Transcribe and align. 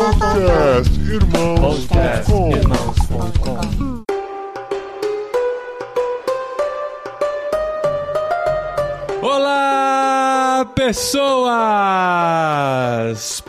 Podcast 0.00 0.98
Irmãos.com 0.98 2.48
Olá, 3.44 3.99
pessoas! 10.90 11.40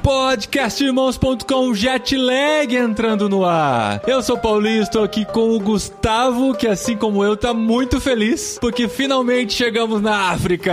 Podcastirmãos.com 0.04 1.74
Jetlag 1.74 2.76
entrando 2.76 3.28
no 3.28 3.44
ar. 3.44 4.00
Eu 4.06 4.22
sou 4.22 4.36
o 4.36 4.40
Paulinho, 4.40 4.84
estou 4.84 5.04
aqui 5.04 5.26
com 5.26 5.50
o 5.56 5.60
Gustavo, 5.60 6.54
que 6.54 6.68
assim 6.68 6.96
como 6.96 7.24
eu 7.24 7.36
tá 7.36 7.52
muito 7.52 8.00
feliz, 8.00 8.60
porque 8.62 8.88
finalmente 8.88 9.54
chegamos 9.54 10.04
na 10.04 10.30
África. 10.30 10.72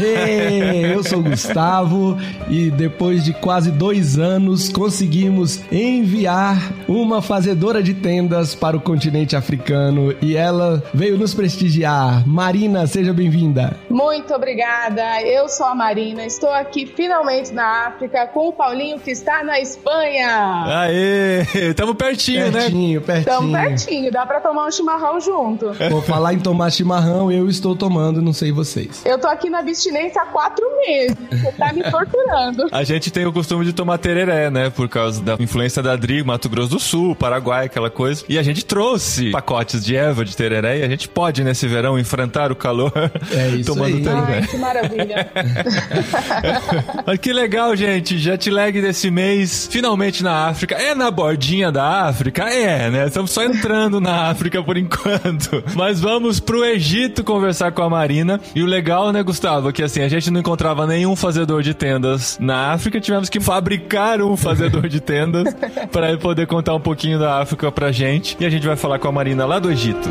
Hey, 0.00 0.94
eu 0.94 1.04
sou 1.04 1.20
o 1.20 1.22
Gustavo 1.22 2.18
e 2.48 2.72
depois 2.72 3.24
de 3.24 3.32
quase 3.32 3.70
dois 3.70 4.18
anos 4.18 4.68
conseguimos 4.68 5.60
enviar 5.70 6.72
uma 6.88 7.22
fazedora 7.22 7.80
de 7.80 7.94
tendas 7.94 8.52
para 8.52 8.76
o 8.76 8.80
continente 8.80 9.36
africano 9.36 10.12
e 10.20 10.36
ela 10.36 10.82
veio 10.92 11.16
nos 11.16 11.34
prestigiar. 11.34 12.26
Marina, 12.26 12.84
seja 12.88 13.12
bem-vinda. 13.12 13.76
Muito 13.88 14.34
obrigada. 14.34 15.22
Eu 15.22 15.48
sou 15.48 15.67
a 15.68 15.74
Marina. 15.74 16.24
Estou 16.24 16.50
aqui 16.50 16.86
finalmente 16.86 17.52
na 17.52 17.86
África 17.88 18.26
com 18.26 18.48
o 18.48 18.52
Paulinho 18.52 18.98
que 18.98 19.10
está 19.10 19.42
na 19.44 19.60
Espanha. 19.60 20.64
Aê, 20.66 21.74
tamo 21.74 21.94
pertinho, 21.94 22.46
né? 22.50 22.60
Pertinho, 22.62 23.00
pertinho. 23.00 23.20
Estamos 23.34 23.52
pertinho, 23.60 24.12
dá 24.12 24.26
pra 24.26 24.40
tomar 24.40 24.66
um 24.66 24.70
chimarrão 24.70 25.20
junto. 25.20 25.72
Vou 25.90 26.02
falar 26.02 26.34
em 26.34 26.38
tomar 26.38 26.70
chimarrão, 26.70 27.30
eu 27.30 27.48
estou 27.48 27.74
tomando, 27.76 28.20
não 28.22 28.32
sei 28.32 28.52
vocês. 28.52 29.02
Eu 29.04 29.18
tô 29.18 29.28
aqui 29.28 29.48
na 29.50 29.58
abstinência 29.60 30.22
há 30.22 30.26
quatro 30.26 30.64
meses. 30.86 31.16
Você 31.30 31.52
tá 31.52 31.72
me 31.72 31.82
torturando. 31.82 32.66
A 32.72 32.84
gente 32.84 33.10
tem 33.10 33.26
o 33.26 33.32
costume 33.32 33.64
de 33.64 33.72
tomar 33.72 33.98
tereré, 33.98 34.50
né? 34.50 34.70
Por 34.70 34.88
causa 34.88 35.22
da 35.22 35.36
influência 35.38 35.82
da 35.82 35.96
Dri, 35.96 36.22
Mato 36.22 36.48
Grosso 36.48 36.70
do 36.70 36.78
Sul, 36.78 37.14
Paraguai, 37.14 37.66
aquela 37.66 37.90
coisa. 37.90 38.24
E 38.28 38.38
a 38.38 38.42
gente 38.42 38.64
trouxe 38.64 39.30
pacotes 39.30 39.84
de 39.84 39.96
erva 39.96 40.24
de 40.24 40.36
tereré 40.36 40.78
e 40.78 40.82
a 40.82 40.88
gente 40.88 41.08
pode, 41.08 41.42
nesse 41.44 41.66
verão, 41.66 41.98
enfrentar 41.98 42.50
o 42.52 42.56
calor 42.56 42.92
É 43.34 43.48
isso 43.56 43.72
tomando 43.72 43.96
aí. 43.96 44.02
tereré. 44.02 44.38
Ai, 44.40 44.46
que 44.46 44.56
maravilha. 44.56 45.30
Mas 47.06 47.18
que 47.18 47.32
legal, 47.32 47.74
gente. 47.76 48.18
Jet 48.18 48.50
lag 48.50 48.80
desse 48.80 49.10
mês, 49.10 49.68
finalmente 49.70 50.22
na 50.22 50.48
África. 50.48 50.74
É 50.74 50.94
na 50.94 51.10
bordinha 51.10 51.70
da 51.70 52.06
África? 52.06 52.44
É, 52.44 52.90
né? 52.90 53.06
Estamos 53.06 53.30
só 53.30 53.44
entrando 53.44 54.00
na 54.00 54.28
África 54.28 54.62
por 54.62 54.76
enquanto. 54.76 55.62
Mas 55.74 56.00
vamos 56.00 56.40
pro 56.40 56.64
Egito 56.64 57.24
conversar 57.24 57.72
com 57.72 57.82
a 57.82 57.90
Marina. 57.90 58.40
E 58.54 58.62
o 58.62 58.66
legal, 58.66 59.12
né, 59.12 59.22
Gustavo, 59.22 59.72
que 59.72 59.82
assim, 59.82 60.02
a 60.02 60.08
gente 60.08 60.30
não 60.30 60.40
encontrava 60.40 60.86
nenhum 60.86 61.14
fazedor 61.16 61.62
de 61.62 61.74
tendas 61.74 62.38
na 62.40 62.72
África. 62.72 63.00
Tivemos 63.00 63.28
que 63.28 63.40
fabricar 63.40 64.20
um 64.22 64.36
fazedor 64.36 64.88
de 64.88 65.00
tendas 65.00 65.54
para 65.92 66.08
ele 66.08 66.18
poder 66.18 66.46
contar 66.46 66.74
um 66.74 66.80
pouquinho 66.80 67.18
da 67.18 67.40
África 67.40 67.70
pra 67.70 67.92
gente. 67.92 68.36
E 68.40 68.46
a 68.46 68.50
gente 68.50 68.66
vai 68.66 68.76
falar 68.76 68.98
com 68.98 69.08
a 69.08 69.12
Marina 69.12 69.46
lá 69.46 69.58
do 69.58 69.70
Egito. 69.70 70.08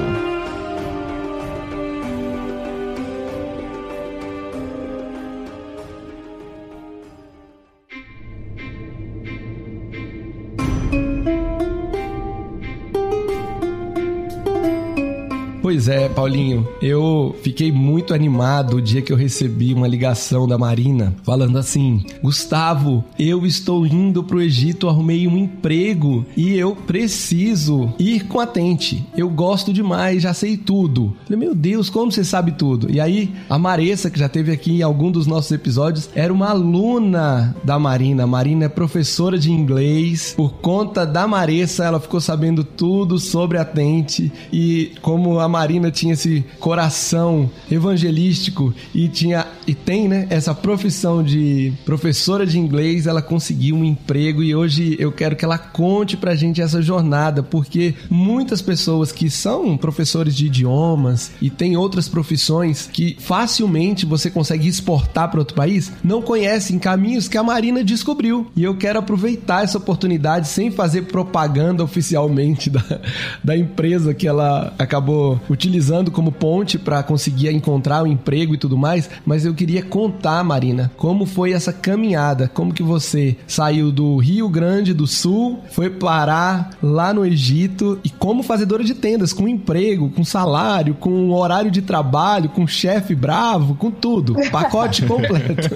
Pois 15.68 15.90
é, 15.90 16.08
Paulinho, 16.08 16.66
eu 16.82 17.36
fiquei 17.44 17.73
muito 17.73 18.14
animado 18.14 18.78
o 18.78 18.82
dia 18.82 19.02
que 19.02 19.12
eu 19.12 19.18
recebi 19.18 19.74
uma 19.74 19.86
ligação 19.86 20.48
da 20.48 20.58
Marina 20.58 21.14
falando 21.24 21.58
assim: 21.58 22.06
Gustavo, 22.24 23.04
eu 23.20 23.46
estou 23.46 23.86
indo 23.86 24.24
pro 24.24 24.42
Egito, 24.42 24.88
arrumei 24.88 25.28
um 25.28 25.38
emprego 25.38 26.26
e 26.38 26.54
eu 26.54 26.74
preciso 26.74 27.94
ir 28.00 28.28
com 28.28 28.40
a 28.40 28.48
Tente. 28.48 29.06
Eu 29.14 29.30
gosto 29.30 29.74
demais, 29.74 30.24
já 30.24 30.34
sei 30.34 30.56
tudo. 30.56 31.14
Falei, 31.26 31.38
meu 31.38 31.53
Deus, 31.53 31.90
como 31.90 32.14
você 32.14 32.24
sabe 32.24 32.53
tudo? 32.53 32.90
E 32.90 33.02
aí, 33.02 33.30
a 33.50 33.59
Maressa, 33.59 34.09
que 34.09 34.18
já 34.18 34.30
teve 34.30 34.53
aqui 34.53 34.78
em 34.78 34.84
algum 34.84 35.12
dos 35.12 35.28
nossos 35.28 35.52
episódios, 35.52 36.09
era 36.16 36.31
uma 36.31 36.47
aluna 36.52 37.53
da 37.62 37.78
Marina. 37.78 38.24
A 38.24 38.28
Marina 38.28 38.64
é 38.64 38.70
professora 38.70 39.38
de 39.38 39.52
inglês. 39.52 40.34
Por 40.38 40.53
conta 40.62 41.06
da 41.06 41.28
Maressa, 41.28 41.84
ela 41.84 42.00
ficou 42.00 42.22
sabendo 42.22 42.64
tudo 42.64 43.20
sobre 43.20 43.58
a 43.58 43.66
Tente 43.66 44.31
e 44.50 44.94
como 45.02 45.41
a 45.41 45.56
Marina 45.57 45.90
tinha 45.90 46.13
esse 46.13 46.45
coração 46.59 47.50
evangelístico 47.72 48.72
e 48.94 49.07
tinha 49.07 49.47
e 49.66 49.73
tem, 49.75 50.07
né, 50.07 50.28
essa 50.29 50.56
profissão 50.56 51.22
de 51.22 51.73
professora 51.84 52.45
de 52.45 52.57
inglês, 52.57 53.06
ela 53.06 53.22
conseguiu 53.22 53.75
um 53.75 53.84
emprego 53.84 54.41
e 54.41 54.56
hoje 54.56 54.96
eu 54.97 55.12
quero 55.12 55.35
que 55.35 55.44
ela 55.44 55.57
conte 55.57 56.16
pra 56.16 56.35
gente 56.35 56.62
essa 56.62 56.81
jornada, 56.81 57.44
porque 57.44 57.94
muitas 58.09 58.62
pessoas 58.62 59.12
que 59.12 59.29
são 59.29 59.75
professores 59.75 60.35
de 60.35 60.46
idiomas 60.46 61.31
e 61.41 61.50
tem 61.50 61.75
outras 61.75 62.07
profissões 62.07 62.88
que 62.91 63.17
facilmente 63.19 64.06
você 64.06 64.29
consegue 64.29 64.69
exportar 64.69 65.29
para 65.29 65.40
outro 65.40 65.56
país, 65.56 65.91
não 66.01 66.22
conhecem 66.22 66.79
caminhos 66.79 67.28
que 67.28 67.38
a 67.38 67.44
Marina 67.44 67.84
descobriu. 67.84 68.47
E 68.56 68.63
eu 68.63 68.78
quero 68.78 69.00
aproveitar 69.00 69.63
essa 69.63 69.78
oportunidade 69.78 70.47
sem 70.47 70.72
fazer 70.72 71.03
propaganda 71.03 71.84
oficialmente 71.84 72.69
da, 72.72 73.01
da 73.44 73.57
empresa 73.57 74.13
que 74.13 74.28
ela 74.28 74.73
acabou 74.79 75.41
utilizando 75.50 76.12
como 76.12 76.31
ponte 76.31 76.78
para 76.78 77.03
conseguir 77.03 77.50
encontrar 77.52 78.03
um 78.03 78.08
emprego 78.08 78.53
e 78.53 78.58
tudo 78.58 78.78
mais, 78.78 79.09
mas 79.25 79.46
eu 79.46 79.53
queria 79.53 79.81
contar, 79.81 80.44
Marina, 80.44 80.91
como 80.97 81.25
foi 81.25 81.52
essa 81.52 81.74
caminhada, 81.74 82.50
como 82.53 82.74
que 82.74 82.84
você 82.84 83.38
saiu 83.47 83.91
do 83.91 84.18
Rio 84.18 84.50
Grande 84.50 84.94
do 84.94 85.08
Sul, 85.08 85.59
foi 85.72 85.90
parar 85.90 86.72
lá 86.81 87.13
no 87.13 87.25
Egito 87.25 88.00
e 88.03 88.09
como 88.09 88.44
fazedora 88.44 88.84
de 88.84 88.94
tendas, 88.94 89.34
com 89.34 89.47
emprego, 89.47 90.09
com 90.09 90.24
salário, 90.24 90.94
com 90.96 91.31
horário 91.31 91.72
de 91.72 91.81
trabalho, 91.81 92.50
com 92.50 92.68
chefe 92.68 93.16
bravo, 93.16 93.75
com 93.75 93.91
tudo, 93.91 94.35
pacote 94.52 95.03
completo. 95.06 95.69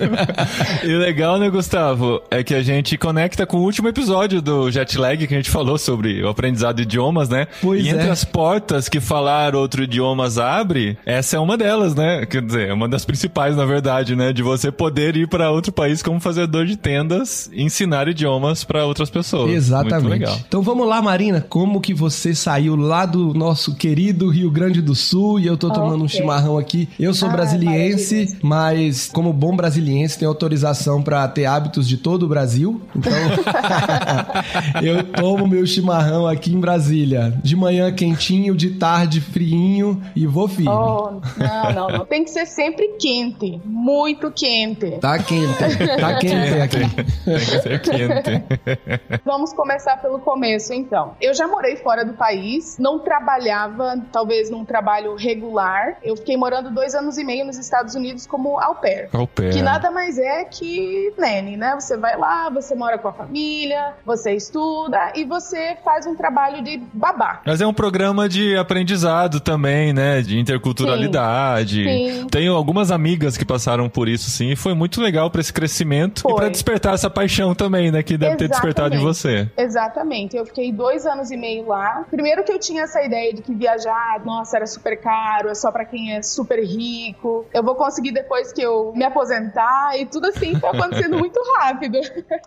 E 0.84 0.94
o 0.94 1.00
legal, 1.00 1.38
né, 1.38 1.50
Gustavo, 1.50 2.22
é 2.30 2.44
que 2.44 2.54
a 2.54 2.62
gente 2.62 2.98
conecta 2.98 3.46
com 3.46 3.58
o 3.58 3.64
último 3.64 3.88
episódio 3.88 4.42
do 4.42 4.70
Jetlag 4.72 5.28
que 5.28 5.34
a 5.34 5.38
gente 5.38 5.50
falou 5.50 5.78
sobre 5.78 6.24
o 6.24 6.30
aprendizado 6.30 6.78
de 6.78 6.84
idiomas, 6.84 7.30
né? 7.30 7.48
Pois 7.62 7.84
e 7.86 7.90
entre 7.90 8.08
é. 8.08 8.10
as 8.10 8.24
portas 8.24 8.90
que 8.90 9.00
falar 9.00 9.56
outro 9.62 9.84
idiomas 9.84 10.38
abre, 10.38 10.98
essa 11.06 11.38
é 11.38 11.40
uma 11.40 11.58
delas, 11.58 11.96
né? 11.96 12.26
Quer 12.26 12.42
dizer, 12.42 12.70
é 12.70 12.74
uma 12.74 12.88
das 12.90 13.06
principais, 13.06 13.56
na 13.56 13.66
verdade, 13.66 14.16
né? 14.16 14.34
De 14.34 14.42
você 14.44 14.72
poder 14.72 15.16
ir 15.16 15.28
para 15.28 15.52
outro 15.52 15.72
país 15.72 16.02
como 16.04 16.20
fazedor 16.20 16.66
de 16.66 16.76
tendas 16.78 17.50
e 17.54 17.64
ensinar 17.64 18.08
idiomas 18.08 18.64
para 18.64 18.86
outras 18.86 19.10
pessoas. 19.10 19.46
Muito 19.46 19.58
Exatamente. 19.58 20.08
legal. 20.08 20.38
Então 20.48 20.62
vamos 20.62 20.88
lá, 20.88 21.02
Marina, 21.02 21.42
como 21.48 21.80
que 21.80 21.94
você 21.94 22.34
saiu 22.36 22.76
lá 22.76 23.06
do 23.06 23.34
nosso 23.34 23.76
querido 23.76 24.30
Rio 24.30 24.50
Grande 24.52 24.82
do 24.82 24.96
Sul 24.96 25.40
e 25.40 25.48
eu 25.48 25.56
tô 25.58 25.70
tomando 25.72 26.02
um 26.02 26.06
Ok. 26.06 26.18
chimarrão 26.20 26.58
aqui. 26.58 26.90
Eu 27.00 27.14
sou 27.14 27.30
Ah, 27.30 27.32
brasiliense, 27.32 28.38
mas 28.42 29.10
como 29.14 29.32
bom 29.32 29.56
brasiliense 29.56 30.18
tenho 30.18 30.30
autorização 30.30 31.02
pra 31.02 31.28
ter 31.28 31.46
hábitos 31.46 31.88
de 31.88 31.98
todo 31.98 32.24
o 32.24 32.28
Brasil. 32.28 32.82
Então 32.96 33.12
eu 34.82 35.04
tomo 35.04 35.48
meu 35.48 35.66
chimarrão 35.66 36.28
aqui 36.28 36.54
em 36.54 36.60
Brasília, 36.60 37.34
de 37.44 37.56
manhã 37.56 37.92
quentinho, 37.92 38.56
de 38.56 38.72
tarde 38.72 39.22
friinho 39.52 40.02
e 40.16 40.26
vou 40.26 40.48
firme. 40.48 40.70
Oh, 40.70 41.20
não, 41.38 41.74
não, 41.74 41.98
não. 41.98 42.06
Tem 42.06 42.24
que 42.24 42.30
ser 42.30 42.46
sempre 42.46 42.96
quente. 43.00 43.62
Muito 43.66 44.32
quente. 44.32 44.92
Tá 45.00 45.20
quente, 45.20 45.58
tá 46.00 46.16
quente 46.20 46.62
aqui. 46.62 46.80
Tem 47.26 47.36
que 47.36 47.46
ser 47.46 47.82
quente. 47.82 49.22
Vamos 49.26 49.54
começar 49.54 49.98
pelo 49.98 50.20
começo, 50.20 50.74
então. 50.74 51.16
Eu 51.20 51.34
já 51.34 51.48
morei 51.48 51.76
fora 51.76 52.06
do 52.06 52.14
país, 52.14 52.78
não 52.80 53.00
trabalhava, 53.00 54.02
talvez 54.12 54.50
num 54.50 54.64
trabalho 54.64 55.16
regular. 55.16 55.98
Eu 56.02 56.16
fiquei 56.16 56.38
morando 56.38 56.72
dois 56.72 56.96
anos 56.96 57.18
e 57.18 57.24
meio 57.24 57.46
nos 57.46 57.58
Estados 57.58 57.94
Unidos 57.96 58.26
como 58.26 58.60
au 58.60 58.76
pair. 58.76 59.10
Au 59.12 59.28
pair. 59.28 59.52
Que 59.52 59.62
nada 59.62 59.92
mais 59.92 60.18
é 60.18 60.46
que 60.46 61.14
nene, 61.18 61.58
né? 61.58 61.76
Você 61.78 61.98
vai 61.98 62.18
lá, 62.18 62.50
você 62.50 62.74
mora 62.74 62.98
com 62.98 63.10
a 63.10 63.14
família, 63.14 63.96
você 64.06 64.34
estuda 64.34 65.12
e 65.16 65.26
você 65.26 65.78
faz 65.84 66.06
um 66.06 66.16
trabalho 66.16 66.64
de 66.64 66.78
babá. 66.94 67.42
Mas 67.46 67.60
é 67.60 67.68
um 67.68 67.74
programa 67.74 68.30
de 68.30 68.56
aprendizado 68.56 69.41
também, 69.42 69.94
né? 69.94 70.22
De 70.22 70.40
interculturalidade. 70.40 71.84
Sim. 71.84 72.12
Sim. 72.22 72.28
Tenho 72.28 72.56
algumas 72.56 72.92
amigas 72.92 73.38
que 73.38 73.46
passaram 73.46 73.90
por 73.90 74.08
isso, 74.08 74.30
sim. 74.30 74.52
E 74.52 74.56
foi 74.56 74.74
muito 74.74 75.02
legal 75.02 75.30
pra 75.30 75.42
esse 75.42 75.52
crescimento 75.52 76.20
e 76.20 76.22
Foi. 76.22 76.36
pra 76.36 76.50
despertar 76.50 76.94
essa 76.94 77.10
paixão 77.10 77.54
também, 77.54 77.92
né? 77.92 78.04
Que 78.04 78.18
deve 78.18 78.36
ter 78.38 78.48
despertado 78.48 78.96
em 78.96 79.00
você. 79.00 79.50
Exatamente. 79.58 80.36
Eu 80.36 80.46
fiquei 80.46 80.72
dois 80.72 81.06
anos 81.06 81.32
e 81.32 81.38
meio 81.38 81.68
lá. 81.68 82.06
Primeiro 82.10 82.44
que 82.44 82.52
eu 82.52 82.60
tinha 82.60 82.84
essa 82.84 83.02
ideia 83.04 83.34
de 83.34 83.42
que 83.42 83.54
viajar, 83.54 84.22
nossa, 84.26 84.58
era 84.58 84.68
super 84.68 85.00
caro, 85.00 85.50
é 85.50 85.56
só 85.56 85.72
pra 85.72 85.86
quem 85.86 86.16
é 86.16 86.22
super 86.22 86.64
rico. 86.64 87.46
Eu 87.54 87.64
vou 87.64 87.76
conseguir 87.76 88.12
depois 88.12 88.52
que 88.52 88.62
eu 88.62 88.94
me 88.96 89.04
aposentar 89.04 90.00
e 90.00 90.06
tudo 90.06 90.28
assim 90.28 90.56
foi 90.56 90.70
acontecendo 90.70 91.18
muito 91.20 91.40
rápido. 91.58 92.00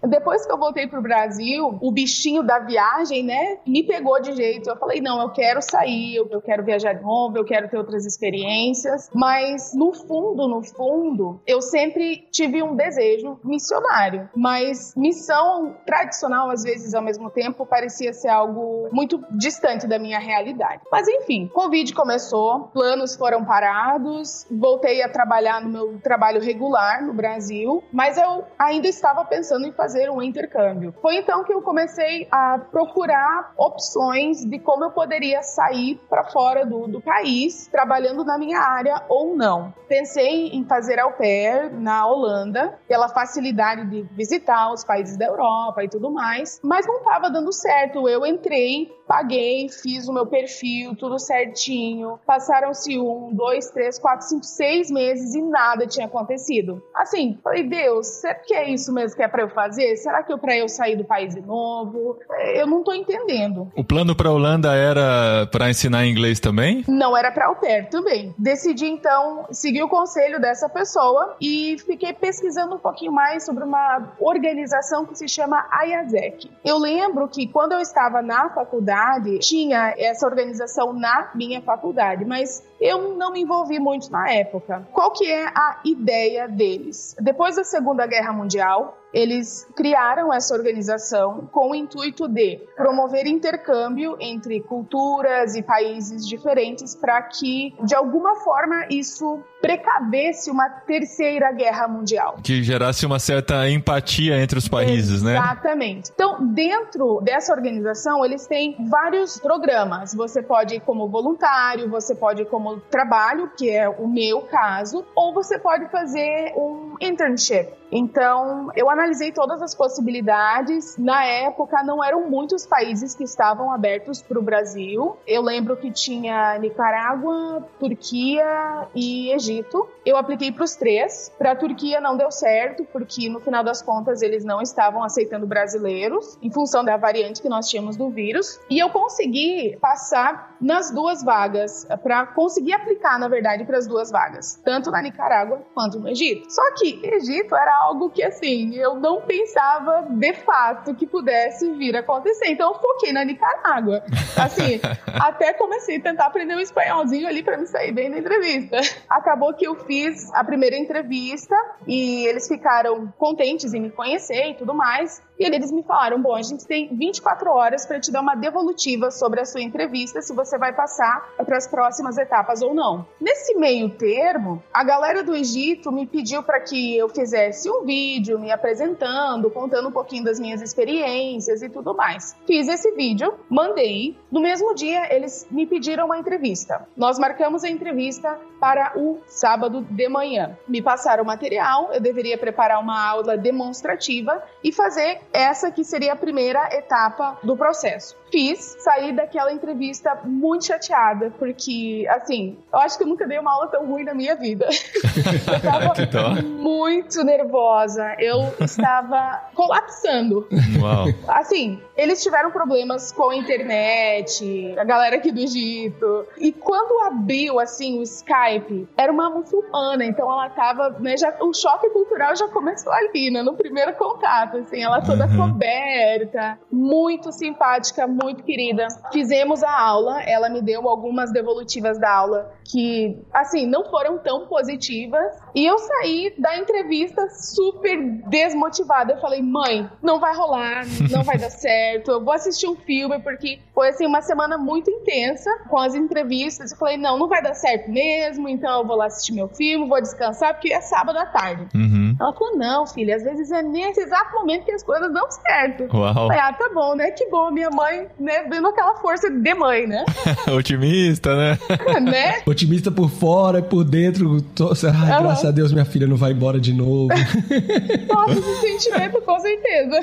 Depois 0.08 0.44
que 0.46 0.52
eu 0.52 0.58
voltei 0.58 0.86
pro 0.86 1.02
Brasil, 1.02 1.78
o 1.80 1.90
bichinho 1.90 2.42
da 2.42 2.58
viagem, 2.58 3.22
né, 3.24 3.58
me 3.66 3.82
pegou 3.82 4.20
de 4.20 4.34
jeito. 4.34 4.68
Eu 4.68 4.76
falei, 4.76 5.00
não, 5.00 5.20
eu 5.20 5.30
quero 5.30 5.60
sair, 5.62 6.16
eu 6.16 6.40
quero 6.40 6.64
viajar 6.64 6.83
viajar 6.84 6.94
de 6.94 7.02
novo, 7.02 7.38
eu 7.38 7.44
quero 7.44 7.68
ter 7.68 7.78
outras 7.78 8.04
experiências, 8.04 9.10
mas 9.14 9.72
no 9.74 9.92
fundo, 9.92 10.46
no 10.46 10.62
fundo, 10.62 11.40
eu 11.46 11.62
sempre 11.62 12.28
tive 12.30 12.62
um 12.62 12.76
desejo 12.76 13.38
missionário, 13.42 14.28
mas 14.36 14.94
missão 14.96 15.74
tradicional 15.86 16.50
às 16.50 16.62
vezes 16.62 16.94
ao 16.94 17.02
mesmo 17.02 17.30
tempo 17.30 17.64
parecia 17.64 18.12
ser 18.12 18.28
algo 18.28 18.88
muito 18.92 19.24
distante 19.30 19.86
da 19.86 19.98
minha 19.98 20.18
realidade. 20.18 20.82
Mas 20.92 21.08
enfim, 21.08 21.48
Covid 21.48 21.92
começou, 21.94 22.68
planos 22.72 23.16
foram 23.16 23.44
parados, 23.44 24.46
voltei 24.50 25.02
a 25.02 25.08
trabalhar 25.08 25.60
no 25.62 25.70
meu 25.70 25.98
trabalho 26.00 26.40
regular 26.40 27.04
no 27.04 27.14
Brasil, 27.14 27.82
mas 27.92 28.18
eu 28.18 28.44
ainda 28.58 28.88
estava 28.88 29.24
pensando 29.24 29.66
em 29.66 29.72
fazer 29.72 30.10
um 30.10 30.20
intercâmbio. 30.20 30.94
Foi 31.00 31.16
então 31.16 31.44
que 31.44 31.52
eu 31.52 31.62
comecei 31.62 32.28
a 32.30 32.58
procurar 32.58 33.52
opções 33.56 34.44
de 34.44 34.58
como 34.58 34.84
eu 34.84 34.90
poderia 34.90 35.42
sair 35.42 36.00
para 36.08 36.24
fora 36.24 36.66
do, 36.66 36.73
do 36.88 37.00
país, 37.00 37.66
trabalhando 37.68 38.24
na 38.24 38.38
minha 38.38 38.60
área 38.60 39.02
ou 39.08 39.36
não. 39.36 39.72
Pensei 39.88 40.48
em 40.48 40.64
fazer 40.64 40.98
au 40.98 41.12
pair 41.12 41.72
na 41.72 42.06
Holanda, 42.06 42.78
pela 42.88 43.08
facilidade 43.08 43.86
de 43.86 44.02
visitar 44.14 44.72
os 44.72 44.84
países 44.84 45.16
da 45.16 45.26
Europa 45.26 45.84
e 45.84 45.88
tudo 45.88 46.10
mais, 46.10 46.60
mas 46.62 46.86
não 46.86 46.98
estava 46.98 47.30
dando 47.30 47.52
certo. 47.52 48.08
Eu 48.08 48.26
entrei, 48.26 48.90
paguei, 49.06 49.68
fiz 49.68 50.08
o 50.08 50.12
meu 50.12 50.26
perfil, 50.26 50.96
tudo 50.96 51.18
certinho. 51.18 52.18
Passaram-se 52.26 52.98
um, 52.98 53.30
dois, 53.32 53.70
três, 53.70 53.98
quatro, 53.98 54.26
cinco, 54.26 54.44
seis 54.44 54.90
meses 54.90 55.34
e 55.34 55.42
nada 55.42 55.86
tinha 55.86 56.06
acontecido. 56.06 56.82
Assim, 56.94 57.38
falei, 57.42 57.62
Deus, 57.62 58.06
será 58.06 58.34
que 58.34 58.54
é 58.54 58.70
isso 58.70 58.92
mesmo 58.92 59.16
que 59.16 59.22
é 59.22 59.28
para 59.28 59.42
eu 59.42 59.48
fazer? 59.48 59.96
Será 59.96 60.22
que 60.22 60.32
é 60.32 60.36
para 60.36 60.56
eu 60.56 60.68
sair 60.68 60.96
do 60.96 61.04
país 61.04 61.34
de 61.34 61.40
novo? 61.40 62.18
Eu 62.54 62.66
não 62.66 62.82
tô 62.82 62.92
entendendo. 62.92 63.70
O 63.76 63.84
plano 63.84 64.14
para 64.14 64.30
Holanda 64.30 64.74
era 64.74 65.46
para 65.46 65.70
ensinar 65.70 66.06
inglês 66.06 66.40
também? 66.40 66.53
Não 66.88 67.16
era 67.16 67.30
para 67.30 67.46
au 67.46 67.56
pair 67.56 67.88
também. 67.88 68.34
Decidi 68.38 68.86
então 68.86 69.46
seguir 69.50 69.82
o 69.82 69.88
conselho 69.88 70.40
dessa 70.40 70.68
pessoa 70.68 71.36
e 71.40 71.76
fiquei 71.78 72.12
pesquisando 72.12 72.76
um 72.76 72.78
pouquinho 72.78 73.12
mais 73.12 73.44
sobre 73.44 73.64
uma 73.64 74.14
organização 74.20 75.04
que 75.04 75.16
se 75.16 75.28
chama 75.28 75.66
IASEC. 75.84 76.50
Eu 76.64 76.78
lembro 76.78 77.28
que 77.28 77.46
quando 77.46 77.72
eu 77.72 77.80
estava 77.80 78.22
na 78.22 78.50
faculdade, 78.50 79.38
tinha 79.40 79.94
essa 79.98 80.26
organização 80.26 80.92
na 80.92 81.30
minha 81.34 81.60
faculdade, 81.60 82.24
mas 82.24 82.62
eu 82.80 83.16
não 83.16 83.32
me 83.32 83.40
envolvi 83.42 83.78
muito 83.78 84.10
na 84.10 84.30
época. 84.30 84.86
Qual 84.92 85.10
que 85.10 85.26
é 85.26 85.46
a 85.46 85.80
ideia 85.84 86.46
deles? 86.46 87.16
Depois 87.20 87.56
da 87.56 87.64
Segunda 87.64 88.06
Guerra 88.06 88.32
Mundial, 88.32 88.98
eles 89.14 89.66
criaram 89.76 90.32
essa 90.32 90.52
organização 90.54 91.48
com 91.52 91.70
o 91.70 91.74
intuito 91.74 92.26
de 92.26 92.60
promover 92.76 93.26
intercâmbio 93.26 94.16
entre 94.18 94.60
culturas 94.60 95.54
e 95.54 95.62
países 95.62 96.26
diferentes 96.44 96.94
para 96.94 97.22
que, 97.22 97.74
de 97.82 97.94
alguma 97.94 98.36
forma, 98.36 98.86
isso 98.90 99.40
precavesse 99.62 100.50
uma 100.50 100.68
terceira 100.68 101.50
guerra 101.52 101.88
mundial. 101.88 102.36
Que 102.42 102.62
gerasse 102.62 103.06
uma 103.06 103.18
certa 103.18 103.66
empatia 103.68 104.38
entre 104.38 104.58
os 104.58 104.68
países, 104.68 105.22
Exatamente. 105.22 105.24
né? 105.24 105.38
Exatamente. 105.38 106.10
Então, 106.14 106.46
dentro 106.46 107.20
dessa 107.22 107.52
organização, 107.52 108.22
eles 108.24 108.46
têm 108.46 108.76
vários 108.90 109.38
programas. 109.38 110.14
Você 110.14 110.42
pode 110.42 110.74
ir 110.74 110.80
como 110.80 111.08
voluntário, 111.08 111.88
você 111.88 112.14
pode 112.14 112.42
ir 112.42 112.46
como 112.46 112.78
trabalho, 112.78 113.50
que 113.56 113.70
é 113.70 113.88
o 113.88 114.06
meu 114.06 114.42
caso, 114.42 115.04
ou 115.14 115.32
você 115.32 115.58
pode 115.58 115.88
fazer 115.90 116.52
um 116.56 116.96
internship. 117.00 117.72
Então, 117.96 118.72
eu 118.74 118.90
analisei 118.90 119.30
todas 119.30 119.62
as 119.62 119.72
possibilidades. 119.72 120.98
Na 120.98 121.24
época, 121.24 121.80
não 121.84 122.02
eram 122.02 122.28
muitos 122.28 122.66
países 122.66 123.14
que 123.14 123.22
estavam 123.22 123.70
abertos 123.70 124.20
para 124.20 124.36
o 124.36 124.42
Brasil. 124.42 125.16
Eu 125.24 125.42
lembro 125.42 125.76
que 125.76 125.92
tinha 125.92 126.58
Nicarágua, 126.58 127.62
Turquia 127.78 128.88
e 128.92 129.30
Egito. 129.32 129.88
Eu 130.04 130.16
apliquei 130.16 130.50
para 130.50 130.64
os 130.64 130.74
três. 130.74 131.32
Para 131.38 131.52
a 131.52 131.56
Turquia 131.56 132.00
não 132.00 132.16
deu 132.16 132.32
certo, 132.32 132.84
porque 132.92 133.28
no 133.28 133.38
final 133.38 133.62
das 133.62 133.80
contas 133.80 134.22
eles 134.22 134.44
não 134.44 134.60
estavam 134.60 135.04
aceitando 135.04 135.46
brasileiros, 135.46 136.36
em 136.42 136.50
função 136.50 136.84
da 136.84 136.96
variante 136.96 137.40
que 137.40 137.48
nós 137.48 137.68
tínhamos 137.68 137.96
do 137.96 138.10
vírus. 138.10 138.58
E 138.68 138.76
eu 138.76 138.90
consegui 138.90 139.78
passar 139.80 140.56
nas 140.60 140.90
duas 140.90 141.22
vagas, 141.22 141.86
para 142.02 142.26
conseguir 142.26 142.72
aplicar, 142.72 143.18
na 143.18 143.28
verdade, 143.28 143.64
para 143.64 143.78
as 143.78 143.86
duas 143.86 144.10
vagas, 144.10 144.60
tanto 144.64 144.90
na 144.90 145.00
Nicarágua 145.00 145.62
quanto 145.74 146.00
no 146.00 146.08
Egito. 146.08 146.50
Só 146.50 146.62
que 146.74 147.00
Egito 147.04 147.54
era 147.54 147.83
algo 147.84 148.10
que, 148.10 148.22
assim, 148.22 148.74
eu 148.74 148.96
não 148.96 149.22
pensava 149.22 150.06
de 150.10 150.32
fato 150.34 150.94
que 150.94 151.06
pudesse 151.06 151.70
vir 151.72 151.96
a 151.96 152.00
acontecer. 152.00 152.48
Então 152.48 152.72
eu 152.72 152.78
foquei 152.78 153.12
na 153.12 153.24
Nicarágua. 153.24 154.02
Assim, 154.36 154.80
até 155.20 155.52
comecei 155.52 155.98
a 155.98 156.02
tentar 156.02 156.26
aprender 156.26 156.54
um 156.54 156.60
espanholzinho 156.60 157.28
ali 157.28 157.42
para 157.42 157.56
me 157.56 157.66
sair 157.66 157.92
bem 157.92 158.08
na 158.08 158.18
entrevista. 158.18 158.80
Acabou 159.08 159.54
que 159.54 159.66
eu 159.66 159.74
fiz 159.74 160.32
a 160.34 160.42
primeira 160.42 160.76
entrevista 160.76 161.54
e 161.86 162.26
eles 162.26 162.48
ficaram 162.48 163.12
contentes 163.18 163.74
em 163.74 163.80
me 163.80 163.90
conhecer 163.90 164.50
e 164.50 164.54
tudo 164.54 164.74
mais. 164.74 165.22
E 165.38 165.44
eles 165.44 165.72
me 165.72 165.82
falaram: 165.82 166.20
bom, 166.20 166.34
a 166.34 166.42
gente 166.42 166.66
tem 166.66 166.94
24 166.94 167.50
horas 167.50 167.86
para 167.86 168.00
te 168.00 168.10
dar 168.10 168.20
uma 168.20 168.34
devolutiva 168.34 169.10
sobre 169.10 169.40
a 169.40 169.44
sua 169.44 169.62
entrevista, 169.62 170.20
se 170.22 170.34
você 170.34 170.56
vai 170.58 170.72
passar 170.72 171.34
para 171.36 171.56
as 171.56 171.66
próximas 171.66 172.16
etapas 172.18 172.62
ou 172.62 172.74
não. 172.74 173.06
Nesse 173.20 173.54
meio 173.56 173.90
termo, 173.90 174.62
a 174.72 174.84
galera 174.84 175.22
do 175.22 175.34
Egito 175.34 175.90
me 175.90 176.06
pediu 176.06 176.42
para 176.42 176.60
que 176.60 176.96
eu 176.96 177.08
fizesse 177.08 177.70
um 177.70 177.84
vídeo 177.84 178.38
me 178.38 178.50
apresentando, 178.50 179.50
contando 179.50 179.88
um 179.88 179.92
pouquinho 179.92 180.24
das 180.24 180.38
minhas 180.38 180.62
experiências 180.62 181.62
e 181.62 181.68
tudo 181.68 181.94
mais. 181.94 182.36
Fiz 182.46 182.68
esse 182.68 182.92
vídeo, 182.92 183.34
mandei. 183.48 184.16
No 184.30 184.40
mesmo 184.40 184.74
dia, 184.74 185.14
eles 185.14 185.46
me 185.50 185.66
pediram 185.66 186.06
uma 186.06 186.18
entrevista. 186.18 186.86
Nós 186.96 187.18
marcamos 187.18 187.64
a 187.64 187.68
entrevista 187.68 188.38
para 188.60 188.92
o 188.96 189.20
sábado 189.26 189.82
de 189.90 190.08
manhã. 190.08 190.56
Me 190.66 190.80
passaram 190.80 191.22
o 191.22 191.26
material, 191.26 191.92
eu 191.92 192.00
deveria 192.00 192.38
preparar 192.38 192.80
uma 192.80 193.04
aula 193.06 193.36
demonstrativa 193.36 194.42
e 194.62 194.72
fazer 194.72 195.20
essa 195.34 195.70
que 195.70 195.82
seria 195.82 196.12
a 196.12 196.16
primeira 196.16 196.68
etapa 196.72 197.36
do 197.42 197.56
processo. 197.56 198.16
Fiz, 198.30 198.76
saí 198.78 199.12
daquela 199.12 199.52
entrevista 199.52 200.20
muito 200.24 200.66
chateada, 200.66 201.32
porque, 201.38 202.06
assim, 202.08 202.56
eu 202.72 202.78
acho 202.78 202.96
que 202.96 203.04
eu 203.04 203.08
nunca 203.08 203.26
dei 203.26 203.38
uma 203.38 203.52
aula 203.52 203.68
tão 203.68 203.86
ruim 203.86 204.04
na 204.04 204.14
minha 204.14 204.34
vida. 204.36 204.66
eu 205.98 206.10
tava 206.10 206.42
muito 206.42 207.22
nervosa, 207.22 208.14
eu 208.18 208.54
estava 208.60 209.50
colapsando. 209.54 210.48
Uau. 210.80 211.06
Assim, 211.28 211.80
eles 211.96 212.22
tiveram 212.22 212.50
problemas 212.50 213.12
com 213.12 213.30
a 213.30 213.36
internet, 213.36 214.74
a 214.78 214.84
galera 214.84 215.16
aqui 215.16 215.30
do 215.30 215.40
Egito. 215.40 216.26
E 216.38 216.52
quando 216.52 217.06
abriu, 217.06 217.60
assim, 217.60 217.98
o 217.98 218.02
Skype, 218.02 218.88
era 218.96 219.12
uma 219.12 219.30
muçulmana, 219.30 220.04
então 220.04 220.30
ela 220.30 220.48
tava, 220.50 220.90
né, 221.00 221.16
já, 221.16 221.34
o 221.40 221.52
choque 221.52 221.88
cultural 221.90 222.34
já 222.36 222.48
começou 222.48 222.92
ali, 222.92 223.30
né, 223.30 223.42
no 223.42 223.54
primeiro 223.54 223.94
contato, 223.94 224.58
assim, 224.58 224.82
ela 224.82 225.00
toda 225.00 225.23
uhum. 225.26 225.52
coberta, 225.52 226.58
muito 226.70 227.32
simpática, 227.32 228.06
muito 228.06 228.42
querida. 228.42 228.86
Fizemos 229.12 229.62
a 229.62 229.80
aula, 229.80 230.22
ela 230.22 230.48
me 230.48 230.62
deu 230.62 230.88
algumas 230.88 231.32
devolutivas 231.32 231.98
da 231.98 232.10
aula 232.10 232.52
que, 232.64 233.18
assim, 233.32 233.66
não 233.66 233.84
foram 233.90 234.18
tão 234.18 234.46
positivas. 234.46 235.34
E 235.54 235.64
eu 235.64 235.78
saí 235.78 236.34
da 236.38 236.56
entrevista 236.58 237.28
super 237.30 237.96
desmotivada. 238.28 239.12
Eu 239.12 239.20
falei, 239.20 239.42
mãe, 239.42 239.88
não 240.02 240.18
vai 240.18 240.34
rolar, 240.34 240.84
não 241.10 241.22
vai 241.22 241.38
dar 241.38 241.50
certo. 241.52 242.10
Eu 242.10 242.24
vou 242.24 242.32
assistir 242.32 242.66
um 242.66 242.76
filme, 242.76 243.18
porque 243.20 243.60
foi, 243.74 243.88
assim, 243.88 244.06
uma 244.06 244.22
semana 244.22 244.56
muito 244.56 244.90
intensa 244.90 245.50
com 245.68 245.78
as 245.78 245.94
entrevistas. 245.94 246.72
Eu 246.72 246.78
falei, 246.78 246.96
não, 246.96 247.18
não 247.18 247.28
vai 247.28 247.42
dar 247.42 247.54
certo 247.54 247.90
mesmo, 247.90 248.48
então 248.48 248.80
eu 248.80 248.86
vou 248.86 248.96
lá 248.96 249.06
assistir 249.06 249.32
meu 249.32 249.48
filme, 249.48 249.88
vou 249.88 250.00
descansar, 250.00 250.54
porque 250.54 250.72
é 250.72 250.80
sábado 250.80 251.18
à 251.18 251.26
tarde. 251.26 251.68
Uhum. 251.74 252.03
Ela 252.18 252.32
falou, 252.32 252.56
não, 252.56 252.86
filha, 252.86 253.16
às 253.16 253.22
vezes 253.22 253.50
é 253.50 253.62
nesse 253.62 254.00
exato 254.00 254.34
momento 254.34 254.64
que 254.64 254.72
as 254.72 254.82
coisas 254.82 255.12
dão 255.12 255.30
certo. 255.30 255.88
Uau. 255.94 256.14
Falei, 256.14 256.38
ah, 256.38 256.52
tá 256.52 256.70
bom, 256.72 256.94
né? 256.94 257.10
Que 257.10 257.28
bom, 257.28 257.50
minha 257.50 257.70
mãe, 257.70 258.06
né, 258.18 258.44
dando 258.44 258.68
aquela 258.68 258.94
força 258.96 259.30
de 259.30 259.54
mãe, 259.54 259.86
né? 259.86 260.04
Otimista, 260.56 261.34
né? 261.34 261.58
né? 262.00 262.42
Otimista 262.46 262.90
por 262.90 263.10
fora 263.10 263.58
e 263.58 263.62
por 263.62 263.84
dentro. 263.84 264.40
Tô... 264.42 264.72
Ai, 264.84 265.16
uhum. 265.16 265.22
graças 265.22 265.44
a 265.44 265.50
Deus, 265.50 265.72
minha 265.72 265.84
filha 265.84 266.06
não 266.06 266.16
vai 266.16 266.32
embora 266.32 266.60
de 266.60 266.72
novo. 266.72 267.08
Nossa, 268.08 268.38
esse 268.38 268.60
sentimento, 268.60 269.20
com 269.22 269.38
certeza. 269.38 270.00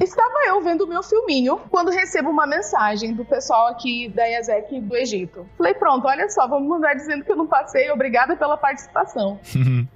Estava 0.00 0.46
eu 0.46 0.62
vendo 0.62 0.84
o 0.84 0.86
meu 0.86 1.02
filminho 1.02 1.60
quando 1.70 1.90
recebo 1.90 2.30
uma 2.30 2.46
mensagem 2.46 3.14
do 3.14 3.24
pessoal 3.24 3.68
aqui 3.68 4.08
da 4.08 4.26
IASEC 4.26 4.80
do 4.80 4.96
Egito. 4.96 5.46
Falei, 5.56 5.74
pronto, 5.74 6.06
olha 6.06 6.28
só, 6.28 6.46
vamos 6.46 6.68
mandar 6.68 6.94
dizendo 6.94 7.24
que 7.24 7.32
eu 7.32 7.36
não 7.36 7.46
passei, 7.46 7.90
obrigada 7.90 8.36
pela 8.36 8.56
participação. 8.56 9.38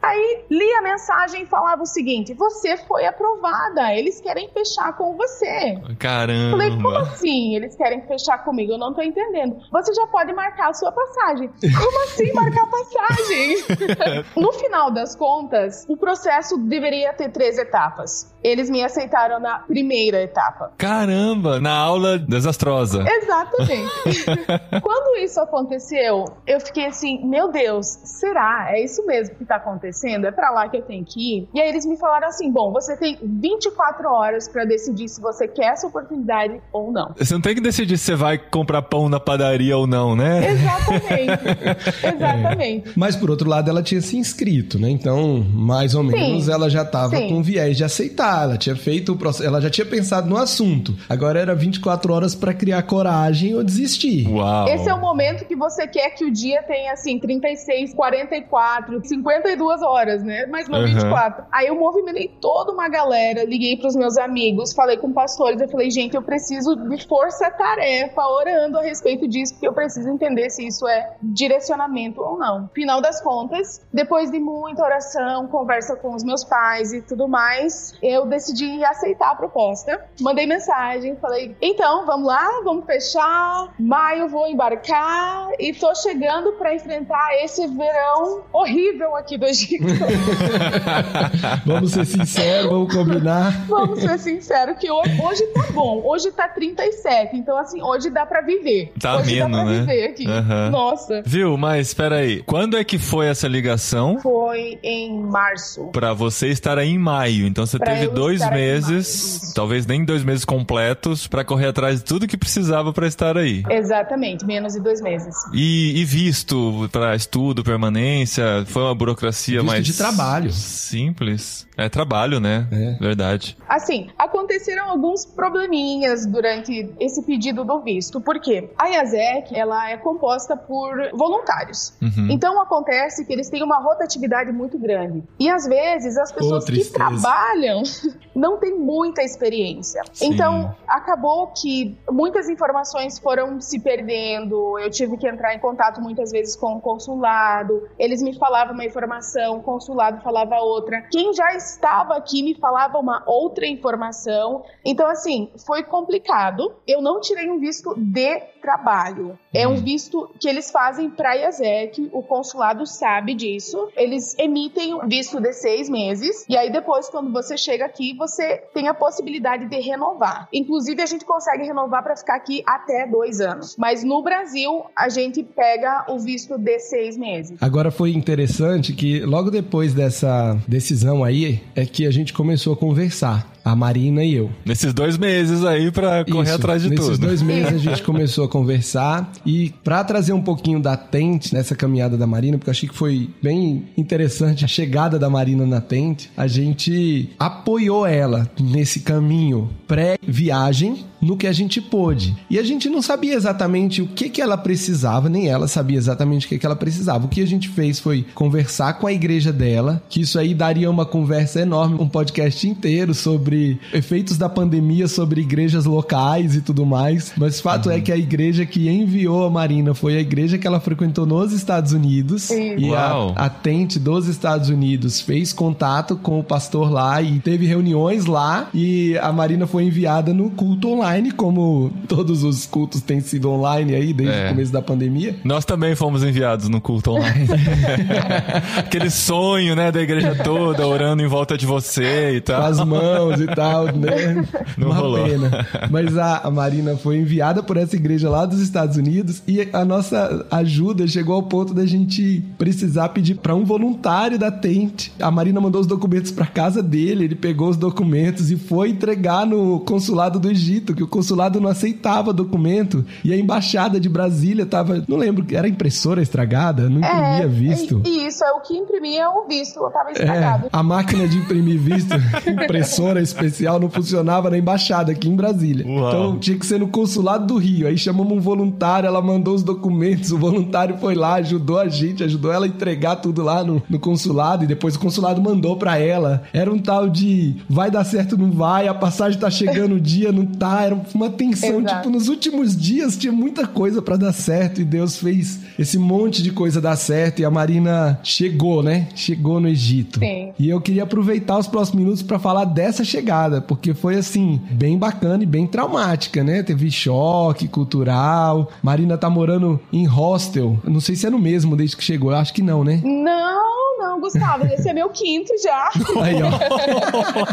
Aí 0.01 0.45
li 0.53 0.71
a 0.75 0.83
mensagem 0.83 1.43
e 1.45 1.47
falava 1.47 1.83
o 1.83 1.87
seguinte: 1.87 2.35
você 2.35 2.77
foi 2.77 3.07
aprovada, 3.07 3.95
eles 3.95 4.21
querem 4.21 4.51
fechar 4.51 4.95
com 4.97 5.17
você. 5.17 5.79
Caramba. 5.99 6.51
Falei, 6.51 6.71
como 6.71 6.99
assim? 6.99 7.57
Eles 7.57 7.75
querem 7.75 8.03
fechar 8.07 8.45
comigo? 8.45 8.73
Eu 8.73 8.79
não 8.79 8.93
tô 8.93 9.01
entendendo. 9.01 9.57
Você 9.71 9.95
já 9.95 10.07
pode 10.09 10.33
marcar 10.35 10.69
a 10.69 10.75
sua 10.75 10.93
passagem. 10.93 11.49
Como 11.49 12.05
assim 12.05 12.33
marcar 12.35 12.67
passagem? 12.67 13.65
no 14.37 14.53
final 14.53 14.91
das 14.91 15.17
contas, 15.17 15.87
o 15.89 15.97
processo 15.97 16.59
deveria 16.59 17.15
ter 17.15 17.31
três 17.31 17.57
etapas. 17.57 18.33
Eles 18.43 18.69
me 18.69 18.85
aceitaram 18.85 19.41
na 19.41 19.61
primeira 19.61 20.21
etapa. 20.21 20.73
Caramba, 20.77 21.61
na 21.61 21.75
aula 21.75 22.19
desastrosa. 22.19 23.05
Exatamente. 23.09 24.25
Quando 24.83 25.17
isso 25.19 25.41
aconteceu, 25.41 26.25
eu 26.47 26.61
fiquei 26.61 26.87
assim, 26.87 27.25
meu 27.25 27.51
Deus, 27.51 27.87
será? 28.05 28.67
É 28.71 28.83
isso 28.83 29.07
mesmo 29.07 29.37
que 29.37 29.45
tá 29.45 29.57
acontecendo? 29.57 30.27
É 30.27 30.33
pra 30.43 30.51
lá 30.51 30.69
que 30.69 30.77
eu 30.77 30.83
tenho 30.83 31.05
que 31.05 31.37
ir? 31.37 31.49
E 31.55 31.61
aí 31.61 31.69
eles 31.69 31.87
me 31.87 31.97
falaram 31.97 32.27
assim, 32.27 32.51
bom, 32.51 32.73
você 32.73 32.97
tem 32.97 33.17
24 33.23 34.09
horas 34.09 34.49
pra 34.49 34.65
decidir 34.65 35.09
se 35.09 35.21
você 35.21 35.47
quer 35.47 35.67
essa 35.67 35.87
oportunidade 35.87 36.61
ou 36.73 36.91
não. 36.91 37.15
Você 37.17 37.33
não 37.33 37.41
tem 37.41 37.55
que 37.55 37.61
decidir 37.61 37.97
se 37.97 38.07
você 38.07 38.17
vai 38.17 38.39
comprar 38.39 38.83
pão 38.83 39.09
na 39.09 39.21
padaria 39.21 39.77
ou 39.77 39.87
não, 39.87 40.17
né? 40.17 40.51
Exatamente. 40.51 41.87
Exatamente. 42.17 42.93
Mas 42.97 43.15
por 43.15 43.31
outro 43.31 43.49
lado, 43.49 43.71
ela 43.71 43.85
tinha 43.85 44.01
se 44.01 44.17
inscrito, 44.17 44.81
né? 44.81 44.91
Então, 44.91 45.47
mais 45.55 45.95
ou 45.95 46.03
menos, 46.03 46.47
Sim. 46.47 46.53
ela 46.53 46.69
já 46.69 46.85
tava 46.85 47.17
Sim. 47.17 47.29
com 47.29 47.41
viés 47.41 47.77
de 47.77 47.85
aceitar. 47.85 48.43
Ela 48.43 48.59
tinha 48.59 48.75
feito 48.75 49.13
o 49.13 49.17
processo, 49.17 49.47
ela 49.47 49.61
já 49.61 49.71
tinha 49.71 49.87
pensado 49.87 50.29
no 50.29 50.37
assunto. 50.37 50.93
Agora 51.09 51.39
era 51.39 51.55
24 51.55 52.13
horas 52.13 52.35
pra 52.35 52.53
criar 52.53 52.83
coragem 52.83 53.55
ou 53.55 53.63
desistir. 53.63 54.27
Uau. 54.29 54.67
Esse 54.67 54.89
é 54.89 54.95
o 54.95 55.01
momento 55.01 55.45
que 55.45 55.55
você 55.55 55.87
quer 55.87 56.11
que 56.11 56.25
o 56.25 56.33
dia 56.33 56.65
tenha, 56.65 56.95
assim, 56.95 57.21
36, 57.21 57.95
44, 57.95 59.07
52 59.07 59.83
horas, 59.83 60.25
né? 60.25 60.32
Mas 60.51 60.69
não 60.69 60.81
Uhum. 60.81 60.87
24. 60.87 61.45
Aí 61.53 61.67
eu 61.69 61.77
movimentei 61.77 62.29
toda 62.41 62.73
uma 62.73 62.89
galera, 62.89 63.45
liguei 63.45 63.77
pros 63.77 63.95
meus 63.95 64.17
amigos, 64.19 64.73
falei 64.73 64.97
com 64.97 65.13
pastores, 65.13 65.61
eu 65.61 65.69
falei, 65.69 65.91
gente, 65.91 66.15
eu 66.17 66.23
preciso 66.23 66.75
de 66.77 67.07
força-tarefa 67.07 68.23
orando 68.27 68.79
a 68.79 68.83
respeito 68.83 69.29
disso, 69.29 69.55
porque 69.55 69.69
eu 69.69 69.73
preciso 69.73 70.09
entender 70.09 70.51
se 70.51 70.67
isso 70.67 70.87
é 70.89 71.17
direcionamento 71.23 72.21
ou 72.21 72.39
não. 72.39 72.69
Final 72.75 73.01
das 73.01 73.21
contas, 73.21 73.81
depois 73.93 74.31
de 74.31 74.39
muita 74.39 74.83
oração, 74.83 75.47
conversa 75.49 75.97
com 75.97 76.15
os 76.15 76.25
meus 76.25 76.45
pais 76.45 76.93
e 76.93 77.03
tudo 77.03 77.29
mais, 77.29 77.95
eu 78.03 78.27
decidi 78.27 78.85
aceitar 78.85 79.31
a 79.31 79.35
proposta. 79.35 80.05
Mandei 80.21 80.47
mensagem, 80.47 81.17
falei, 81.17 81.57
então, 81.61 82.05
vamos 82.07 82.27
lá, 82.27 82.61
vamos 82.65 82.85
fechar. 82.85 83.73
Maio 83.79 84.29
vou 84.29 84.47
embarcar 84.49 85.49
e 85.59 85.73
tô 85.73 85.95
chegando 85.95 86.53
pra 86.55 86.75
enfrentar 86.75 87.35
esse 87.43 87.67
verão 87.67 88.43
horrível 88.53 89.15
aqui 89.17 89.37
do 89.39 89.47
Egito. 89.47 89.85
vamos 91.65 91.93
ser 91.93 92.05
sinceros, 92.07 92.71
vamos 92.71 92.95
combinar. 92.95 93.67
Vamos 93.69 94.01
ser 94.01 94.19
sinceros 94.19 94.77
que 94.79 94.91
hoje, 94.91 95.21
hoje 95.21 95.47
tá 95.49 95.67
bom. 95.73 96.03
Hoje 96.05 96.31
tá 96.31 96.49
37, 96.49 97.37
então 97.37 97.57
assim, 97.59 97.83
hoje 97.83 98.11
dá 98.11 98.27
pra 98.27 98.41
viver. 98.41 98.93
Tá 99.01 99.17
hoje 99.19 99.41
ameno, 99.41 99.57
dá 99.57 99.65
pra 99.65 99.73
né? 99.73 99.81
viver 99.81 100.05
aqui. 100.05 100.27
Aham. 100.27 100.71
Nossa. 100.71 101.23
Viu, 101.25 101.57
mas 101.57 101.89
espera 101.89 102.17
aí. 102.17 102.43
Quando 102.43 102.77
é 102.77 102.85
que 102.85 102.99
foi 102.99 103.27
essa 103.27 103.49
ligação? 103.49 104.19
Foi 104.21 104.79
em 104.83 105.21
março. 105.23 105.87
Pra 105.93 106.13
você 106.13 106.49
estar 106.49 106.79
aí 106.79 106.91
em 106.91 106.99
maio. 106.99 107.47
Então 107.47 107.67
você 107.67 107.79
Pra 107.79 107.95
teve 107.95 108.09
dois 108.09 108.41
maio, 108.41 108.53
meses, 108.53 109.53
talvez 109.55 109.87
nem 109.87 110.05
dois 110.05 110.25
meses 110.25 110.45
completos, 110.45 111.27
pra 111.27 111.45
correr 111.45 111.67
atrás 111.69 111.99
de 111.99 112.05
tudo 112.05 112.27
que 112.27 112.37
precisava 112.37 112.93
pra 112.93 113.07
estar 113.07 113.37
aí. 113.37 113.63
Exatamente, 113.69 114.45
menos 114.45 114.75
de 114.75 114.81
dois 114.81 115.01
meses. 115.01 115.35
E, 115.53 116.01
e 116.01 116.05
visto 116.05 116.89
pra 116.93 117.15
estudo, 117.15 117.63
permanência, 117.63 118.65
foi 118.67 118.83
uma 118.83 118.95
burocracia 118.95 119.61
Visto 119.61 119.67
mais 119.67 119.85
de 119.85 119.93
trabalho. 120.17 120.53
simples. 120.53 121.67
É 121.77 121.89
trabalho, 121.89 122.39
né? 122.39 122.67
É. 122.71 122.93
Verdade. 122.99 123.57
Assim, 123.69 124.11
aconteceram 124.19 124.91
alguns 124.91 125.25
probleminhas 125.25 126.27
durante 126.27 126.93
esse 127.01 127.23
pedido 127.23 127.65
do 127.65 127.81
visto. 127.81 128.21
Por 128.21 128.39
quê? 128.41 128.71
A 128.79 128.89
IASEC, 128.89 129.57
ela 129.57 129.91
é 129.91 129.97
composta 129.97 130.57
por 130.57 130.95
voluntários. 131.15 131.95
Uhum. 132.01 132.29
Então 132.31 132.61
acontece 132.61 133.25
que 133.25 133.33
eles 133.33 133.49
têm 133.49 133.63
uma 133.63 133.79
rotatividade 133.79 134.53
muito 134.53 134.79
grande. 134.79 135.23
E 135.39 135.49
às 135.49 135.67
vezes 135.67 136.17
as 136.17 136.31
pessoas 136.31 136.65
que 136.65 136.73
tristeza. 136.73 136.95
trabalham 136.95 137.83
não 138.35 138.59
têm 138.59 138.79
muita 138.79 139.23
experiência. 139.23 140.03
Sim. 140.13 140.35
Então 140.35 140.75
acabou 140.87 141.49
que 141.49 141.97
muitas 142.11 142.49
informações 142.49 143.19
foram 143.19 143.61
se 143.61 143.81
perdendo. 143.81 144.79
Eu 144.79 144.91
tive 144.91 145.17
que 145.17 145.27
entrar 145.27 145.55
em 145.55 145.59
contato 145.59 146.01
muitas 146.01 146.31
vezes 146.31 146.55
com 146.55 146.77
o 146.77 146.81
consulado. 146.81 147.89
Eles 147.99 148.23
me 148.23 148.39
falavam 148.39 148.75
uma 148.75 148.85
informação, 148.85 149.59
o 149.59 149.63
consulado 149.63 150.02
falava 150.23 150.57
outra. 150.57 151.03
Quem 151.11 151.33
já 151.33 151.55
estava 151.55 152.17
aqui 152.17 152.43
me 152.43 152.55
falava 152.55 152.99
uma 152.99 153.23
outra 153.27 153.67
informação. 153.67 154.65
Então 154.85 155.07
assim, 155.09 155.51
foi 155.67 155.83
complicado. 155.83 156.73
Eu 156.87 157.01
não 157.03 157.21
tirei 157.21 157.51
um 157.51 157.59
visto 157.59 157.95
de 157.97 158.41
trabalho. 158.63 159.39
É 159.53 159.67
um 159.67 159.77
visto 159.77 160.31
que 160.41 160.49
eles 160.49 160.71
fazem 160.71 161.11
para 161.11 161.35
IASEC, 161.35 162.09
o 162.13 162.23
consulado 162.23 162.87
sabe 162.87 163.35
disso. 163.35 163.89
Eles 163.97 164.39
emitem 164.39 164.95
um 164.95 165.09
visto 165.09 165.41
de 165.41 165.53
seis 165.53 165.91
meses, 165.91 166.47
e 166.49 166.57
aí 166.57 166.71
depois, 166.71 167.09
quando 167.09 167.33
você 167.33 167.59
chega 167.59 167.85
aqui, 167.85 168.15
você 168.17 168.59
tem 168.73 168.89
a 168.89 168.95
possibilidade 168.95 169.69
de 169.69 169.81
renovar. 169.81 170.49
Inclusive, 170.53 171.03
a 171.03 171.07
gente 171.07 171.25
consegue 171.25 171.65
renovar 171.65 172.03
para 172.03 172.17
ficar 172.17 172.37
aqui 172.37 172.63
até 172.67 173.07
dois 173.07 173.41
anos. 173.41 173.77
Mas 173.77 174.05
no 174.05 174.23
Brasil, 174.23 174.85
a 174.97 175.09
gente 175.09 175.43
pega 175.43 176.07
o 176.09 176.19
visto 176.19 176.57
de 176.57 176.79
seis 176.79 177.17
meses. 177.17 177.61
Agora 177.61 177.91
foi 177.91 178.13
interessante 178.13 178.95
que 178.95 179.21
logo 179.21 179.51
depois 179.51 179.92
dessa 179.95 180.59
decisão 180.67 181.25
aí 181.25 181.61
é 181.75 181.85
que 181.85 182.07
a 182.07 182.11
gente 182.11 182.33
começou 182.33 182.73
a 182.73 182.77
conversar, 182.77 183.51
a 183.65 183.75
Marina 183.77 184.25
e 184.25 184.35
eu. 184.35 184.51
Nesses 184.65 184.93
dois 184.93 185.17
meses 185.17 185.65
aí 185.65 185.91
pra 185.91 186.25
correr 186.25 186.49
Isso, 186.49 186.55
atrás 186.55 186.83
de 186.83 186.91
nesses 186.91 187.07
tudo. 187.07 187.27
dois 187.27 187.43
meses 187.43 187.75
a 187.75 187.79
gente 187.79 188.03
começou 188.05 188.45
a 188.45 188.49
conversar 188.49 189.31
e 189.45 189.73
pra 189.85 190.03
trazer 190.05 190.33
um 190.33 190.43
pouquinho 190.43 190.81
da 190.81 190.97
Tente 190.97 191.55
nessa 191.55 191.75
caminhada 191.75 192.17
da 192.17 192.27
Marina, 192.27 192.59
porque 192.59 192.71
eu 192.71 192.73
achei 192.73 192.89
que 192.89 192.95
foi 192.95 193.31
bem 193.43 193.85
interessante 193.97 194.65
a 194.65 194.69
chegada 194.69 195.19
da 195.19 195.29
Marina 195.31 195.67
na 195.67 195.81
Tente, 195.81 196.31
a 196.37 196.47
gente 196.47 197.31
apoiou 197.39 198.07
ela 198.07 198.51
nesse 198.61 199.01
caminho 199.01 199.71
pré-viagem 199.87 201.05
no 201.21 201.37
que 201.37 201.47
a 201.47 201.53
gente 201.53 201.81
pôde. 201.81 202.37
E 202.51 202.59
a 202.59 202.63
gente 202.65 202.89
não 202.89 203.01
sabia 203.01 203.35
exatamente 203.35 204.03
o 204.03 204.09
que 204.09 204.29
que 204.29 204.43
ela 204.43 204.59
precisava, 204.59 205.29
nem 205.29 205.49
ela 205.49 205.69
sabia 205.69 205.97
exatamente 205.97 206.47
o 206.47 206.49
que 206.49 206.59
que 206.59 206.67
ela 206.67 206.75
precisava. 206.75 207.27
O 207.27 207.29
que 207.29 207.41
a 207.41 207.47
gente 207.47 207.69
fez 207.69 208.01
foi 208.01 208.27
conversar 208.35 208.95
com 208.95 209.07
a 209.07 209.13
igreja 209.13 209.53
dela, 209.53 210.03
que 210.09 210.21
isso 210.21 210.39
aí 210.39 210.53
daria 210.53 210.91
uma 210.91 211.07
conversa 211.07 211.61
enorme, 211.61 211.97
um 212.01 212.09
podcast 212.09 212.69
inteiro 212.69 213.15
sobre 213.15 213.52
efeitos 213.93 214.37
da 214.39 214.49
pandemia 214.49 215.09
sobre 215.09 215.41
igrejas 215.41 215.85
locais 215.85 216.55
e 216.57 216.61
tudo 216.61 216.85
mais. 216.87 217.33
Mas 217.37 217.61
fato 217.61 217.91
é 217.91 218.01
que 218.01 218.11
a 218.13 218.17
igreja 218.17 218.65
que 218.67 218.89
enviou 218.89 219.47
a 219.47 219.51
Marina 219.51 219.95
foi 219.95 220.17
a 220.17 220.21
igreja 220.21 220.59
que 220.59 220.67
ela 220.67 220.81
frequentou 220.81 221.27
nos 221.27 221.53
Estados 221.53 221.93
Unidos. 221.93 222.51
Isso. 222.51 222.55
E 222.79 222.95
a, 222.95 223.15
Uau. 223.15 223.33
a 223.37 223.49
Tente 223.49 223.99
dos 223.99 224.27
Estados 224.29 224.69
Unidos 224.69 225.21
fez 225.21 225.53
contato 225.53 226.17
com 226.17 226.39
o 226.39 226.45
pastor 226.45 226.91
lá 226.91 227.21
e 227.23 227.39
teve 227.41 227.67
reuniões 227.67 228.27
lá. 228.27 228.69
E 228.75 229.17
a 229.19 229.33
Marina 229.33 229.67
foi 229.67 229.85
enviada 229.85 230.33
no 230.33 230.51
culto 230.51 230.89
online, 230.93 231.31
como 231.33 231.93
todos 232.09 232.43
os 232.45 232.67
cultos 232.67 233.01
têm 233.01 233.21
sido 233.21 233.51
online 233.51 233.95
aí 233.95 234.13
desde 234.13 234.35
É. 234.35 234.47
o 234.47 234.49
começo 234.51 234.73
da 234.73 234.83
pandemia. 234.83 235.37
Nós 235.45 235.65
também 235.65 235.95
fomos 235.95 236.23
enviados 236.23 236.69
no 236.69 236.81
culto 236.81 237.13
online. 237.13 237.47
Aquele 238.77 239.11
sonho, 239.11 239.75
né, 239.75 239.91
da 239.93 240.01
igreja 240.01 240.35
toda 240.43 240.87
orando 240.87 241.23
em 241.23 241.27
volta 241.27 241.57
de 241.57 241.67
você 241.67 242.37
e 242.37 242.41
com 242.41 242.47
tal. 242.47 242.63
as 242.63 242.85
mãos 242.85 243.41
e 243.45 243.55
tal, 243.55 243.87
né? 243.87 244.45
Não 244.77 244.89
Uma 244.89 244.97
rolou. 244.97 245.25
pena. 245.25 245.67
Mas 245.91 246.17
a, 246.17 246.39
a 246.39 246.51
Marina 246.51 246.97
foi 246.97 247.17
enviada 247.19 247.63
por 247.63 247.77
essa 247.77 247.97
igreja 247.97 248.29
lá 248.31 248.45
dos 248.47 248.61
Estados 248.61 248.97
Unidos 248.97 249.43
e 249.47 249.69
a 249.73 249.85
nossa 249.85 250.47
ajuda 250.51 251.07
chegou 251.07 251.35
ao 251.35 251.43
ponto 251.43 251.75
da 251.75 251.85
gente 251.87 252.43
precisar 252.59 253.09
pedir 253.11 253.37
para 253.37 253.55
um 253.55 253.65
voluntário 253.65 254.39
da 254.39 254.51
Tente. 254.51 255.13
A 255.21 255.31
Marina 255.31 255.61
mandou 255.61 255.81
os 255.81 255.87
documentos 255.87 256.31
para 256.31 256.47
casa 256.47 256.83
dele, 256.83 257.25
ele 257.25 257.35
pegou 257.35 257.69
os 257.69 257.77
documentos 257.77 258.51
e 258.51 258.57
foi 258.57 258.91
entregar 258.91 259.47
no 259.47 259.81
consulado 259.81 260.39
do 260.39 260.51
Egito, 260.51 260.95
que 260.95 261.03
o 261.03 261.09
consulado 261.09 261.61
não 261.61 261.69
aceitava 261.69 262.33
documento 262.33 263.05
e 263.25 263.33
a 263.33 263.37
embaixada 263.37 263.99
de 264.01 264.09
Brasília 264.09 264.65
tava, 264.67 265.03
não 265.09 265.17
lembro, 265.17 265.45
era 265.53 265.69
impressora 265.69 266.23
estragada, 266.23 266.89
não 266.89 266.99
imprimia 266.99 267.49
visto. 267.49 268.03
E 268.07 268.27
isso 268.27 268.45
é 268.45 268.53
o 268.53 268.61
que 268.61 268.75
imprimia 268.75 269.29
o 269.31 269.47
visto. 269.47 269.79
Eu 269.81 269.91
tava 269.91 270.11
É, 270.11 270.13
estragado. 270.13 270.69
a 270.73 270.83
máquina 270.83 271.27
de 271.29 271.39
imprimir 271.39 271.79
visto, 271.79 272.11
impressora 272.47 273.21
especial 273.33 273.81
não 273.81 273.91
funcionava 273.91 274.51
na 274.51 274.59
embaixada 274.59 275.13
aqui 275.13 275.29
em 275.29 275.37
Brasília. 275.37 275.87
Uau. 275.87 276.09
Então 276.09 276.39
tinha 276.39 276.59
que 276.59 276.67
ser 276.67 276.79
no 276.79 276.89
consulado 276.89 277.47
do 277.47 277.57
Rio. 277.57 277.87
Aí 277.87 277.99
chamamos 277.99 278.33
um 278.33 278.41
voluntário, 278.41 279.07
ela 279.07 279.23
mandou 279.23 279.55
os 279.55 279.63
documentos, 279.63 280.31
o 280.33 280.39
voluntário 280.39 280.97
foi 280.99 281.15
lá, 281.15 281.35
ajudou 281.35 281.79
a 281.79 281.89
gente, 281.89 282.23
ajudou 282.23 282.53
ela 282.53 282.67
a 282.67 282.69
entregar 282.69 283.17
tudo 283.17 283.43
lá 283.43 283.65
no, 283.65 283.83
no 283.89 283.99
consulado 283.99 284.65
e 284.65 284.67
depois 284.67 284.97
o 284.97 284.99
consulado 284.99 285.41
mandou 285.41 285.77
pra 285.77 285.99
ela. 285.99 286.43
Era 286.53 286.73
um 286.73 286.79
tal 286.79 287.09
de 287.09 287.57
vai 287.69 287.91
dar 287.91 288.05
certo, 288.05 288.37
não 288.37 288.51
vai, 288.51 288.89
a 288.89 288.95
passagem 288.95 289.39
tá 289.39 289.51
chegando 289.51 289.97
o 289.97 290.01
dia, 290.01 290.33
não 290.33 290.47
tá. 290.47 290.83
Era 290.83 291.01
uma 291.15 291.31
tensão, 291.31 291.81
Exato. 291.81 291.97
tipo, 291.97 292.11
nos 292.11 292.29
últimos 292.29 292.77
dias 292.77 293.17
tinha 293.17 293.33
muita 293.33 293.67
coisa 293.67 294.03
pra 294.03 294.17
dar 294.17 294.33
certo 294.33 294.81
e 294.81 294.85
Deus 294.85 295.17
fez 295.17 295.61
esse 295.79 295.99
monte 295.99 296.43
de 296.43 296.51
coisa 296.51 296.81
dar 296.81 296.97
certo 296.97 297.41
e 297.41 297.45
a 297.45 297.51
Marina 297.51 298.19
chegou, 298.23 298.83
né? 298.83 299.09
Chegou 299.15 299.61
no 299.61 299.69
Egito. 299.69 300.19
Sim. 300.19 300.53
E 300.59 300.69
eu 300.69 300.81
queria 300.81 301.05
aproveitar 301.05 301.59
os 301.59 301.67
próximos 301.67 302.01
minutos 302.01 302.23
pra 302.23 302.39
falar 302.39 302.65
dessa 302.65 303.05
chegada, 303.05 303.22
porque 303.61 303.95
foi 303.95 304.17
assim, 304.17 304.61
bem 304.71 304.99
bacana 304.99 305.43
e 305.43 305.47
bem 305.47 305.67
traumática, 305.67 306.43
né? 306.43 306.63
Teve 306.63 306.91
choque 306.91 307.69
cultural. 307.69 308.71
Marina 308.83 309.17
tá 309.17 309.31
morando 309.31 309.81
em 309.93 310.05
hostel. 310.07 310.79
Não 310.85 311.01
sei 311.01 311.17
se 311.17 311.27
é 311.27 311.31
no 311.31 311.39
mesmo 311.39 311.77
desde 311.77 311.97
que 311.97 312.05
chegou, 312.05 312.31
eu 312.31 312.39
acho 312.39 312.53
que 312.53 312.63
não, 312.63 312.85
né? 312.85 313.01
Não, 313.05 313.99
não, 313.99 314.21
Gustavo, 314.21 314.67
esse 314.67 314.89
é 314.89 314.93
meu 314.93 315.09
quinto 315.11 315.53
já. 315.63 315.91
Aí, 316.23 316.37
ó. 316.43 316.51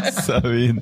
Nossa 0.04 0.40
vida. 0.40 0.80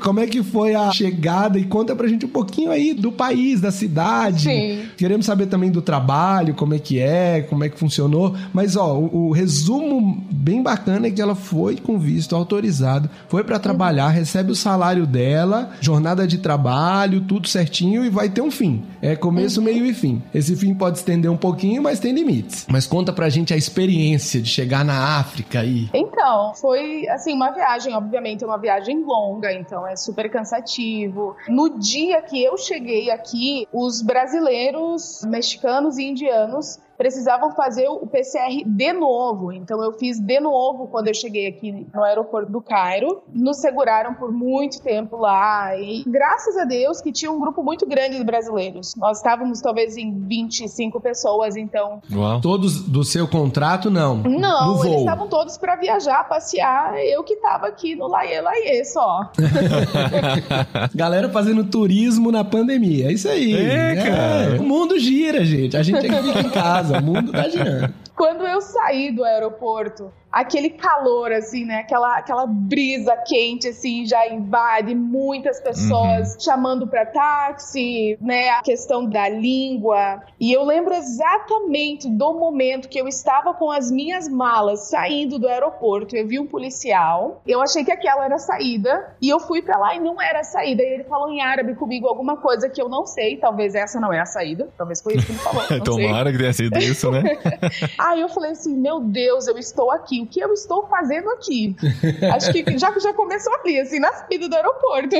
Como 0.00 0.20
é 0.20 0.26
que 0.26 0.42
foi 0.42 0.74
a 0.74 0.90
chegada 0.92 1.58
e 1.58 1.64
conta 1.64 1.94
pra 1.94 2.08
gente 2.08 2.26
um 2.26 2.28
pouquinho 2.28 2.70
aí 2.70 2.94
do 2.94 3.10
país, 3.10 3.60
da 3.60 3.70
cidade. 3.70 4.42
Sim. 4.42 4.84
Queremos 4.96 5.26
saber 5.26 5.46
também 5.46 5.70
do 5.70 5.82
trabalho, 5.82 6.54
como 6.54 6.74
é 6.74 6.78
que 6.78 6.98
é, 6.98 7.42
como 7.42 7.64
é 7.64 7.68
que 7.68 7.78
funcionou. 7.78 8.34
Mas 8.52 8.76
ó, 8.76 8.94
o, 8.94 9.28
o 9.28 9.32
resumo 9.32 10.24
bem 10.30 10.62
bacana 10.62 11.06
é 11.06 11.10
que 11.10 11.20
ela 11.20 11.34
foi 11.34 11.76
com 11.76 11.98
visto 11.98 12.34
autorizado, 12.34 13.08
foi 13.28 13.42
pra 13.42 13.58
trabalhar, 13.58 14.08
recebe 14.26 14.50
o 14.50 14.56
salário 14.56 15.06
dela, 15.06 15.70
jornada 15.80 16.26
de 16.26 16.38
trabalho, 16.38 17.20
tudo 17.20 17.46
certinho 17.46 18.04
e 18.04 18.10
vai 18.10 18.28
ter 18.28 18.42
um 18.42 18.50
fim. 18.50 18.84
É 19.00 19.14
começo, 19.14 19.62
meio 19.62 19.86
e 19.86 19.94
fim. 19.94 20.20
Esse 20.34 20.56
fim 20.56 20.74
pode 20.74 20.98
estender 20.98 21.30
um 21.30 21.36
pouquinho, 21.36 21.80
mas 21.80 22.00
tem 22.00 22.12
limites. 22.12 22.66
Mas 22.68 22.88
conta 22.88 23.12
pra 23.12 23.28
gente 23.28 23.54
a 23.54 23.56
experiência 23.56 24.42
de 24.42 24.48
chegar 24.48 24.84
na 24.84 25.18
África 25.20 25.60
aí. 25.60 25.88
Então, 25.94 26.52
foi 26.56 27.06
assim, 27.08 27.32
uma 27.32 27.52
viagem, 27.52 27.94
obviamente, 27.94 28.42
é 28.42 28.46
uma 28.46 28.58
viagem 28.58 29.04
longa, 29.04 29.52
então 29.52 29.86
é 29.86 29.94
super 29.94 30.28
cansativo. 30.28 31.36
No 31.48 31.78
dia 31.78 32.20
que 32.22 32.42
eu 32.42 32.58
cheguei 32.58 33.10
aqui, 33.10 33.68
os 33.72 34.02
brasileiros, 34.02 35.22
mexicanos 35.24 35.98
e 35.98 36.04
indianos 36.04 36.80
precisavam 36.96 37.52
fazer 37.52 37.88
o 37.88 38.06
PCR 38.06 38.62
de 38.64 38.92
novo. 38.92 39.52
Então 39.52 39.82
eu 39.82 39.92
fiz 39.92 40.18
de 40.18 40.40
novo 40.40 40.86
quando 40.88 41.08
eu 41.08 41.14
cheguei 41.14 41.46
aqui 41.46 41.86
no 41.94 42.02
aeroporto 42.02 42.50
do 42.50 42.60
Cairo. 42.60 43.22
Nos 43.32 43.58
seguraram 43.58 44.14
por 44.14 44.32
muito 44.32 44.80
tempo 44.80 45.16
lá 45.16 45.76
e 45.78 46.04
graças 46.06 46.56
a 46.56 46.64
Deus 46.64 47.00
que 47.00 47.12
tinha 47.12 47.30
um 47.30 47.38
grupo 47.38 47.62
muito 47.62 47.86
grande 47.86 48.16
de 48.16 48.24
brasileiros. 48.24 48.94
Nós 48.96 49.18
estávamos 49.18 49.60
talvez 49.60 49.96
em 49.96 50.12
25 50.12 51.00
pessoas, 51.00 51.56
então 51.56 52.00
Uau. 52.12 52.40
Todos 52.40 52.82
do 52.82 53.04
seu 53.04 53.28
contrato, 53.28 53.90
não. 53.90 54.16
não, 54.16 54.76
no 54.76 54.84
eles 54.84 55.00
estavam 55.00 55.28
todos 55.28 55.58
pra 55.58 55.76
viajar, 55.76 56.24
passear. 56.28 56.96
Eu 56.98 57.22
que 57.24 57.36
tava 57.36 57.66
aqui 57.66 57.94
no 57.94 58.06
Laie 58.06 58.40
Laie 58.40 58.84
só. 58.84 59.30
Galera 60.94 61.28
fazendo 61.28 61.64
turismo 61.64 62.30
na 62.30 62.44
pandemia. 62.44 63.08
É 63.08 63.12
isso 63.12 63.28
aí. 63.28 63.54
É, 63.54 63.96
cara. 63.96 64.60
O 64.60 64.64
mundo 64.64 64.98
gira, 64.98 65.44
gente. 65.44 65.76
A 65.76 65.82
gente 65.82 66.06
é 66.06 66.08
que 66.08 66.22
fica 66.22 66.40
em 66.40 66.50
casa. 66.50 66.85
O 66.90 67.02
mundo 67.02 67.32
tá 67.32 67.48
girando. 67.48 67.92
Quando 68.14 68.46
eu 68.46 68.60
saí 68.60 69.10
do 69.10 69.24
aeroporto, 69.24 70.12
aquele 70.36 70.68
calor, 70.68 71.32
assim, 71.32 71.64
né? 71.64 71.78
Aquela, 71.78 72.18
aquela 72.18 72.46
brisa 72.46 73.16
quente, 73.26 73.68
assim, 73.68 74.04
já 74.04 74.28
invade 74.28 74.94
muitas 74.94 75.58
pessoas 75.62 76.36
chamando 76.38 76.86
pra 76.86 77.06
táxi, 77.06 78.18
né? 78.20 78.50
A 78.50 78.60
questão 78.60 79.08
da 79.08 79.30
língua. 79.30 80.22
E 80.38 80.52
eu 80.52 80.62
lembro 80.62 80.92
exatamente 80.92 82.06
do 82.10 82.34
momento 82.34 82.86
que 82.86 83.00
eu 83.00 83.08
estava 83.08 83.54
com 83.54 83.70
as 83.70 83.90
minhas 83.90 84.28
malas 84.28 84.90
saindo 84.90 85.38
do 85.38 85.48
aeroporto. 85.48 86.14
Eu 86.14 86.28
vi 86.28 86.38
um 86.38 86.46
policial, 86.46 87.40
eu 87.46 87.62
achei 87.62 87.82
que 87.82 87.90
aquela 87.90 88.26
era 88.26 88.34
a 88.34 88.38
saída, 88.38 89.16
e 89.22 89.30
eu 89.30 89.40
fui 89.40 89.62
pra 89.62 89.78
lá 89.78 89.94
e 89.94 90.00
não 90.00 90.20
era 90.20 90.40
a 90.40 90.44
saída. 90.44 90.82
E 90.82 90.86
ele 90.86 91.04
falou 91.04 91.30
em 91.30 91.40
árabe 91.40 91.74
comigo 91.74 92.06
alguma 92.06 92.36
coisa 92.36 92.68
que 92.68 92.82
eu 92.82 92.90
não 92.90 93.06
sei, 93.06 93.38
talvez 93.38 93.74
essa 93.74 93.98
não 93.98 94.12
é 94.12 94.20
a 94.20 94.26
saída, 94.26 94.68
talvez 94.76 95.00
foi 95.00 95.14
isso 95.14 95.24
que 95.24 95.32
ele 95.32 95.38
falou. 95.38 95.62
não 95.70 95.94
sei. 95.94 96.06
Tomara 96.06 96.30
que 96.30 96.36
tenha 96.36 96.52
sido 96.52 96.76
isso, 96.78 97.10
né? 97.10 97.22
Aí 97.98 98.20
eu 98.20 98.28
falei 98.28 98.50
assim, 98.50 98.76
meu 98.76 99.00
Deus, 99.00 99.46
eu 99.46 99.56
estou 99.56 99.90
aqui. 99.90 100.25
O 100.26 100.28
que 100.28 100.40
eu 100.40 100.52
estou 100.52 100.86
fazendo 100.88 101.30
aqui? 101.30 101.76
acho 102.34 102.52
que 102.52 102.78
já, 102.78 102.92
já 102.98 103.12
começou 103.14 103.52
ali, 103.54 103.78
assim, 103.80 103.98
na 104.00 104.12
saída 104.12 104.48
do 104.48 104.56
aeroporto. 104.56 105.16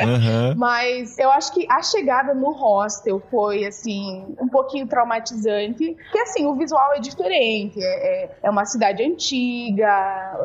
Aham. 0.00 0.54
Mas 0.58 1.18
eu 1.18 1.30
acho 1.30 1.52
que 1.52 1.66
a 1.70 1.82
chegada 1.82 2.34
no 2.34 2.52
hostel 2.52 3.20
foi, 3.30 3.64
assim, 3.64 4.34
um 4.40 4.48
pouquinho 4.48 4.86
traumatizante. 4.86 5.94
Porque, 5.94 6.18
assim, 6.18 6.46
o 6.46 6.54
visual 6.54 6.94
é 6.94 7.00
diferente. 7.00 7.82
É, 7.82 8.24
é- 8.24 8.30
é 8.42 8.50
uma 8.50 8.64
cidade 8.64 9.02
antiga. 9.02 9.90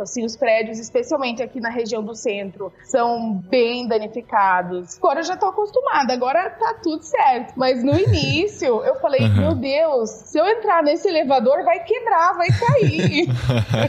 Assim, 0.01 0.24
os 0.25 0.36
prédios, 0.36 0.79
especialmente 0.79 1.41
aqui 1.43 1.60
na 1.60 1.69
região 1.69 2.03
do 2.03 2.15
centro, 2.15 2.72
são 2.84 3.34
bem 3.50 3.88
danificados. 3.88 4.98
Agora 4.98 5.19
eu 5.19 5.24
já 5.24 5.36
tô 5.38 5.48
acostumada. 5.48 6.13
Agora 6.13 6.50
tá 6.51 6.75
tudo 6.81 7.03
certo. 7.03 7.53
Mas 7.55 7.84
no 7.84 7.98
início, 7.98 8.84
eu 8.84 8.95
falei, 8.95 9.22
Uhum. 9.25 9.38
meu 9.41 9.55
Deus, 9.55 10.10
se 10.10 10.38
eu 10.39 10.45
entrar 10.45 10.84
nesse 10.84 11.07
elevador, 11.07 11.63
vai 11.63 11.79
quebrar, 11.84 12.34
vai 12.38 12.48
cair. 12.48 13.27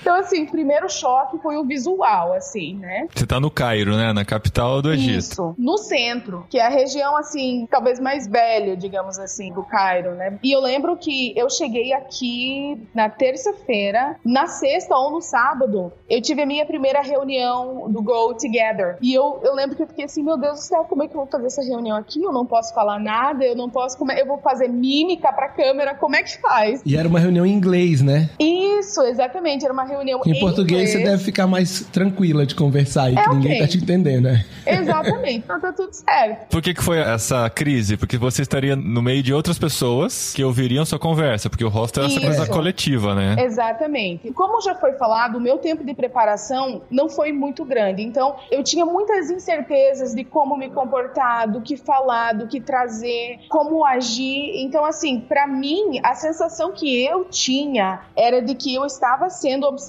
então, 0.00 0.16
assim, 0.16 0.46
primeiro 0.46 0.88
choque 0.88 1.38
foi 1.38 1.56
o 1.56 1.64
visual, 1.64 2.32
assim, 2.32 2.74
né? 2.76 3.06
Você 3.14 3.26
tá 3.26 3.38
no 3.38 3.50
Cairo, 3.50 3.96
né? 3.96 4.12
Na 4.12 4.24
capital 4.24 4.80
do 4.80 4.92
Egito. 4.92 5.18
Isso, 5.18 5.54
no 5.58 5.78
centro, 5.78 6.46
que 6.48 6.58
é 6.58 6.66
a 6.66 6.68
região, 6.68 7.16
assim, 7.16 7.66
talvez 7.70 8.00
mais 8.00 8.26
velha, 8.26 8.76
digamos 8.76 9.18
assim, 9.18 9.52
do 9.52 9.62
Cairo, 9.62 10.14
né? 10.14 10.38
E 10.42 10.52
eu 10.52 10.60
lembro 10.60 10.96
que 10.96 11.32
eu 11.36 11.50
cheguei 11.50 11.92
aqui 11.92 12.80
na 12.94 13.08
terça-feira, 13.08 14.16
na 14.24 14.46
sexta 14.46 14.96
ou 14.96 15.10
no 15.10 15.20
sábado, 15.20 15.92
eu 16.08 16.20
tive 16.20 16.42
a 16.42 16.46
minha 16.46 16.64
primeira 16.64 17.02
reunião 17.02 17.90
do 17.90 18.02
Go 18.02 18.34
Together. 18.34 18.96
E 19.00 19.12
eu, 19.12 19.40
eu 19.42 19.54
lembro 19.54 19.76
que 19.76 19.82
eu 19.82 19.86
fiquei 19.86 20.04
assim, 20.04 20.22
meu 20.22 20.36
Deus 20.36 20.60
do 20.60 20.62
céu, 20.62 20.84
como 20.84 21.02
é 21.02 21.08
que 21.08 21.14
eu 21.14 21.20
vou 21.20 21.26
fazer 21.30 21.46
essa 21.46 21.62
reunião 21.62 21.96
aqui? 21.96 22.22
Eu 22.22 22.32
não 22.32 22.46
posso 22.46 22.74
falar 22.74 22.98
nada, 22.98 23.44
eu 23.44 23.56
não 23.56 23.68
posso, 23.68 23.98
como 23.98 24.12
é, 24.12 24.20
eu 24.20 24.26
vou 24.26 24.38
fazer 24.38 24.68
mímica 24.68 25.32
pra 25.32 25.48
câmera, 25.48 25.94
como 25.94 26.16
é 26.16 26.22
que 26.22 26.40
faz? 26.40 26.82
E 26.84 26.96
era 26.96 27.08
uma 27.08 27.20
reunião 27.20 27.44
em 27.44 27.52
inglês, 27.52 28.00
né? 28.00 28.30
Isso, 28.38 29.02
exatamente, 29.02 29.64
era 29.64 29.72
uma 29.72 29.84
reunião 29.90 30.20
Em 30.26 30.38
português 30.38 30.90
você 30.90 30.98
inglês. 30.98 31.10
deve 31.12 31.24
ficar 31.24 31.46
mais 31.46 31.80
tranquila 31.92 32.46
de 32.46 32.54
conversar 32.54 33.04
aí, 33.04 33.16
É 33.16 33.22
que 33.22 33.28
ninguém 33.30 33.52
ok. 33.52 33.60
tá 33.62 33.68
te 33.68 33.78
entendendo, 33.78 34.24
né? 34.24 34.44
Exatamente, 34.66 35.36
então 35.38 35.60
tá 35.60 35.72
tudo 35.72 35.92
certo. 35.92 36.48
Por 36.50 36.62
que, 36.62 36.74
que 36.74 36.82
foi 36.82 36.98
essa 36.98 37.48
crise? 37.50 37.96
Porque 37.96 38.16
você 38.16 38.42
estaria 38.42 38.74
no 38.76 39.02
meio 39.02 39.22
de 39.22 39.32
outras 39.34 39.58
pessoas 39.58 40.32
que 40.34 40.42
ouviriam 40.44 40.84
sua 40.84 40.98
conversa, 40.98 41.48
porque 41.50 41.64
o 41.64 41.68
hostel 41.68 42.04
é 42.04 42.06
essa 42.06 42.20
coisa 42.20 42.46
coletiva, 42.46 43.14
né? 43.14 43.36
Exatamente. 43.44 44.32
Como 44.32 44.60
já 44.60 44.74
foi 44.74 44.92
falado, 44.92 45.36
o 45.36 45.40
meu 45.40 45.58
tempo 45.58 45.84
de 45.84 45.94
preparação 45.94 46.82
não 46.90 47.08
foi 47.08 47.32
muito 47.32 47.64
grande. 47.64 48.02
Então, 48.02 48.36
eu 48.50 48.62
tinha 48.62 48.84
muitas 48.84 49.30
incertezas 49.30 50.14
de 50.14 50.24
como 50.24 50.56
me 50.56 50.68
comportar, 50.70 51.48
do 51.50 51.60
que 51.60 51.76
falar, 51.76 52.32
do 52.34 52.46
que 52.46 52.60
trazer, 52.60 53.38
como 53.48 53.84
agir. 53.84 54.62
Então, 54.62 54.84
assim, 54.84 55.20
pra 55.20 55.46
mim, 55.46 56.00
a 56.02 56.14
sensação 56.14 56.72
que 56.72 57.04
eu 57.04 57.24
tinha 57.24 58.00
era 58.16 58.40
de 58.40 58.54
que 58.54 58.74
eu 58.74 58.84
estava 58.84 59.28
sendo 59.30 59.66
observada 59.66 59.79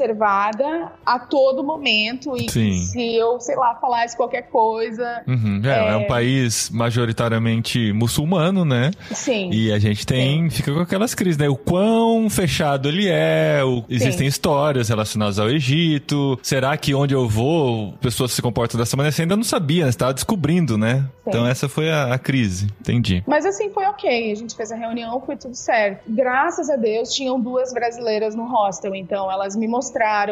a 1.06 1.19
todo 1.19 1.63
momento 1.63 2.36
e 2.38 2.49
Sim. 2.49 2.77
se 2.77 3.15
eu, 3.15 3.39
sei 3.39 3.56
lá, 3.56 3.75
falasse 3.75 4.15
qualquer 4.15 4.43
coisa, 4.49 5.21
Uhum. 5.27 5.62
É, 5.63 5.91
é 5.93 5.95
um 5.95 6.08
país 6.08 6.69
majoritariamente 7.15 7.91
muçulmano, 7.93 8.63
né? 8.65 8.91
sim. 9.13 9.49
E 9.51 9.71
a 9.71 9.80
gente 9.80 10.06
tem, 10.06 10.49
fica 10.49 10.73
com 10.73 10.80
aquelas 10.80 11.13
crises, 11.13 11.38
né? 11.38 11.47
O 11.49 11.56
quão 11.56 12.30
fechado 12.30 12.88
ele 12.88 13.08
é, 13.10 13.62
o- 13.63 13.84
existem 13.89 14.27
histórias 14.27 14.89
relacionadas 14.89 15.38
ao 15.39 15.49
Egito. 15.49 16.39
Será 16.41 16.75
que 16.77 16.93
onde 16.95 17.13
eu 17.13 17.27
vou, 17.27 17.93
pessoas 18.01 18.32
se 18.32 18.41
comportam 18.41 18.80
dessa 18.80 18.95
maneira? 18.95 19.12
Você 19.15 19.21
ainda 19.23 19.36
não 19.36 19.43
sabia, 19.43 19.86
né? 19.86 19.91
Você 19.91 19.97
tava 19.97 20.13
descobrindo, 20.13 20.77
né? 20.77 21.06
Então 21.27 21.45
essa 21.45 21.67
foi 21.69 21.91
a, 21.91 22.13
a 22.13 22.17
crise. 22.19 22.67
Entendi. 22.80 23.23
Mas 23.27 23.45
assim, 23.45 23.69
foi 23.71 23.86
ok. 23.86 24.32
A 24.32 24.36
gente 24.36 24.56
fez 24.56 24.71
a 24.71 24.75
reunião, 24.75 25.21
foi 25.21 25.36
tudo 25.38 25.56
certo. 25.56 26.01
Graças 26.08 26.69
a 26.69 26.75
Deus, 26.75 27.13
tinham 27.13 27.39
duas 27.39 27.73
brasileiras 27.73 28.36
no 28.36 28.45
hostel. 28.45 28.95
Então, 28.95 29.32
elas 29.32 29.56
me 29.56 29.67
mostraram, 29.67 29.81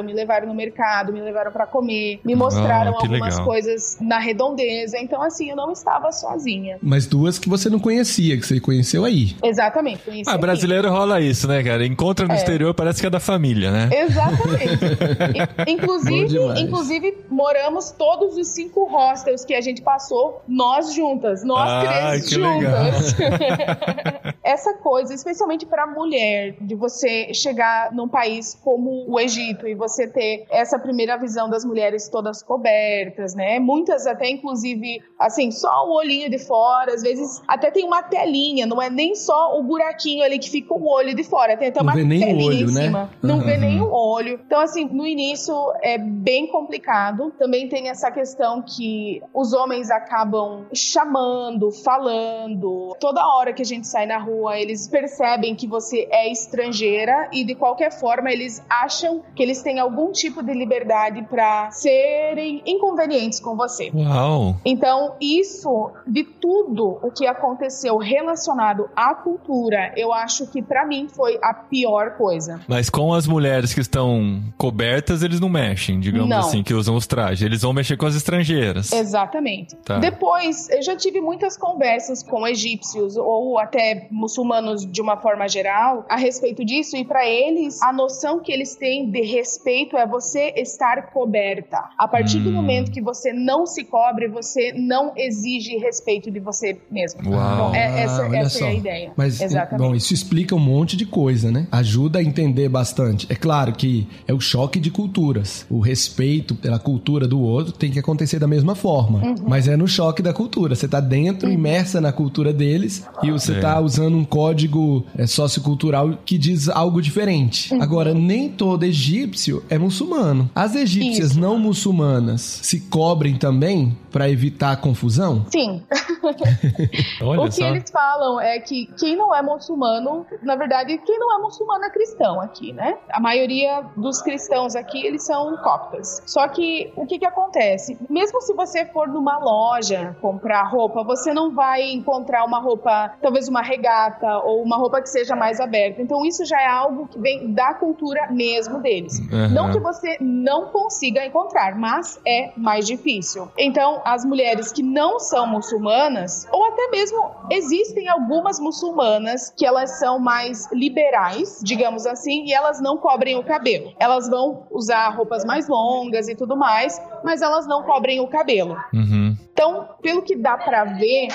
me 0.04 0.14
levaram 0.14 0.48
no 0.48 0.54
mercado, 0.54 1.12
me 1.14 1.22
levaram 1.22 1.52
pra 1.52 1.66
comer, 1.66 2.20
me 2.24 2.36
mostraram 2.36 2.92
Ah, 2.94 3.02
algumas 3.02 3.34
legal. 3.36 3.46
coisas 3.46 3.98
na 4.02 4.20
redondeza. 4.20 4.98
Então, 4.98 5.22
assim, 5.22 5.50
eu 5.50 5.56
não 5.56 5.72
estava 5.72 6.12
sozinha. 6.12 6.78
Mas 6.82 7.06
duas 7.08 7.38
que 7.40 7.50
você 7.50 7.70
não 7.70 7.80
conhecia, 7.80 8.38
que 8.38 8.46
você 8.46 8.60
conheceu 8.60 9.06
aí. 9.06 9.36
Exatamente. 9.44 10.04
Conheci 10.04 10.30
Ah, 10.30 10.34
aqui. 10.34 10.42
brasileiro 10.42 10.90
rola 10.90 11.20
isso, 11.22 11.48
né, 11.48 11.64
cara? 11.64 11.86
Encontra 11.86 12.28
no 12.28 12.34
É. 12.34 12.38
exterior, 12.38 12.74
parece 12.74 13.02
que 13.02 13.08
é 13.08 13.10
da 13.10 13.20
família, 13.20 13.72
né? 13.72 13.90
Exatamente. 13.92 14.80
Inclusive, 15.68 16.38
inclusive, 16.62 17.18
moramos 17.30 17.92
todos 17.92 18.38
os 18.38 18.48
cinco 18.50 18.86
hostels 18.90 19.46
que 19.46 19.54
a 19.54 19.62
gente 19.62 19.82
passou, 19.82 20.42
nós 20.48 20.94
juntas, 20.94 21.44
nós 21.44 21.70
Ah, 21.70 22.10
três 22.10 22.28
que 22.30 22.36
juntas. 22.36 23.16
Essa 24.44 24.74
coisa, 24.76 25.14
especialmente 25.14 25.66
para 25.66 25.86
mulher, 25.86 26.56
de 26.62 26.76
você 26.76 27.34
chegar 27.34 27.92
num 27.94 28.08
país 28.08 28.58
como 28.64 29.06
o 29.08 29.20
Egito 29.20 29.39
e 29.40 29.76
você 29.76 30.08
ter 30.08 30.46
essa 30.50 30.78
primeira 30.78 31.18
visão 31.18 31.50
das 31.50 31.64
mulheres 31.66 32.08
todas 32.10 32.42
cobertas, 32.44 33.34
né? 33.36 33.60
Muitas 33.60 34.06
até, 34.08 34.30
inclusive, 34.30 35.02
assim, 35.18 35.52
só 35.52 35.88
o 35.88 35.96
olhinho 35.96 36.30
de 36.30 36.38
fora, 36.40 36.94
às 36.94 37.02
vezes 37.02 37.42
até 37.48 37.72
tem 37.72 37.86
uma 37.86 38.04
telinha, 38.04 38.66
não 38.66 38.82
é 38.82 38.90
nem 38.90 39.16
só 39.16 39.58
o 39.60 39.64
buraquinho 39.64 40.24
ali 40.24 40.40
que 40.40 40.50
fica 40.50 40.74
o 40.74 40.88
olho 40.88 41.16
de 41.16 41.24
fora, 41.24 41.58
tem 41.58 41.70
até 41.70 41.80
Não 41.80 41.86
uma 41.88 41.94
telinha 41.94 42.28
olho, 42.36 42.70
em 42.70 42.74
né? 42.74 42.82
cima. 42.84 43.10
Não 43.22 43.40
Uhum. 43.40 43.46
vê 43.46 43.58
nem 43.58 43.82
o 43.82 43.92
olho. 43.92 44.40
Então, 44.46 44.60
assim, 44.60 44.86
no 44.86 45.06
início 45.06 45.54
é 45.82 45.98
bem 45.98 46.48
complicado. 46.48 47.32
Também 47.38 47.68
tem 47.70 47.90
essa 47.90 48.12
questão 48.12 48.62
que 48.62 49.22
os 49.34 49.54
homens 49.54 49.90
acabam 49.90 50.66
chamando, 50.74 51.72
falando. 51.72 52.96
Toda 53.00 53.26
hora 53.26 53.54
que 53.54 53.62
a 53.62 53.66
gente 53.66 53.88
sai 53.88 54.06
na 54.06 54.18
rua, 54.18 54.58
eles 54.60 54.88
percebem 54.88 55.56
que 55.56 55.68
você 55.68 56.08
é 56.12 56.32
estrangeira 56.32 57.30
e 57.32 57.44
de 57.44 57.56
qualquer 57.56 57.92
forma 57.92 58.32
eles 58.32 58.62
acham 58.70 59.22
que 59.36 59.44
eles 59.44 59.62
têm 59.62 59.80
algum 59.80 60.12
tipo 60.12 60.44
de 60.44 60.54
liberdade 60.54 61.24
para 61.24 61.72
serem 61.72 62.62
inconvenientes 62.66 63.40
com 63.40 63.56
você. 63.56 63.92
Uau! 63.94 64.56
Então, 64.66 65.16
isso 65.22 65.92
de 66.06 66.24
tudo 66.24 67.00
o 67.02 67.12
que 67.12 67.26
aconteceu 67.28 67.98
relacionado 67.98 68.90
à 68.96 69.14
cultura, 69.16 69.94
eu 69.96 70.14
acho 70.14 70.48
que 70.48 70.62
pra 70.62 70.86
mim 70.86 71.08
foi 71.10 71.38
a 71.42 71.54
pior 71.54 72.18
coisa. 72.18 72.60
Mas 72.68 72.90
com 72.90 73.14
as 73.14 73.28
mulheres 73.28 73.74
que 73.74 73.82
estão 73.82 74.42
cobertas, 74.58 75.24
eles 75.24 75.40
não 75.40 75.50
mexem, 75.50 76.00
digamos 76.00 76.30
Não. 76.30 76.40
assim, 76.40 76.64
que 76.64 76.74
usam 76.74 76.96
os 76.96 77.08
trajes. 77.08 77.42
Eles 77.42 77.62
vão 77.62 77.74
mexer 77.74 77.98
com 77.98 78.06
as 78.06 78.16
estrangeiras. 78.16 78.92
Exatamente. 78.92 79.76
Tá. 79.78 80.00
Depois, 80.00 80.70
eu 80.70 80.82
já 80.82 80.96
tive 80.96 81.22
muitas 81.22 81.58
conversas 81.58 82.24
com 82.24 82.48
egípcios 82.48 83.18
ou 83.18 83.58
até 83.58 84.08
muçulmanos 84.12 84.86
de 84.86 85.02
uma 85.02 85.18
forma 85.18 85.48
geral 85.48 86.06
a 86.10 86.16
respeito 86.16 86.64
disso, 86.66 86.96
e 86.96 87.06
pra 87.06 87.28
eles, 87.28 87.82
a 87.82 87.92
noção 87.94 88.40
que 88.40 88.52
eles 88.52 88.76
têm 88.76 89.10
de 89.10 89.19
respeito 89.22 89.98
é 89.98 90.06
você 90.08 90.54
estar 90.58 91.12
coberta. 91.12 91.90
A 91.98 92.08
partir 92.08 92.40
do 92.40 92.50
Hum. 92.50 92.54
momento 92.54 92.92
que 92.92 93.02
você 93.02 93.32
não 93.34 93.66
se 93.66 93.84
cobre, 93.84 94.28
você 94.28 94.74
não 94.74 95.14
exige 95.16 95.78
respeito 95.78 96.30
de 96.32 96.40
você 96.40 96.78
mesmo. 96.92 97.22
Uau. 97.30 97.70
Então, 97.70 97.76
é- 97.76 98.02
essa, 98.04 98.36
essa 98.36 98.60
só. 98.60 98.66
é 98.66 98.70
a 98.70 98.74
ideia. 98.74 99.12
Mas, 99.16 99.42
Exatamente. 99.42 99.88
bom, 99.88 99.96
isso 99.96 100.14
explica 100.14 100.56
um 100.56 100.60
monte 100.60 100.96
de 100.98 101.06
coisa, 101.06 101.52
né? 101.52 101.68
Ajuda 101.72 102.20
a 102.20 102.24
entender 102.24 102.70
bastante. 102.70 103.26
É 103.30 103.36
claro 103.36 103.74
que 103.74 104.08
é 104.28 104.34
o 104.34 104.40
choque 104.40 104.80
de 104.80 104.92
culturas. 104.92 105.66
O 105.70 105.80
respeito 105.80 106.56
pela 106.56 106.80
cultura 106.80 107.28
do 107.28 107.40
outro 107.42 107.74
tem 107.74 107.92
que 107.92 108.00
acontecer 108.00 108.40
da 108.40 108.48
mesma 108.48 108.76
forma. 108.76 109.20
Uhum. 109.20 109.36
Mas 109.48 109.68
é 109.68 109.76
no 109.78 109.88
choque 109.88 110.22
da 110.22 110.34
cultura. 110.34 110.76
Você 110.76 110.88
tá 110.88 111.00
dentro, 111.00 111.50
imersa 111.50 112.00
na 112.02 112.12
cultura 112.12 112.52
deles, 112.54 113.06
e 113.24 113.32
você 113.32 113.54
É. 113.54 113.60
tá 113.60 113.80
usando 113.80 114.18
um 114.18 114.24
código 114.26 115.06
é, 115.18 115.26
sociocultural 115.28 116.18
que 116.26 116.38
diz 116.38 116.70
algo 116.70 117.02
diferente. 117.02 117.74
Uhum. 117.74 117.82
Agora, 117.82 118.14
nem 118.14 118.50
todo 118.50 118.84
egípcio 119.00 119.64
é 119.70 119.78
muçulmano. 119.78 120.50
As 120.54 120.76
egípcias 120.76 121.32
Isso. 121.32 121.40
não 121.40 121.58
muçulmanas 121.58 122.42
se 122.42 122.82
cobrem 122.82 123.38
também 123.38 123.98
para 124.12 124.30
evitar 124.30 124.76
confusão? 124.82 125.46
Sim, 125.50 125.84
Olha 127.22 127.42
o 127.42 127.46
que 127.46 127.52
só. 127.52 127.68
eles 127.68 127.90
falam 127.90 128.40
é 128.42 128.60
que 128.60 128.88
quem 129.00 129.16
não 129.16 129.34
é 129.34 129.42
muçulmano, 129.42 130.26
na 130.42 130.56
verdade, 130.56 130.98
quem 131.06 131.18
não 131.18 131.34
é 131.38 131.42
muçulmano 131.42 131.86
é 131.86 131.90
cristão 131.90 132.42
aqui, 132.42 132.74
né? 132.74 132.98
A 133.10 133.20
maioria 133.20 133.84
dos 133.96 134.22
cristãos 134.22 134.76
aqui, 134.76 135.06
eles 135.06 135.24
são 135.24 135.56
coptas. 135.58 136.22
Só 136.26 136.48
que 136.48 136.92
o 136.96 137.06
que 137.06 137.20
que 137.20 137.26
acontece? 137.26 137.98
Mesmo 138.10 138.42
se 138.42 138.54
você 138.54 138.86
for 138.86 139.08
numa 139.08 139.38
loja 139.38 140.16
comprar 140.22 140.64
roupa, 140.64 141.04
você 141.04 141.34
não 141.34 141.54
vai 141.54 141.92
encontrar 141.92 142.44
uma 142.46 142.60
roupa, 142.60 143.14
talvez 143.22 143.48
uma 143.48 143.62
regata 143.62 144.40
ou 144.40 144.62
uma 144.62 144.78
roupa 144.78 145.02
que 145.02 145.10
seja 145.10 145.36
mais 145.36 145.60
aberta. 145.60 146.02
Então 146.02 146.26
isso 146.26 146.46
já 146.46 146.62
é 146.62 146.68
algo 146.68 147.08
que 147.08 147.20
vem 147.20 147.54
da 147.54 147.74
cultura 147.74 148.28
mesmo 148.32 148.80
deles. 148.90 149.22
Aham. 149.32 149.48
Não 149.50 149.72
que 149.72 149.80
você 149.80 150.18
não 150.20 150.68
consiga 150.68 151.24
encontrar, 151.26 151.78
mas 151.78 152.20
é 152.26 152.52
mais 152.58 152.88
difícil. 152.88 153.48
Então, 153.58 154.02
as 154.04 154.26
mulheres 154.26 154.72
que 154.72 154.82
não 154.82 155.20
são 155.20 155.46
muçulmanas, 155.46 156.48
ou 156.52 156.66
até 156.66 156.90
mesmo 156.90 157.20
existem 157.52 158.08
algumas 158.08 158.60
muçulmanas 158.60 159.54
que 159.56 159.66
elas 159.66 160.00
são 160.00 160.20
mais 160.20 160.68
liberais, 160.72 161.60
digamos 161.64 162.08
assim, 162.08 162.46
e 162.46 162.54
elas 162.54 162.82
não 162.82 162.98
cobrem 162.98 163.38
o 163.38 163.44
cabelo. 163.44 163.94
Elas 164.00 164.28
vão 164.28 164.64
usar 164.72 165.10
roupas 165.10 165.46
mais 165.46 165.68
longas 165.68 166.28
e 166.28 166.36
tudo 166.36 166.58
mais, 166.58 167.00
mas 167.24 167.42
elas 167.42 167.68
não 167.68 167.84
cobrem 167.84 168.20
o 168.20 168.28
cabelo. 168.28 168.76
Uhum. 168.94 169.29
Então, 169.52 169.90
pelo 170.02 170.22
que 170.22 170.38
dá 170.38 170.58
pra 170.58 170.86
ver, 170.86 171.28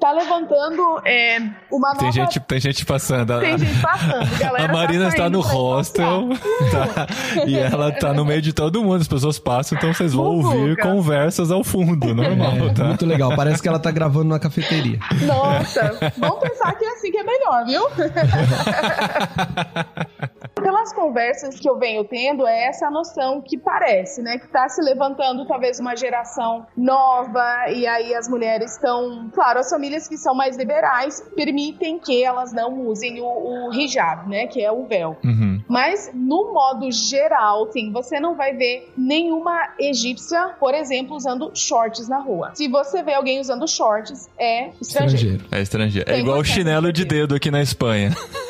tá 0.00 0.12
levantando 0.12 0.80
é, 1.04 1.38
uma 1.72 1.90
Tem 1.96 2.02
nova 2.06 2.12
gente, 2.12 2.38
tem 2.38 2.60
gente 2.60 2.86
passando. 2.86 3.32
A, 3.32 3.40
tem 3.40 3.58
gente 3.58 3.82
passando, 3.82 4.30
galera. 4.38 4.64
a 4.64 4.68
tá 4.68 4.72
Marina 4.72 5.08
está 5.08 5.22
saindo 5.22 5.38
no 5.38 5.40
hostel 5.40 6.28
tá? 6.70 7.06
e 7.48 7.58
ela 7.58 7.90
tá 7.90 8.14
no 8.14 8.24
meio 8.24 8.40
de 8.40 8.52
todo 8.52 8.80
mundo. 8.84 9.00
As 9.00 9.08
pessoas 9.08 9.40
passam, 9.40 9.76
então 9.76 9.92
vocês 9.92 10.14
vão 10.14 10.24
ouvir 10.36 10.76
conversas 10.76 11.50
ao 11.50 11.64
fundo, 11.64 12.14
normal, 12.14 12.68
É, 12.68 12.72
tá? 12.74 12.84
muito 12.84 13.04
legal. 13.04 13.34
Parece 13.34 13.60
que 13.60 13.66
ela 13.68 13.80
tá 13.80 13.90
gravando 13.90 14.26
numa 14.26 14.38
cafeteria. 14.38 15.00
Nossa, 15.22 15.98
vamos 16.16 16.38
pensar 16.38 16.72
que 16.78 16.84
é 16.84 16.92
assim 16.92 17.10
que 17.10 17.18
é 17.18 17.24
melhor, 17.24 17.64
viu? 17.66 17.88
Pelas 20.88 20.92
conversas 20.92 21.58
que 21.58 21.68
eu 21.68 21.78
venho 21.78 22.04
tendo, 22.04 22.46
é 22.46 22.66
essa 22.66 22.90
noção 22.90 23.40
que 23.40 23.58
parece, 23.58 24.22
né? 24.22 24.38
Que 24.38 24.48
tá 24.48 24.68
se 24.68 24.80
levantando 24.82 25.46
talvez 25.46 25.78
uma 25.80 25.96
geração 25.96 26.66
nova, 26.76 27.68
e 27.70 27.86
aí 27.86 28.14
as 28.14 28.28
mulheres 28.28 28.72
estão. 28.72 29.28
Claro, 29.34 29.58
as 29.58 29.68
famílias 29.68 30.08
que 30.08 30.16
são 30.16 30.34
mais 30.34 30.56
liberais 30.56 31.20
permitem 31.34 31.98
que 31.98 32.22
elas 32.22 32.52
não 32.52 32.86
usem 32.86 33.20
o, 33.20 33.26
o 33.68 33.74
hijab, 33.74 34.28
né? 34.28 34.46
Que 34.46 34.62
é 34.62 34.70
o 34.70 34.86
véu. 34.86 35.16
Uhum. 35.24 35.62
Mas, 35.68 36.10
no 36.14 36.52
modo 36.52 36.90
geral, 36.90 37.70
sim, 37.72 37.92
você 37.92 38.20
não 38.20 38.34
vai 38.34 38.54
ver 38.54 38.92
nenhuma 38.96 39.74
egípcia, 39.78 40.54
por 40.58 40.74
exemplo, 40.74 41.16
usando 41.16 41.50
shorts 41.54 42.08
na 42.08 42.18
rua. 42.18 42.52
Se 42.54 42.68
você 42.68 43.02
vê 43.02 43.14
alguém 43.14 43.40
usando 43.40 43.66
shorts, 43.66 44.28
é 44.38 44.70
estrangeiro. 44.80 45.16
Estrangeiro. 45.16 45.44
É 45.50 45.60
estrangeiro. 45.60 46.10
É 46.10 46.12
Tem 46.14 46.22
igual 46.22 46.38
o 46.38 46.44
chinelo 46.44 46.92
de 46.92 47.04
dedo 47.04 47.34
aqui 47.34 47.50
na 47.50 47.62
Espanha. 47.62 48.12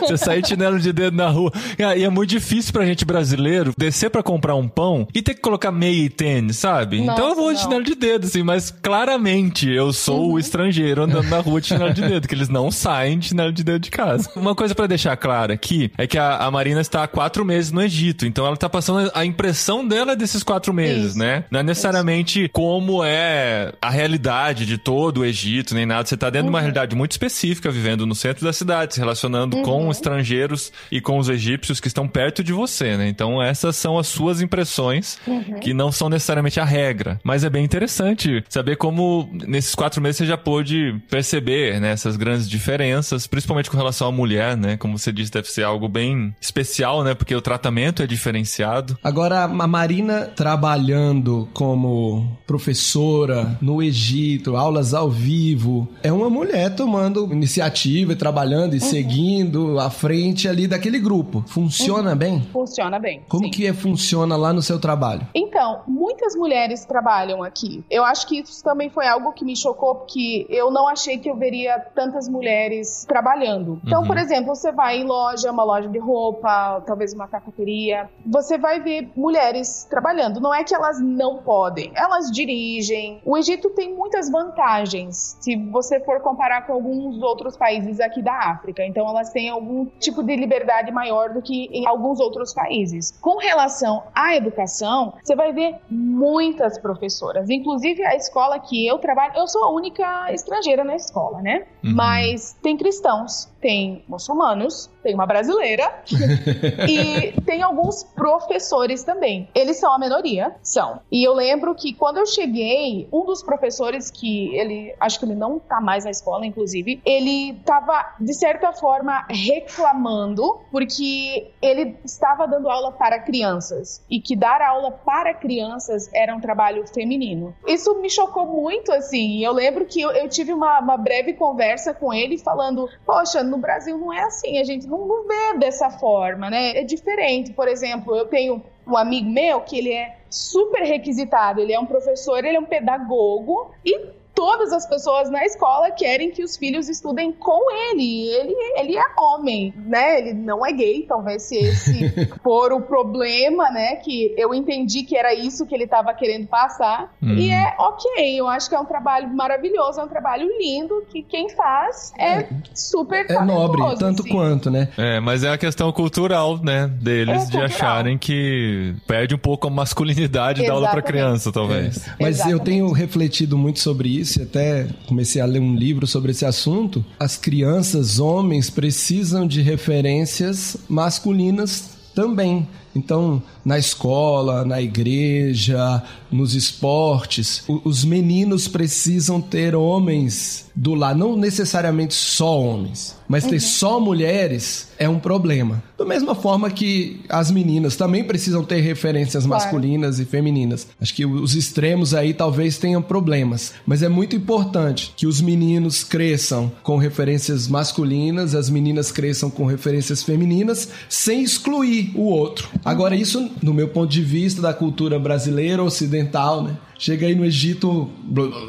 Você 0.00 0.16
sair 0.16 0.42
de 0.42 0.48
chinelo 0.48 0.78
de 0.78 0.92
dedo 0.92 1.16
na 1.20 1.28
rua. 1.30 1.52
E 1.78 2.02
é 2.04 2.08
muito 2.08 2.30
difícil 2.30 2.72
pra 2.72 2.84
gente 2.84 3.04
brasileiro 3.04 3.72
descer 3.76 4.10
pra 4.10 4.22
comprar 4.22 4.54
um 4.54 4.68
pão 4.68 5.06
e 5.14 5.22
ter 5.22 5.34
que 5.34 5.40
colocar 5.40 5.70
meia 5.70 6.04
e 6.04 6.08
tênis, 6.08 6.56
sabe? 6.56 7.00
Nossa, 7.00 7.12
então 7.12 7.28
eu 7.30 7.36
vou 7.36 7.52
de 7.52 7.60
chinelo 7.60 7.82
de 7.84 7.94
dedo, 7.94 8.26
assim, 8.26 8.42
mas 8.42 8.70
claramente 8.70 9.68
eu 9.68 9.92
sou 9.92 10.20
Uhum. 10.26 10.32
o 10.34 10.38
estrangeiro 10.38 11.02
andando 11.02 11.28
na 11.28 11.38
rua 11.40 11.60
de 11.60 11.68
chinelo 11.68 11.92
de 11.94 12.02
dedo, 12.02 12.26
que 12.28 12.34
eles 12.34 12.48
não 12.48 12.70
saem 12.70 13.18
de 13.18 13.28
chinelo 13.28 13.52
de 13.52 13.62
dedo 13.64 13.78
de 13.82 13.90
casa. 13.90 14.28
Uma 14.36 14.54
coisa 14.54 14.74
pra 14.74 14.86
deixar 14.86 15.16
clara 15.16 15.54
aqui 15.54 15.90
é 15.96 16.06
que 16.06 16.18
a, 16.18 16.36
a 16.38 16.50
Marina 16.50 16.80
está 16.80 17.04
há 17.04 17.08
quatro 17.08 17.44
meses 17.44 17.72
no 17.72 17.82
Egito, 17.82 18.26
então 18.26 18.46
ela 18.46 18.56
tá 18.56 18.68
passando 18.68 19.10
a 19.14 19.24
impressão 19.24 19.86
dela 19.86 20.14
desses 20.16 20.42
quatro 20.42 20.72
meses, 20.72 21.10
Isso. 21.10 21.18
né? 21.18 21.44
Não 21.50 21.60
é 21.60 21.62
necessariamente 21.62 22.48
como 22.52 23.02
é 23.04 23.72
a 23.80 23.90
realidade 23.90 24.66
de 24.66 24.76
todo 24.78 25.18
o 25.20 25.24
Egito, 25.24 25.74
nem 25.74 25.86
nada. 25.86 26.06
Você 26.06 26.16
tá 26.16 26.28
dentro 26.30 26.44
de 26.46 26.50
uma 26.50 26.58
Uhum. 26.58 26.62
realidade 26.62 26.94
muito 26.96 27.12
específica, 27.12 27.70
vivendo 27.70 28.06
no 28.06 28.14
centro 28.14 28.44
da 28.44 28.52
cidade, 28.52 28.94
se 28.94 29.00
relacionando 29.00 29.62
com 29.62 29.90
estrangeiros 29.90 30.72
e 30.90 30.99
com 31.00 31.18
os 31.18 31.28
egípcios 31.28 31.80
que 31.80 31.88
estão 31.88 32.06
perto 32.08 32.42
de 32.42 32.52
você, 32.52 32.96
né? 32.96 33.08
Então 33.08 33.42
essas 33.42 33.76
são 33.76 33.98
as 33.98 34.06
suas 34.06 34.40
impressões, 34.40 35.18
que 35.60 35.72
não 35.72 35.92
são 35.92 36.08
necessariamente 36.08 36.60
a 36.60 36.64
regra. 36.64 37.20
Mas 37.22 37.44
é 37.44 37.50
bem 37.50 37.64
interessante 37.64 38.44
saber 38.48 38.76
como 38.76 39.28
nesses 39.32 39.74
quatro 39.74 40.00
meses 40.00 40.18
você 40.18 40.26
já 40.26 40.36
pôde 40.36 41.00
perceber, 41.08 41.80
né? 41.80 41.92
Essas 41.92 42.16
grandes 42.16 42.48
diferenças, 42.48 43.26
principalmente 43.26 43.70
com 43.70 43.76
relação 43.76 44.08
à 44.08 44.12
mulher, 44.12 44.56
né? 44.56 44.76
Como 44.76 44.98
você 44.98 45.12
disse, 45.12 45.30
deve 45.30 45.48
ser 45.48 45.62
algo 45.62 45.88
bem 45.88 46.34
especial, 46.40 47.02
né? 47.04 47.14
Porque 47.14 47.34
o 47.34 47.40
tratamento 47.40 48.02
é 48.02 48.06
diferenciado. 48.06 48.98
Agora, 49.02 49.44
a 49.44 49.48
Marina 49.48 50.26
trabalhando 50.34 51.48
como 51.52 52.38
professora 52.46 53.58
no 53.60 53.82
Egito, 53.82 54.56
aulas 54.56 54.94
ao 54.94 55.10
vivo, 55.10 55.88
é 56.02 56.12
uma 56.12 56.30
mulher 56.30 56.74
tomando 56.74 57.30
iniciativa 57.32 58.12
e 58.12 58.16
trabalhando 58.16 58.74
e 58.74 58.80
seguindo 58.80 59.78
à 59.78 59.90
frente 59.90 60.48
ali 60.48 60.66
daquele 60.66 60.89
grupo. 60.98 61.44
Funciona 61.46 62.14
bem? 62.16 62.40
Funciona 62.52 62.98
bem. 62.98 63.22
Como 63.28 63.44
sim. 63.44 63.50
que 63.50 63.66
é, 63.66 63.72
funciona 63.72 64.36
lá 64.36 64.52
no 64.52 64.60
seu 64.62 64.80
trabalho? 64.80 65.26
Então, 65.34 65.82
muitas 65.86 66.34
mulheres 66.34 66.84
trabalham 66.84 67.42
aqui. 67.42 67.84
Eu 67.90 68.04
acho 68.04 68.26
que 68.26 68.40
isso 68.40 68.62
também 68.64 68.90
foi 68.90 69.06
algo 69.06 69.32
que 69.32 69.44
me 69.44 69.56
chocou, 69.56 69.94
porque 69.94 70.46
eu 70.50 70.70
não 70.70 70.88
achei 70.88 71.18
que 71.18 71.30
eu 71.30 71.36
veria 71.36 71.78
tantas 71.94 72.28
mulheres 72.28 73.04
trabalhando. 73.06 73.80
Então, 73.86 74.00
Uhum. 74.02 74.06
por 74.06 74.16
exemplo, 74.16 74.54
você 74.54 74.72
vai 74.72 74.98
em 74.98 75.04
loja, 75.04 75.50
uma 75.50 75.62
loja 75.64 75.88
de 75.88 75.98
roupa, 75.98 76.82
talvez 76.86 77.12
uma 77.12 77.28
cafeteria, 77.28 78.08
você 78.26 78.58
vai 78.58 78.80
ver 78.80 79.10
mulheres 79.16 79.86
trabalhando. 79.88 80.40
Não 80.40 80.54
é 80.54 80.64
que 80.64 80.74
elas 80.74 81.00
não 81.00 81.38
podem, 81.38 81.92
elas 81.94 82.30
dirigem. 82.30 83.20
O 83.24 83.36
Egito 83.36 83.70
tem 83.70 83.94
muitas 83.94 84.30
vantagens, 84.30 85.36
se 85.40 85.56
você 85.56 86.00
for 86.00 86.20
comparar 86.20 86.66
com 86.66 86.72
alguns 86.72 87.22
outros 87.22 87.56
países 87.56 88.00
aqui 88.00 88.20
da. 88.20 88.40
África, 88.40 88.82
então 88.86 89.06
elas 89.06 89.30
têm 89.30 89.50
algum 89.50 89.84
tipo 89.98 90.22
de 90.22 90.34
liberdade 90.34 90.79
maior 90.92 91.30
do 91.34 91.42
que 91.42 91.64
em 91.72 91.86
alguns 91.86 92.20
outros 92.20 92.54
países. 92.54 93.10
Com 93.20 93.38
relação 93.38 94.04
à 94.14 94.36
educação, 94.36 95.14
você 95.22 95.34
vai 95.34 95.52
ver 95.52 95.76
muitas 95.90 96.78
professoras, 96.78 97.50
inclusive 97.50 98.04
a 98.04 98.14
escola 98.14 98.58
que 98.60 98.86
eu 98.86 98.98
trabalho, 98.98 99.34
eu 99.36 99.48
sou 99.48 99.64
a 99.64 99.70
única 99.70 100.32
estrangeira 100.32 100.84
na 100.84 100.94
escola, 100.94 101.42
né? 101.42 101.66
Uhum. 101.82 101.94
Mas 101.94 102.56
tem 102.62 102.76
cristãos, 102.76 103.49
tem 103.60 104.04
muçulmanos, 104.08 104.90
tem 105.02 105.14
uma 105.14 105.26
brasileira 105.26 106.02
e 106.88 107.40
tem 107.42 107.62
alguns 107.62 108.02
professores 108.02 109.04
também. 109.04 109.48
Eles 109.54 109.78
são 109.78 109.92
a 109.92 109.98
minoria, 109.98 110.54
são. 110.62 111.00
E 111.10 111.26
eu 111.26 111.34
lembro 111.34 111.74
que 111.74 111.92
quando 111.92 112.18
eu 112.18 112.26
cheguei, 112.26 113.08
um 113.12 113.24
dos 113.24 113.42
professores 113.42 114.10
que 114.10 114.54
ele, 114.56 114.94
acho 114.98 115.18
que 115.18 115.24
ele 115.24 115.34
não 115.34 115.58
tá 115.58 115.80
mais 115.80 116.04
na 116.04 116.10
escola, 116.10 116.46
inclusive, 116.46 117.00
ele 117.04 117.60
tava 117.64 118.14
de 118.20 118.34
certa 118.34 118.72
forma 118.72 119.26
reclamando 119.28 120.60
porque 120.70 121.50
ele 121.60 121.96
estava 122.04 122.46
dando 122.46 122.68
aula 122.68 122.92
para 122.92 123.18
crianças 123.18 124.04
e 124.10 124.20
que 124.20 124.36
dar 124.36 124.62
aula 124.62 124.90
para 124.90 125.34
crianças 125.34 126.08
era 126.14 126.34
um 126.34 126.40
trabalho 126.40 126.86
feminino. 126.86 127.54
Isso 127.66 128.00
me 128.00 128.08
chocou 128.08 128.46
muito, 128.46 128.92
assim. 128.92 129.44
Eu 129.44 129.52
lembro 129.52 129.86
que 129.86 130.00
eu, 130.00 130.10
eu 130.10 130.28
tive 130.28 130.52
uma, 130.52 130.80
uma 130.80 130.96
breve 130.96 131.34
conversa 131.34 131.92
com 131.92 132.12
ele 132.12 132.38
falando: 132.38 132.88
Poxa, 133.04 133.42
no 133.50 133.58
Brasil 133.58 133.98
não 133.98 134.12
é 134.12 134.22
assim, 134.22 134.58
a 134.58 134.64
gente 134.64 134.86
não 134.86 135.26
vê 135.26 135.58
dessa 135.58 135.90
forma, 135.90 136.48
né? 136.48 136.78
É 136.78 136.84
diferente. 136.84 137.52
Por 137.52 137.68
exemplo, 137.68 138.16
eu 138.16 138.26
tenho 138.26 138.62
um 138.86 138.96
amigo 138.96 139.28
meu 139.28 139.60
que 139.60 139.78
ele 139.78 139.92
é 139.92 140.16
super 140.30 140.82
requisitado, 140.82 141.60
ele 141.60 141.72
é 141.72 141.80
um 141.80 141.86
professor, 141.86 142.44
ele 142.44 142.56
é 142.56 142.60
um 142.60 142.64
pedagogo 142.64 143.72
e 143.84 144.20
todas 144.40 144.72
as 144.72 144.86
pessoas 144.86 145.30
na 145.30 145.44
escola 145.44 145.90
querem 145.90 146.30
que 146.30 146.42
os 146.42 146.56
filhos 146.56 146.88
estudem 146.88 147.30
com 147.30 147.70
ele. 147.70 148.28
Ele, 148.28 148.54
ele 148.76 148.96
é 148.96 149.04
homem, 149.18 149.74
né? 149.76 150.18
Ele 150.18 150.32
não 150.32 150.64
é 150.64 150.72
gay, 150.72 151.04
talvez 151.06 151.42
se 151.42 151.58
esse 151.58 152.26
for 152.42 152.72
o 152.72 152.80
problema, 152.80 153.70
né? 153.70 153.96
Que 153.96 154.34
eu 154.38 154.54
entendi 154.54 155.02
que 155.02 155.14
era 155.14 155.34
isso 155.34 155.66
que 155.66 155.74
ele 155.74 155.84
estava 155.84 156.14
querendo 156.14 156.46
passar. 156.46 157.14
Hum. 157.22 157.34
E 157.34 157.49
é 157.60 157.74
ok, 157.78 158.40
eu 158.40 158.48
acho 158.48 158.68
que 158.68 158.74
é 158.74 158.80
um 158.80 158.84
trabalho 158.84 159.28
maravilhoso, 159.28 160.00
é 160.00 160.04
um 160.04 160.08
trabalho 160.08 160.48
lindo, 160.58 161.04
que 161.10 161.22
quem 161.22 161.48
faz 161.50 162.12
é, 162.18 162.40
é 162.40 162.48
super 162.74 163.26
É 163.28 163.44
nobre, 163.44 163.82
tanto 163.98 164.22
assim. 164.22 164.30
quanto, 164.30 164.70
né? 164.70 164.88
É, 164.96 165.20
mas 165.20 165.44
é 165.44 165.50
a 165.50 165.58
questão 165.58 165.92
cultural, 165.92 166.58
né? 166.58 166.88
Deles, 166.88 167.48
é 167.48 167.50
de 167.50 167.60
acharem 167.60 168.16
que 168.16 168.94
perde 169.06 169.34
um 169.34 169.38
pouco 169.38 169.66
a 169.66 169.70
masculinidade 169.70 170.62
Exatamente. 170.62 170.66
da 170.66 170.72
aula 170.72 170.88
para 170.88 171.02
criança, 171.02 171.52
talvez. 171.52 172.08
É. 172.08 172.10
Mas 172.18 172.36
Exatamente. 172.36 172.52
eu 172.52 172.60
tenho 172.60 172.92
refletido 172.92 173.58
muito 173.58 173.80
sobre 173.80 174.08
isso 174.08 174.30
disse, 174.30 174.42
até 174.42 174.86
comecei 175.06 175.42
a 175.42 175.46
ler 175.46 175.60
um 175.60 175.74
livro 175.74 176.06
sobre 176.06 176.30
esse 176.30 176.46
assunto, 176.46 177.04
as 177.18 177.36
crianças, 177.36 178.20
homens, 178.20 178.70
precisam 178.70 179.46
de 179.46 179.60
referências 179.60 180.76
masculinas 180.88 181.98
também. 182.14 182.68
Então, 182.94 183.42
na 183.64 183.78
escola, 183.78 184.64
na 184.64 184.80
igreja, 184.80 186.02
nos 186.30 186.54
esportes, 186.54 187.64
os 187.84 188.04
meninos 188.04 188.66
precisam 188.68 189.40
ter 189.40 189.74
homens 189.74 190.70
do 190.74 190.94
lado, 190.94 191.18
não 191.18 191.36
necessariamente 191.36 192.14
só 192.14 192.58
homens, 192.58 193.16
mas 193.28 193.44
ter 193.44 193.56
uhum. 193.56 193.60
só 193.60 194.00
mulheres 194.00 194.88
é 194.98 195.08
um 195.08 195.18
problema. 195.18 195.82
Da 195.98 196.04
mesma 196.04 196.34
forma 196.34 196.70
que 196.70 197.20
as 197.28 197.50
meninas 197.50 197.96
também 197.96 198.24
precisam 198.24 198.64
ter 198.64 198.80
referências 198.80 199.44
claro. 199.44 199.62
masculinas 199.62 200.18
e 200.18 200.24
femininas. 200.24 200.86
Acho 201.00 201.14
que 201.14 201.26
os 201.26 201.54
extremos 201.54 202.14
aí 202.14 202.32
talvez 202.32 202.78
tenham 202.78 203.02
problemas, 203.02 203.74
mas 203.84 204.02
é 204.02 204.08
muito 204.08 204.34
importante 204.34 205.12
que 205.16 205.26
os 205.26 205.40
meninos 205.40 206.02
cresçam 206.02 206.72
com 206.82 206.96
referências 206.96 207.68
masculinas, 207.68 208.54
as 208.54 208.70
meninas 208.70 209.12
cresçam 209.12 209.50
com 209.50 209.66
referências 209.66 210.22
femininas, 210.22 210.88
sem 211.08 211.42
excluir 211.42 212.12
o 212.14 212.22
outro. 212.22 212.68
Agora, 212.84 213.14
isso, 213.14 213.50
no 213.62 213.74
meu 213.74 213.88
ponto 213.88 214.08
de 214.08 214.22
vista 214.22 214.62
da 214.62 214.72
cultura 214.72 215.18
brasileira, 215.18 215.82
ocidental, 215.82 216.62
né? 216.62 216.76
Chega 216.98 217.26
aí 217.26 217.34
no 217.34 217.44
Egito, 217.44 218.10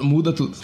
muda 0.02 0.34
tudo. 0.34 0.58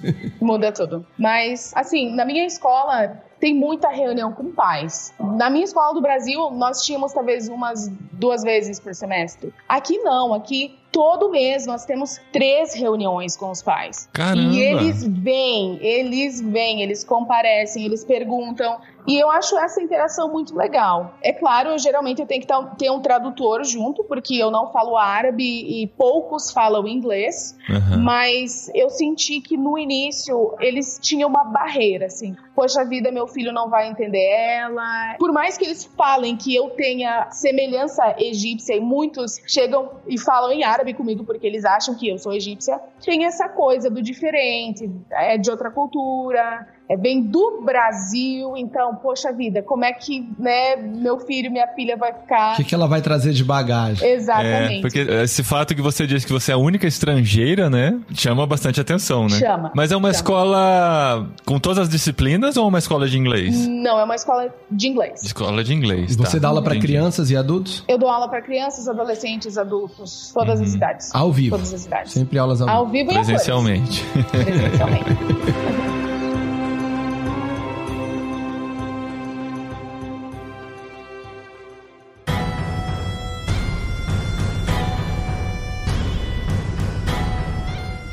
Muda 0.40 0.72
tudo. 0.72 1.06
Mas, 1.16 1.72
assim, 1.74 2.14
na 2.14 2.24
minha 2.24 2.44
escola 2.46 3.22
tem 3.38 3.54
muita 3.54 3.88
reunião 3.88 4.32
com 4.32 4.50
pais. 4.50 5.12
Na 5.36 5.50
minha 5.50 5.64
escola 5.64 5.92
do 5.92 6.00
Brasil, 6.00 6.50
nós 6.50 6.82
tínhamos 6.82 7.12
talvez 7.12 7.48
umas 7.48 7.88
duas 8.12 8.42
vezes 8.42 8.80
por 8.80 8.94
semestre. 8.94 9.52
Aqui 9.68 9.98
não, 9.98 10.32
aqui 10.32 10.74
todo 10.90 11.30
mês 11.30 11.66
nós 11.66 11.84
temos 11.84 12.20
três 12.32 12.72
reuniões 12.72 13.36
com 13.36 13.50
os 13.50 13.60
pais. 13.60 14.08
Caramba. 14.12 14.52
E 14.52 14.60
eles 14.60 15.04
vêm, 15.06 15.78
eles 15.82 16.40
vêm, 16.40 16.82
eles 16.82 17.04
comparecem, 17.04 17.84
eles 17.84 18.04
perguntam. 18.04 18.78
E 19.06 19.18
eu 19.18 19.30
acho 19.30 19.58
essa 19.58 19.82
interação 19.82 20.30
muito 20.30 20.56
legal. 20.56 21.14
É 21.22 21.32
claro, 21.32 21.70
eu, 21.70 21.78
geralmente 21.78 22.20
eu 22.20 22.26
tenho 22.26 22.40
que 22.40 22.48
ter 22.78 22.90
um 22.90 23.00
tradutor 23.00 23.64
junto, 23.64 24.02
porque 24.04 24.36
eu 24.36 24.50
não 24.50 24.72
falo 24.72 24.96
árabe 24.96 25.42
e 25.42 25.86
poucos 25.86 26.50
falam 26.50 26.88
inglês. 26.88 27.56
Uhum. 27.68 28.02
Mas 28.02 28.70
eu 28.74 28.88
senti 28.90 29.40
que 29.40 29.56
no 29.56 29.78
início 29.78 30.54
eles 30.60 30.98
tinham 31.02 31.28
uma 31.28 31.44
barreira, 31.44 32.06
assim. 32.06 32.36
Poxa 32.54 32.84
vida, 32.84 33.10
meu 33.10 33.26
filho 33.26 33.52
não 33.52 33.68
vai 33.68 33.88
entender 33.88 34.24
ela. 34.24 35.16
Por 35.18 35.32
mais 35.32 35.58
que 35.58 35.64
eles 35.64 35.84
falem 35.84 36.36
que 36.36 36.54
eu 36.54 36.70
tenha 36.70 37.30
semelhança 37.30 38.14
egípcia 38.18 38.74
e 38.74 38.80
muitos 38.80 39.40
chegam 39.46 39.90
e 40.06 40.18
falam 40.18 40.52
em 40.52 40.64
árabe 40.64 40.94
comigo 40.94 41.24
porque 41.24 41.46
eles 41.46 41.64
acham 41.64 41.94
que 41.94 42.08
eu 42.08 42.18
sou 42.18 42.32
egípcia, 42.32 42.80
tem 43.04 43.24
essa 43.24 43.48
coisa 43.48 43.90
do 43.90 44.02
diferente, 44.02 44.90
é 45.10 45.36
de 45.36 45.50
outra 45.50 45.70
cultura, 45.70 46.66
é, 46.88 46.96
vem 46.96 47.22
do 47.22 47.62
Brasil, 47.64 48.56
então, 48.56 48.94
poxa 48.96 49.32
vida, 49.32 49.62
como 49.62 49.84
é 49.84 49.92
que 49.92 50.28
né, 50.38 50.76
meu 50.76 51.18
filho, 51.18 51.50
minha 51.50 51.66
filha 51.68 51.96
vai 51.96 52.12
ficar. 52.12 52.54
O 52.54 52.56
que, 52.56 52.64
que 52.64 52.74
ela 52.74 52.86
vai 52.86 53.00
trazer 53.00 53.32
de 53.32 53.42
bagagem? 53.42 54.06
Exatamente. 54.06 54.78
É, 54.78 54.80
porque 54.82 54.98
esse 54.98 55.42
fato 55.42 55.74
que 55.74 55.80
você 55.80 56.06
disse 56.06 56.26
que 56.26 56.32
você 56.32 56.52
é 56.52 56.54
a 56.54 56.58
única 56.58 56.86
estrangeira, 56.86 57.70
né? 57.70 57.98
Chama 58.12 58.46
bastante 58.46 58.80
atenção, 58.80 59.26
né? 59.28 59.38
Chama. 59.38 59.72
Mas 59.74 59.92
é 59.92 59.96
uma 59.96 60.08
chama. 60.08 60.16
escola 60.16 61.28
com 61.46 61.58
todas 61.58 61.78
as 61.78 61.88
disciplinas 61.88 62.56
ou 62.56 62.68
uma 62.68 62.78
escola 62.78 63.08
de 63.08 63.18
inglês? 63.18 63.66
Não, 63.66 63.98
é 63.98 64.04
uma 64.04 64.14
escola 64.14 64.54
de 64.70 64.86
inglês. 64.86 65.22
Escola 65.22 65.64
de 65.64 65.72
inglês. 65.72 66.14
Você 66.16 66.36
tá. 66.36 66.42
dá 66.42 66.48
aula 66.48 66.62
para 66.62 66.78
crianças 66.78 67.30
e 67.30 67.36
adultos? 67.36 67.82
Eu 67.88 67.96
dou 67.96 68.10
aula 68.10 68.28
para 68.28 68.42
crianças, 68.42 68.88
adolescentes, 68.88 69.56
adultos, 69.56 70.30
todas 70.34 70.60
uhum. 70.60 70.66
as 70.66 70.74
idades. 70.74 71.14
Ao 71.14 71.32
vivo. 71.32 71.56
Todas 71.56 71.72
as 71.72 71.86
idades. 71.86 72.12
Sempre 72.12 72.38
aulas 72.38 72.60
ao, 72.60 72.68
ao 72.68 72.86
vivo. 72.88 73.10
e 73.10 73.14
Presencialmente. 73.14 74.04
Presencialmente. 74.30 75.94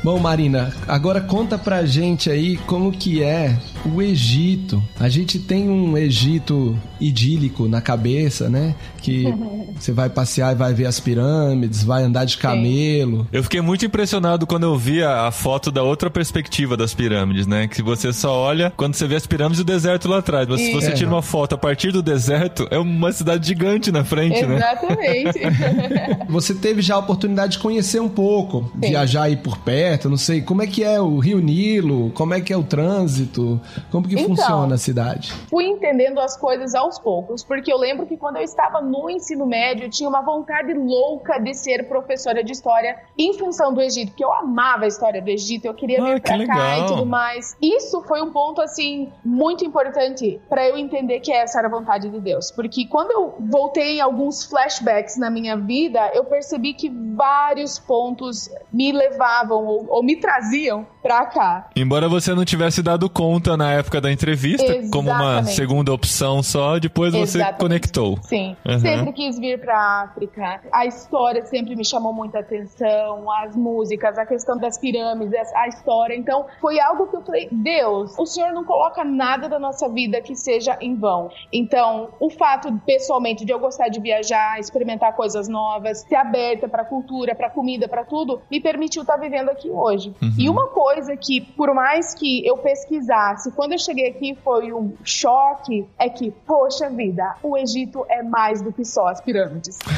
Bom, 0.02 0.18
Marina, 0.18 0.72
agora 0.88 1.20
conta 1.20 1.56
pra 1.56 1.86
gente 1.86 2.28
aí 2.28 2.56
como 2.56 2.90
que 2.90 3.22
é 3.22 3.56
o 3.84 4.00
Egito. 4.00 4.82
A 4.98 5.08
gente 5.08 5.38
tem 5.38 5.68
um 5.68 5.96
Egito 5.96 6.78
idílico 7.00 7.66
na 7.66 7.80
cabeça, 7.80 8.48
né? 8.48 8.74
Que 8.98 9.24
você 9.78 9.92
vai 9.92 10.08
passear 10.08 10.52
e 10.52 10.54
vai 10.54 10.72
ver 10.72 10.86
as 10.86 11.00
pirâmides, 11.00 11.82
vai 11.82 12.02
andar 12.04 12.24
de 12.24 12.36
camelo. 12.36 13.26
Eu 13.32 13.42
fiquei 13.42 13.60
muito 13.60 13.84
impressionado 13.84 14.46
quando 14.46 14.64
eu 14.64 14.76
vi 14.76 15.02
a, 15.02 15.30
foto 15.30 15.70
da 15.70 15.82
outra 15.82 16.10
perspectiva 16.10 16.76
das 16.76 16.94
pirâmides, 16.94 17.46
né? 17.46 17.66
Que 17.66 17.82
você 17.82 18.12
só 18.12 18.36
olha 18.36 18.72
quando 18.76 18.94
você 18.94 19.06
vê 19.06 19.16
as 19.16 19.26
pirâmides 19.26 19.58
e 19.58 19.62
o 19.62 19.64
deserto 19.64 20.08
lá 20.08 20.18
atrás. 20.18 20.46
Mas 20.46 20.60
se 20.60 20.72
você 20.72 20.88
é. 20.88 20.92
tira 20.92 21.10
uma 21.10 21.22
foto 21.22 21.54
a 21.54 21.58
partir 21.58 21.90
do 21.90 22.02
deserto, 22.02 22.66
é 22.70 22.78
uma 22.78 23.12
cidade 23.12 23.46
gigante 23.46 23.90
na 23.90 24.04
frente, 24.04 24.38
Exatamente. 24.38 25.38
né? 25.38 25.42
Exatamente. 25.42 26.26
você 26.28 26.54
teve 26.54 26.82
já 26.82 26.94
a 26.94 26.98
oportunidade 26.98 27.52
de 27.52 27.58
conhecer 27.58 28.00
um 28.00 28.08
pouco, 28.08 28.70
Sim. 28.74 28.90
viajar 28.90 29.22
aí 29.24 29.36
por 29.36 29.58
perto, 29.58 30.08
não 30.08 30.16
sei, 30.16 30.40
como 30.40 30.62
é 30.62 30.66
que 30.66 30.84
é 30.84 31.00
o 31.00 31.18
Rio 31.18 31.40
Nilo, 31.40 32.10
como 32.10 32.34
é 32.34 32.40
que 32.40 32.52
é 32.52 32.56
o 32.56 32.62
trânsito, 32.62 33.60
como 33.90 34.08
que 34.08 34.14
então, 34.14 34.28
funciona 34.28 34.74
a 34.74 34.78
cidade? 34.78 35.32
Fui 35.48 35.64
entendendo 35.64 36.20
as 36.20 36.36
coisas 36.36 36.74
aos 36.74 36.98
poucos, 36.98 37.44
porque 37.44 37.72
eu 37.72 37.78
lembro 37.78 38.06
que 38.06 38.16
quando 38.16 38.36
eu 38.36 38.42
estava 38.42 38.80
no 38.80 39.10
ensino 39.10 39.46
médio, 39.46 39.86
eu 39.86 39.90
tinha 39.90 40.08
uma 40.08 40.22
vontade 40.22 40.72
louca 40.74 41.38
de 41.38 41.54
ser 41.54 41.88
professora 41.88 42.42
de 42.42 42.52
história 42.52 42.98
em 43.18 43.36
função 43.38 43.72
do 43.72 43.80
Egito, 43.80 44.10
porque 44.10 44.24
eu 44.24 44.32
amava 44.32 44.84
a 44.84 44.88
história 44.88 45.20
do 45.20 45.28
Egito, 45.28 45.66
eu 45.66 45.74
queria 45.74 46.02
ah, 46.02 46.14
vir 46.14 46.20
pra 46.20 46.30
cá 46.32 46.36
legal. 46.36 46.78
e 46.78 46.86
tudo 46.86 47.06
mais. 47.06 47.56
Isso 47.60 48.02
foi 48.02 48.22
um 48.22 48.32
ponto, 48.32 48.60
assim, 48.60 49.12
muito 49.24 49.64
importante 49.64 50.40
para 50.48 50.66
eu 50.66 50.76
entender 50.76 51.20
que 51.20 51.32
essa 51.32 51.58
era 51.58 51.68
a 51.68 51.70
vontade 51.70 52.08
de 52.08 52.20
Deus, 52.20 52.50
porque 52.50 52.86
quando 52.86 53.10
eu 53.10 53.34
voltei 53.40 53.98
em 53.98 54.00
alguns 54.00 54.44
flashbacks 54.44 55.16
na 55.16 55.30
minha 55.30 55.56
vida, 55.56 56.10
eu 56.14 56.24
percebi 56.24 56.74
que 56.74 56.88
vários 56.88 57.78
pontos 57.78 58.50
me 58.72 58.92
levavam 58.92 59.64
ou, 59.64 59.86
ou 59.88 60.02
me 60.02 60.16
traziam 60.16 60.86
pra 61.02 61.26
cá. 61.26 61.68
Embora 61.74 62.08
você 62.08 62.34
não 62.34 62.44
tivesse 62.44 62.82
dado 62.82 63.08
conta 63.10 63.56
na 63.56 63.72
época 63.72 64.00
da 64.00 64.10
entrevista, 64.12 64.62
Exatamente. 64.64 64.90
como 64.90 65.10
uma 65.10 65.42
segunda 65.44 65.92
opção 65.92 66.42
só, 66.42 66.78
depois 66.78 67.12
você 67.12 67.38
Exatamente. 67.38 67.58
conectou. 67.60 68.18
Sim, 68.22 68.56
Uhum. 68.64 68.78
sempre 68.78 69.12
quis 69.12 69.38
vir 69.38 69.60
pra 69.60 70.02
África. 70.02 70.60
A 70.72 70.86
história 70.86 71.44
sempre 71.44 71.74
me 71.74 71.84
chamou 71.84 72.12
muita 72.12 72.38
atenção, 72.38 73.30
as 73.30 73.56
músicas, 73.56 74.16
a 74.18 74.24
questão 74.26 74.56
das 74.56 74.78
pirâmides, 74.78 75.34
a 75.54 75.68
história. 75.68 76.14
Então, 76.14 76.46
foi 76.60 76.78
algo 76.80 77.06
que 77.08 77.16
eu 77.16 77.22
falei, 77.22 77.48
Deus, 77.50 78.16
o 78.18 78.26
Senhor 78.26 78.52
não 78.52 78.64
coloca 78.64 79.04
nada 79.04 79.48
da 79.48 79.58
nossa 79.58 79.88
vida 79.88 80.20
que 80.20 80.34
seja 80.36 80.76
em 80.80 80.94
vão. 80.94 81.30
Então, 81.52 82.10
o 82.20 82.30
fato, 82.30 82.72
pessoalmente, 82.86 83.44
de 83.44 83.52
eu 83.52 83.58
gostar 83.58 83.88
de 83.88 84.00
viajar, 84.00 84.58
experimentar 84.60 85.14
coisas 85.14 85.48
novas, 85.48 86.00
ser 86.02 86.16
aberta 86.16 86.68
pra 86.68 86.84
cultura, 86.84 87.34
pra 87.34 87.50
comida, 87.50 87.88
pra 87.88 88.04
tudo, 88.04 88.40
me 88.50 88.60
permitiu 88.60 89.02
estar 89.02 89.16
vivendo 89.16 89.48
aqui 89.48 89.68
hoje. 89.70 90.14
E 90.38 90.48
uma 90.48 90.68
coisa 90.68 90.91
que, 91.20 91.40
por 91.40 91.72
mais 91.74 92.14
que 92.14 92.46
eu 92.46 92.56
pesquisasse, 92.58 93.50
quando 93.52 93.72
eu 93.72 93.78
cheguei 93.78 94.08
aqui 94.10 94.36
foi 94.44 94.72
um 94.72 94.92
choque, 95.04 95.86
é 95.98 96.08
que, 96.08 96.30
poxa 96.46 96.88
vida, 96.90 97.36
o 97.42 97.56
Egito 97.56 98.04
é 98.08 98.22
mais 98.22 98.60
do 98.62 98.72
que 98.72 98.84
só 98.84 99.08
as 99.08 99.20
pirâmides. 99.20 99.78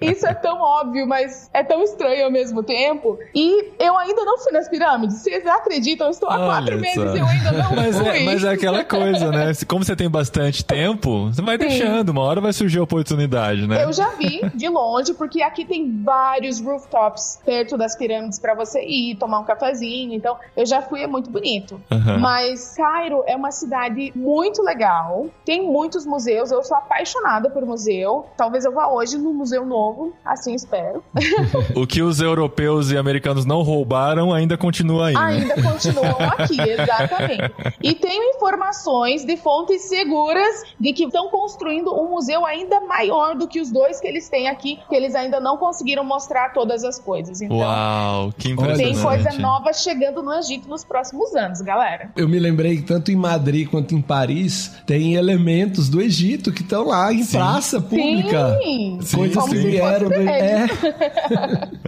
E 0.00 0.10
isso 0.10 0.26
é 0.26 0.34
tão 0.34 0.60
óbvio, 0.60 1.06
mas 1.06 1.50
é 1.52 1.62
tão 1.62 1.82
estranho 1.82 2.24
ao 2.24 2.30
mesmo 2.30 2.62
tempo. 2.62 3.18
E 3.34 3.70
eu 3.78 3.96
ainda 3.98 4.24
não 4.24 4.38
fui 4.38 4.52
nas 4.52 4.68
pirâmides. 4.68 5.16
Vocês 5.18 5.46
acreditam? 5.46 6.06
Eu 6.06 6.10
estou 6.10 6.28
há 6.28 6.34
Olha 6.36 6.44
quatro 6.46 6.74
só. 6.74 6.80
meses 6.80 7.14
e 7.14 7.18
eu 7.18 7.26
ainda 7.26 7.52
não 7.52 7.76
Mas 7.76 7.98
fui. 7.98 8.08
é, 8.08 8.24
mas 8.24 8.44
é 8.44 8.50
aquela 8.50 8.84
coisa, 8.84 9.30
né? 9.30 9.52
Como 9.66 9.84
você 9.84 9.94
tem 9.96 10.08
bastante 10.08 10.64
tempo, 10.64 11.26
você 11.26 11.42
vai 11.42 11.56
deixando, 11.58 12.10
uma 12.10 12.22
hora 12.22 12.40
vai 12.40 12.52
surgir 12.52 12.78
a 12.78 12.82
oportunidade, 12.82 13.66
né? 13.66 13.84
Eu 13.84 13.92
já 13.92 14.10
vi 14.14 14.40
de 14.54 14.68
longe, 14.68 15.14
porque 15.14 15.42
aqui 15.42 15.64
tem 15.64 16.02
vários 16.02 16.60
rooftops 16.60 17.40
perto 17.44 17.76
das 17.76 17.96
pirâmides 17.96 18.38
pra 18.38 18.54
você 18.54 18.82
ir 18.84 19.16
tomar 19.16 19.29
um 19.38 19.44
cafezinho. 19.44 20.14
Então, 20.14 20.36
eu 20.56 20.66
já 20.66 20.82
fui, 20.82 21.02
é 21.02 21.06
muito 21.06 21.30
bonito. 21.30 21.80
Aham. 21.90 22.18
Mas 22.18 22.74
Cairo 22.76 23.22
é 23.26 23.36
uma 23.36 23.50
cidade 23.50 24.12
muito 24.14 24.62
legal. 24.62 25.26
Tem 25.44 25.62
muitos 25.62 26.04
museus. 26.04 26.50
Eu 26.50 26.62
sou 26.62 26.76
apaixonada 26.76 27.48
por 27.50 27.64
museu. 27.64 28.26
Talvez 28.36 28.64
eu 28.64 28.72
vá 28.72 28.88
hoje 28.88 29.18
no 29.18 29.32
Museu 29.32 29.64
Novo, 29.64 30.12
assim 30.24 30.54
espero. 30.54 31.02
O 31.74 31.86
que 31.86 32.02
os 32.02 32.20
europeus 32.20 32.90
e 32.90 32.96
americanos 32.96 33.44
não 33.44 33.62
roubaram 33.62 34.32
ainda 34.32 34.56
continua 34.56 35.08
aí, 35.08 35.14
né? 35.14 35.20
Ainda 35.20 35.62
continuam 35.62 36.16
aqui, 36.38 36.60
exatamente. 36.60 37.52
E 37.82 37.94
tenho 37.94 38.34
informações 38.34 39.24
de 39.24 39.36
fontes 39.36 39.82
seguras 39.82 40.62
de 40.78 40.92
que 40.92 41.04
estão 41.04 41.28
construindo 41.28 41.92
um 41.94 42.10
museu 42.10 42.44
ainda 42.44 42.80
maior 42.80 43.34
do 43.34 43.46
que 43.46 43.60
os 43.60 43.70
dois 43.70 44.00
que 44.00 44.08
eles 44.08 44.28
têm 44.28 44.48
aqui, 44.48 44.78
que 44.88 44.94
eles 44.94 45.14
ainda 45.14 45.40
não 45.40 45.56
conseguiram 45.56 46.04
mostrar 46.04 46.52
todas 46.52 46.84
as 46.84 46.98
coisas. 46.98 47.40
Então, 47.40 47.58
Uau, 47.58 48.32
que 48.36 48.52
Olha, 48.52 48.76
tem 48.76 48.90
impressionante. 48.90 49.19
Coisa 49.22 49.38
nova 49.38 49.72
chegando 49.72 50.22
no 50.22 50.32
Egito 50.34 50.68
nos 50.68 50.84
próximos 50.84 51.34
anos, 51.34 51.60
galera. 51.60 52.10
Eu 52.16 52.28
me 52.28 52.38
lembrei 52.38 52.76
que 52.76 52.82
tanto 52.82 53.10
em 53.10 53.16
Madrid 53.16 53.68
quanto 53.68 53.94
em 53.94 54.00
Paris 54.00 54.76
tem 54.86 55.14
elementos 55.14 55.88
do 55.88 56.00
Egito 56.00 56.52
que 56.52 56.62
estão 56.62 56.84
lá 56.84 57.12
em 57.12 57.22
Sim. 57.22 57.38
praça 57.38 57.80
pública. 57.80 58.58
Sim, 58.62 58.98
Coisas 59.14 59.44
que 59.48 59.56
vieram 59.56 60.08
do... 60.08 60.14
É, 60.14 60.66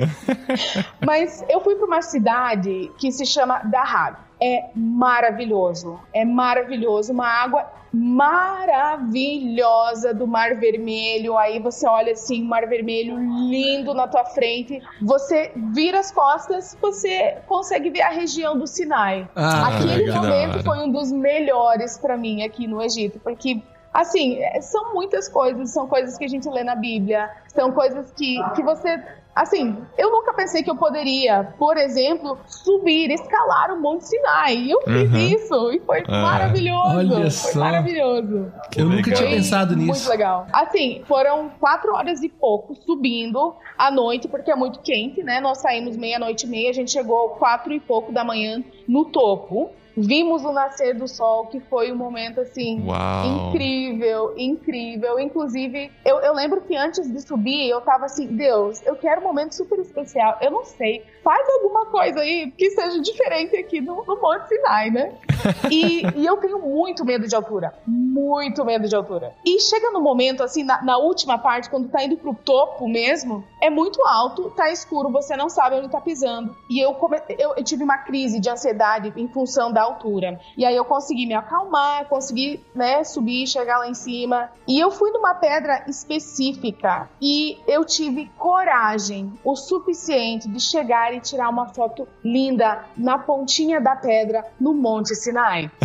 Mas 1.05 1.45
eu 1.49 1.61
fui 1.61 1.75
para 1.77 1.87
uma 1.87 2.03
cidade 2.03 2.91
que 2.99 3.11
se 3.11 3.25
chama 3.27 3.61
Dahab. 3.65 4.17
É 4.43 4.71
maravilhoso. 4.75 6.01
É 6.13 6.25
maravilhoso. 6.25 7.13
Uma 7.13 7.29
água 7.29 7.71
maravilhosa 7.93 10.13
do 10.15 10.27
Mar 10.27 10.57
Vermelho. 10.57 11.39
Aí 11.39 11.61
você 11.61 11.87
olha 11.87 12.13
assim, 12.13 12.43
o 12.43 12.47
Mar 12.47 12.67
Vermelho 12.67 13.17
lindo 13.49 13.95
na 13.95 14.09
tua 14.09 14.25
frente. 14.25 14.83
Você 15.01 15.53
vira 15.73 16.01
as 16.01 16.11
costas, 16.11 16.77
você 16.81 17.37
consegue 17.47 17.89
ver 17.91 18.03
a 18.03 18.11
região 18.11 18.59
do 18.59 18.67
Sinai. 18.67 19.29
Ah, 19.37 19.69
Aquele 19.69 20.11
momento 20.11 20.65
foi 20.65 20.79
um 20.79 20.91
dos 20.91 21.13
melhores 21.13 21.97
para 21.99 22.17
mim 22.17 22.43
aqui 22.43 22.67
no 22.67 22.83
Egito, 22.83 23.21
porque 23.21 23.63
assim, 23.93 24.43
é, 24.43 24.61
são 24.61 24.95
muitas 24.95 25.29
coisas, 25.29 25.71
são 25.71 25.87
coisas 25.87 26.17
que 26.17 26.25
a 26.25 26.29
gente 26.29 26.49
lê 26.49 26.65
na 26.65 26.75
Bíblia, 26.75 27.31
são 27.49 27.73
coisas 27.73 28.11
que, 28.13 28.39
que 28.55 28.63
você. 28.63 29.03
Assim, 29.35 29.79
eu 29.97 30.11
nunca 30.11 30.35
pensei 30.35 30.63
que 30.63 30.71
eu 30.71 30.77
poderia, 30.77 31.55
por 31.59 31.79
exemplo, 31.79 32.39
subir, 32.47 33.11
escalar 33.11 33.73
o 33.73 33.81
Monte 33.81 34.07
Sinai. 34.07 34.57
E 34.57 34.71
eu 34.71 34.81
fiz 34.83 35.11
Uhum. 35.11 35.19
isso 35.19 35.73
e 35.73 35.81
foi 35.81 36.03
Ah. 36.07 36.23
maravilhoso. 36.23 36.97
Olha 36.99 37.17
foi 37.23 37.31
só. 37.31 37.59
maravilhoso. 37.61 38.53
eu 38.77 38.85
nunca 38.85 38.97
legal. 39.09 39.15
tinha 39.15 39.31
pensado 39.31 39.75
Muito 39.77 39.93
nisso. 39.93 40.11
legal. 40.11 40.47
Assim, 40.53 41.03
foram 41.09 41.49
quatro 41.59 41.95
horas 41.95 42.23
e 42.23 42.29
pouco 42.29 42.75
subindo 42.75 43.55
à 43.79 43.91
noite, 43.91 44.29
porque 44.29 44.51
é 44.51 44.55
muito 44.57 44.81
quente, 44.81 45.23
né? 45.23 45.41
Nós 45.41 45.59
saímos 45.63 45.97
meia-noite 45.97 46.45
e 46.47 46.49
meia, 46.51 46.69
a 46.71 46.75
gente 46.75 46.91
chegou 46.91 47.31
quatro 47.31 47.73
e 47.73 47.81
pouco 47.81 48.13
da 48.13 48.23
manhã 48.25 48.63
no 48.87 49.07
topo. 49.07 49.71
Vimos 49.97 50.45
o 50.45 50.53
nascer 50.53 50.95
do 50.95 51.07
sol, 51.07 51.47
que 51.47 51.61
foi 51.61 51.93
um 51.93 51.97
momento 51.97 52.41
assim 52.41 52.83
Uau. 52.87 53.51
incrível, 53.51 54.35
incrível. 54.37 55.19
Inclusive, 55.21 55.91
eu, 56.05 56.17
eu 56.21 56.35
lembro 56.35 56.61
que 56.63 56.75
antes 56.77 57.11
de 57.11 57.21
subir, 57.21 57.69
eu 57.69 57.81
tava 57.81 58.07
assim, 58.07 58.27
Deus, 58.27 58.81
eu 58.87 58.97
quero 58.97 59.21
um 59.21 59.25
momento 59.25 59.55
super 59.55 59.79
especial. 59.79 60.39
Eu 60.41 60.51
não 60.51 60.65
sei, 60.65 61.05
faz 61.23 61.47
alguma 61.49 61.87
coisa 61.87 62.21
aí 62.21 62.51
que 62.57 62.71
seja 62.71 63.01
diferente 63.01 63.57
aqui 63.57 63.81
no, 63.81 64.05
no 64.07 64.21
Monte 64.21 64.49
Sinai, 64.49 64.91
né? 64.91 65.13
E, 65.71 66.03
e 66.17 66.25
eu 66.27 66.37
tenho 66.37 66.59
muito 66.61 67.05
medo 67.05 67.27
de 67.27 67.35
altura. 67.35 67.75
Muito 67.87 68.65
medo 68.65 68.87
de 68.89 68.95
altura. 68.95 69.35
E 69.45 69.59
chega 69.61 69.91
no 69.91 70.01
momento, 70.01 70.43
assim, 70.43 70.63
na, 70.63 70.83
na 70.83 70.99
última 70.99 71.37
parte, 71.39 71.69
quando 71.69 71.89
tá 71.89 72.03
indo 72.05 72.17
pro 72.17 72.35
topo 72.35 72.87
mesmo, 72.89 73.45
é 73.61 73.69
muito 73.71 74.05
alto, 74.07 74.51
tá 74.51 74.71
escuro, 74.71 75.11
você 75.11 75.37
não 75.37 75.49
sabe 75.49 75.77
onde 75.77 75.89
tá 75.91 76.01
pisando. 76.01 76.55
E 76.71 76.79
eu, 76.79 76.95
come- 76.95 77.21
eu, 77.39 77.55
eu 77.57 77.65
tive 77.65 77.83
uma 77.83 77.99
crise 77.99 78.39
de 78.39 78.49
ansiedade 78.51 79.13
em 79.17 79.27
função 79.29 79.73
da 79.73 79.82
altura. 79.83 80.39
E 80.57 80.65
aí 80.65 80.77
eu 80.77 80.85
consegui 80.85 81.27
me 81.27 81.35
acalmar, 81.35 82.07
consegui, 82.09 82.61
né, 82.75 83.05
subir, 83.05 83.47
chegar 83.47 83.79
lá 83.79 83.89
em 83.89 83.95
cima. 83.95 84.51
E 84.67 84.79
eu 84.79 84.91
fui 84.91 85.11
numa 85.11 85.35
pedra 85.35 85.85
específica 85.89 87.09
e 87.21 87.59
eu 87.67 87.85
tive 87.85 88.31
coragem 88.39 89.33
o 89.45 89.55
suficiente 89.57 90.49
de 90.49 90.61
chegar 90.61 91.15
e 91.15 91.21
tirar 91.21 91.49
uma 91.49 91.69
foto 91.69 92.07
linda 92.25 92.85
na 92.97 93.19
pontinha 93.19 93.81
da 93.81 93.97
pedra 93.97 94.45
no 94.61 94.73
Monte 94.75 95.15
Sinai. 95.15 95.71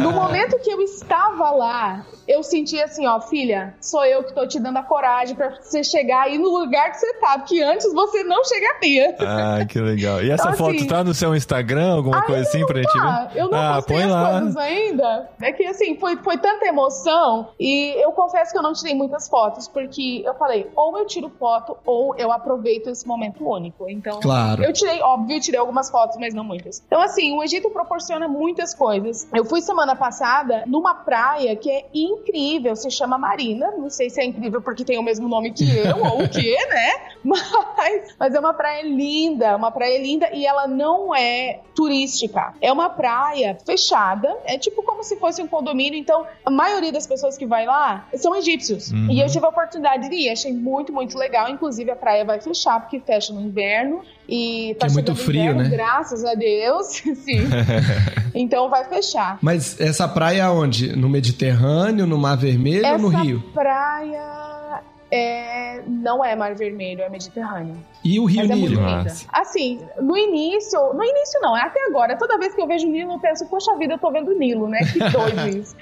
No 0.00 0.12
momento 0.12 0.58
que 0.60 0.70
eu 0.70 0.80
estava 0.80 1.50
lá, 1.50 2.04
eu 2.28 2.42
senti 2.42 2.80
assim, 2.80 3.06
ó, 3.06 3.20
filha, 3.20 3.74
sou 3.80 4.04
eu 4.04 4.22
que 4.22 4.32
tô 4.32 4.46
te 4.46 4.58
dando 4.60 4.76
a 4.78 4.82
coragem 4.82 5.34
pra 5.34 5.56
você 5.60 5.82
chegar 5.82 6.22
aí 6.22 6.38
no 6.38 6.48
lugar 6.48 6.90
que 6.90 6.98
você 6.98 7.12
tá, 7.14 7.38
porque 7.38 7.60
antes 7.60 7.92
você 7.92 8.22
não 8.22 8.44
chegaria. 8.44 9.16
Ah, 9.20 9.64
que 9.68 9.78
legal. 9.80 10.22
E 10.22 10.30
essa 10.30 10.44
Então, 10.44 10.56
foto 10.56 10.76
assim, 10.76 10.86
tá 10.86 11.02
no 11.04 11.12
seu 11.12 11.34
Instagram, 11.34 11.94
alguma 11.94 12.22
coisa 12.22 12.42
assim 12.42 12.64
pra 12.66 12.76
gente 12.80 12.92
tá. 12.92 13.11
Ver? 13.20 13.40
Eu 13.40 13.48
não 13.48 13.58
ah, 13.58 13.74
postei 13.76 14.02
as 14.02 14.10
lá. 14.10 14.30
coisas 14.30 14.56
ainda. 14.56 15.30
É 15.40 15.52
que 15.52 15.64
assim, 15.66 15.96
foi, 15.96 16.16
foi 16.16 16.38
tanta 16.38 16.66
emoção 16.66 17.48
e 17.58 17.92
eu 18.02 18.12
confesso 18.12 18.52
que 18.52 18.58
eu 18.58 18.62
não 18.62 18.72
tirei 18.72 18.94
muitas 18.94 19.28
fotos, 19.28 19.68
porque 19.68 20.22
eu 20.24 20.34
falei, 20.34 20.70
ou 20.74 20.98
eu 20.98 21.06
tiro 21.06 21.30
foto 21.38 21.76
ou 21.84 22.14
eu 22.16 22.32
aproveito 22.32 22.88
esse 22.88 23.06
momento 23.06 23.46
único. 23.48 23.88
Então, 23.88 24.20
Claro. 24.20 24.62
eu 24.64 24.72
tirei, 24.72 25.00
óbvio, 25.02 25.36
eu 25.36 25.40
tirei 25.40 25.60
algumas 25.60 25.90
fotos, 25.90 26.16
mas 26.18 26.34
não 26.34 26.44
muitas. 26.44 26.82
Então, 26.86 27.00
assim, 27.00 27.36
o 27.36 27.42
Egito 27.42 27.70
proporciona 27.70 28.28
muitas 28.28 28.74
coisas. 28.74 29.28
Eu 29.32 29.44
fui 29.44 29.60
semana 29.60 29.94
passada 29.96 30.64
numa 30.66 30.94
praia 30.94 31.54
que 31.56 31.70
é 31.70 31.86
incrível, 31.94 32.74
se 32.76 32.90
chama 32.90 33.18
Marina. 33.18 33.70
Não 33.72 33.90
sei 33.90 34.10
se 34.10 34.20
é 34.20 34.24
incrível 34.24 34.60
porque 34.62 34.84
tem 34.84 34.98
o 34.98 35.02
mesmo 35.02 35.28
nome 35.28 35.52
que 35.52 35.64
eu 35.76 35.96
ou 36.04 36.22
o 36.24 36.28
quê, 36.28 36.56
né? 36.68 37.11
Mas, 37.24 38.14
mas 38.18 38.34
é 38.34 38.40
uma 38.40 38.52
praia 38.52 38.82
linda, 38.82 39.56
uma 39.56 39.70
praia 39.70 40.00
linda 40.00 40.28
e 40.32 40.46
ela 40.46 40.66
não 40.66 41.14
é 41.14 41.60
turística. 41.74 42.54
É 42.60 42.72
uma 42.72 42.90
praia 42.90 43.56
fechada, 43.64 44.36
é 44.44 44.58
tipo 44.58 44.82
como 44.82 45.02
se 45.02 45.16
fosse 45.16 45.42
um 45.42 45.46
condomínio. 45.46 45.98
Então, 45.98 46.26
a 46.44 46.50
maioria 46.50 46.92
das 46.92 47.06
pessoas 47.06 47.36
que 47.36 47.46
vai 47.46 47.66
lá 47.66 48.06
são 48.14 48.34
egípcios. 48.34 48.90
Uhum. 48.90 49.10
E 49.10 49.20
eu 49.20 49.28
tive 49.28 49.44
a 49.46 49.48
oportunidade 49.48 50.08
de 50.08 50.14
ir, 50.14 50.30
achei 50.30 50.52
muito, 50.52 50.92
muito 50.92 51.16
legal. 51.16 51.48
Inclusive, 51.48 51.90
a 51.90 51.96
praia 51.96 52.24
vai 52.24 52.40
fechar 52.40 52.80
porque 52.80 53.00
fecha 53.00 53.32
no 53.32 53.40
inverno. 53.40 54.02
E 54.28 54.76
tá 54.78 54.86
é 54.86 54.90
muito 54.90 55.14
frio, 55.14 55.42
inverno, 55.42 55.62
né? 55.62 55.68
Graças 55.68 56.24
a 56.24 56.34
Deus, 56.34 56.86
sim. 57.24 57.48
então 58.34 58.68
vai 58.70 58.84
fechar. 58.84 59.38
Mas 59.42 59.80
essa 59.80 60.08
praia 60.08 60.50
onde? 60.50 60.96
No 60.96 61.08
Mediterrâneo, 61.08 62.06
no 62.06 62.18
Mar 62.18 62.36
Vermelho 62.36 62.86
ou 62.92 62.98
no 62.98 63.08
Essa 63.08 63.22
Rio? 63.22 63.42
praia 63.52 64.51
é, 65.12 65.82
não 65.86 66.24
é 66.24 66.34
Mar 66.34 66.54
Vermelho, 66.54 67.02
é 67.02 67.08
Mediterrâneo. 67.10 67.76
E 68.04 68.18
o 68.18 68.24
Rio 68.24 68.40
Mas 68.40 68.50
é 68.50 68.54
Nilo? 68.54 68.80
Assim, 69.32 69.80
no 70.00 70.16
início, 70.16 70.92
no 70.92 71.04
início 71.04 71.40
não, 71.40 71.56
é 71.56 71.62
até 71.62 71.84
agora. 71.86 72.16
Toda 72.16 72.36
vez 72.38 72.54
que 72.54 72.60
eu 72.60 72.66
vejo 72.66 72.86
o 72.86 72.90
Nilo, 72.90 73.12
eu 73.12 73.18
penso, 73.20 73.46
poxa 73.46 73.76
vida, 73.76 73.94
eu 73.94 73.98
tô 73.98 74.10
vendo 74.10 74.30
o 74.32 74.38
Nilo, 74.38 74.66
né? 74.68 74.80
Que 74.92 74.98
doido 74.98 75.48
isso. 75.56 75.76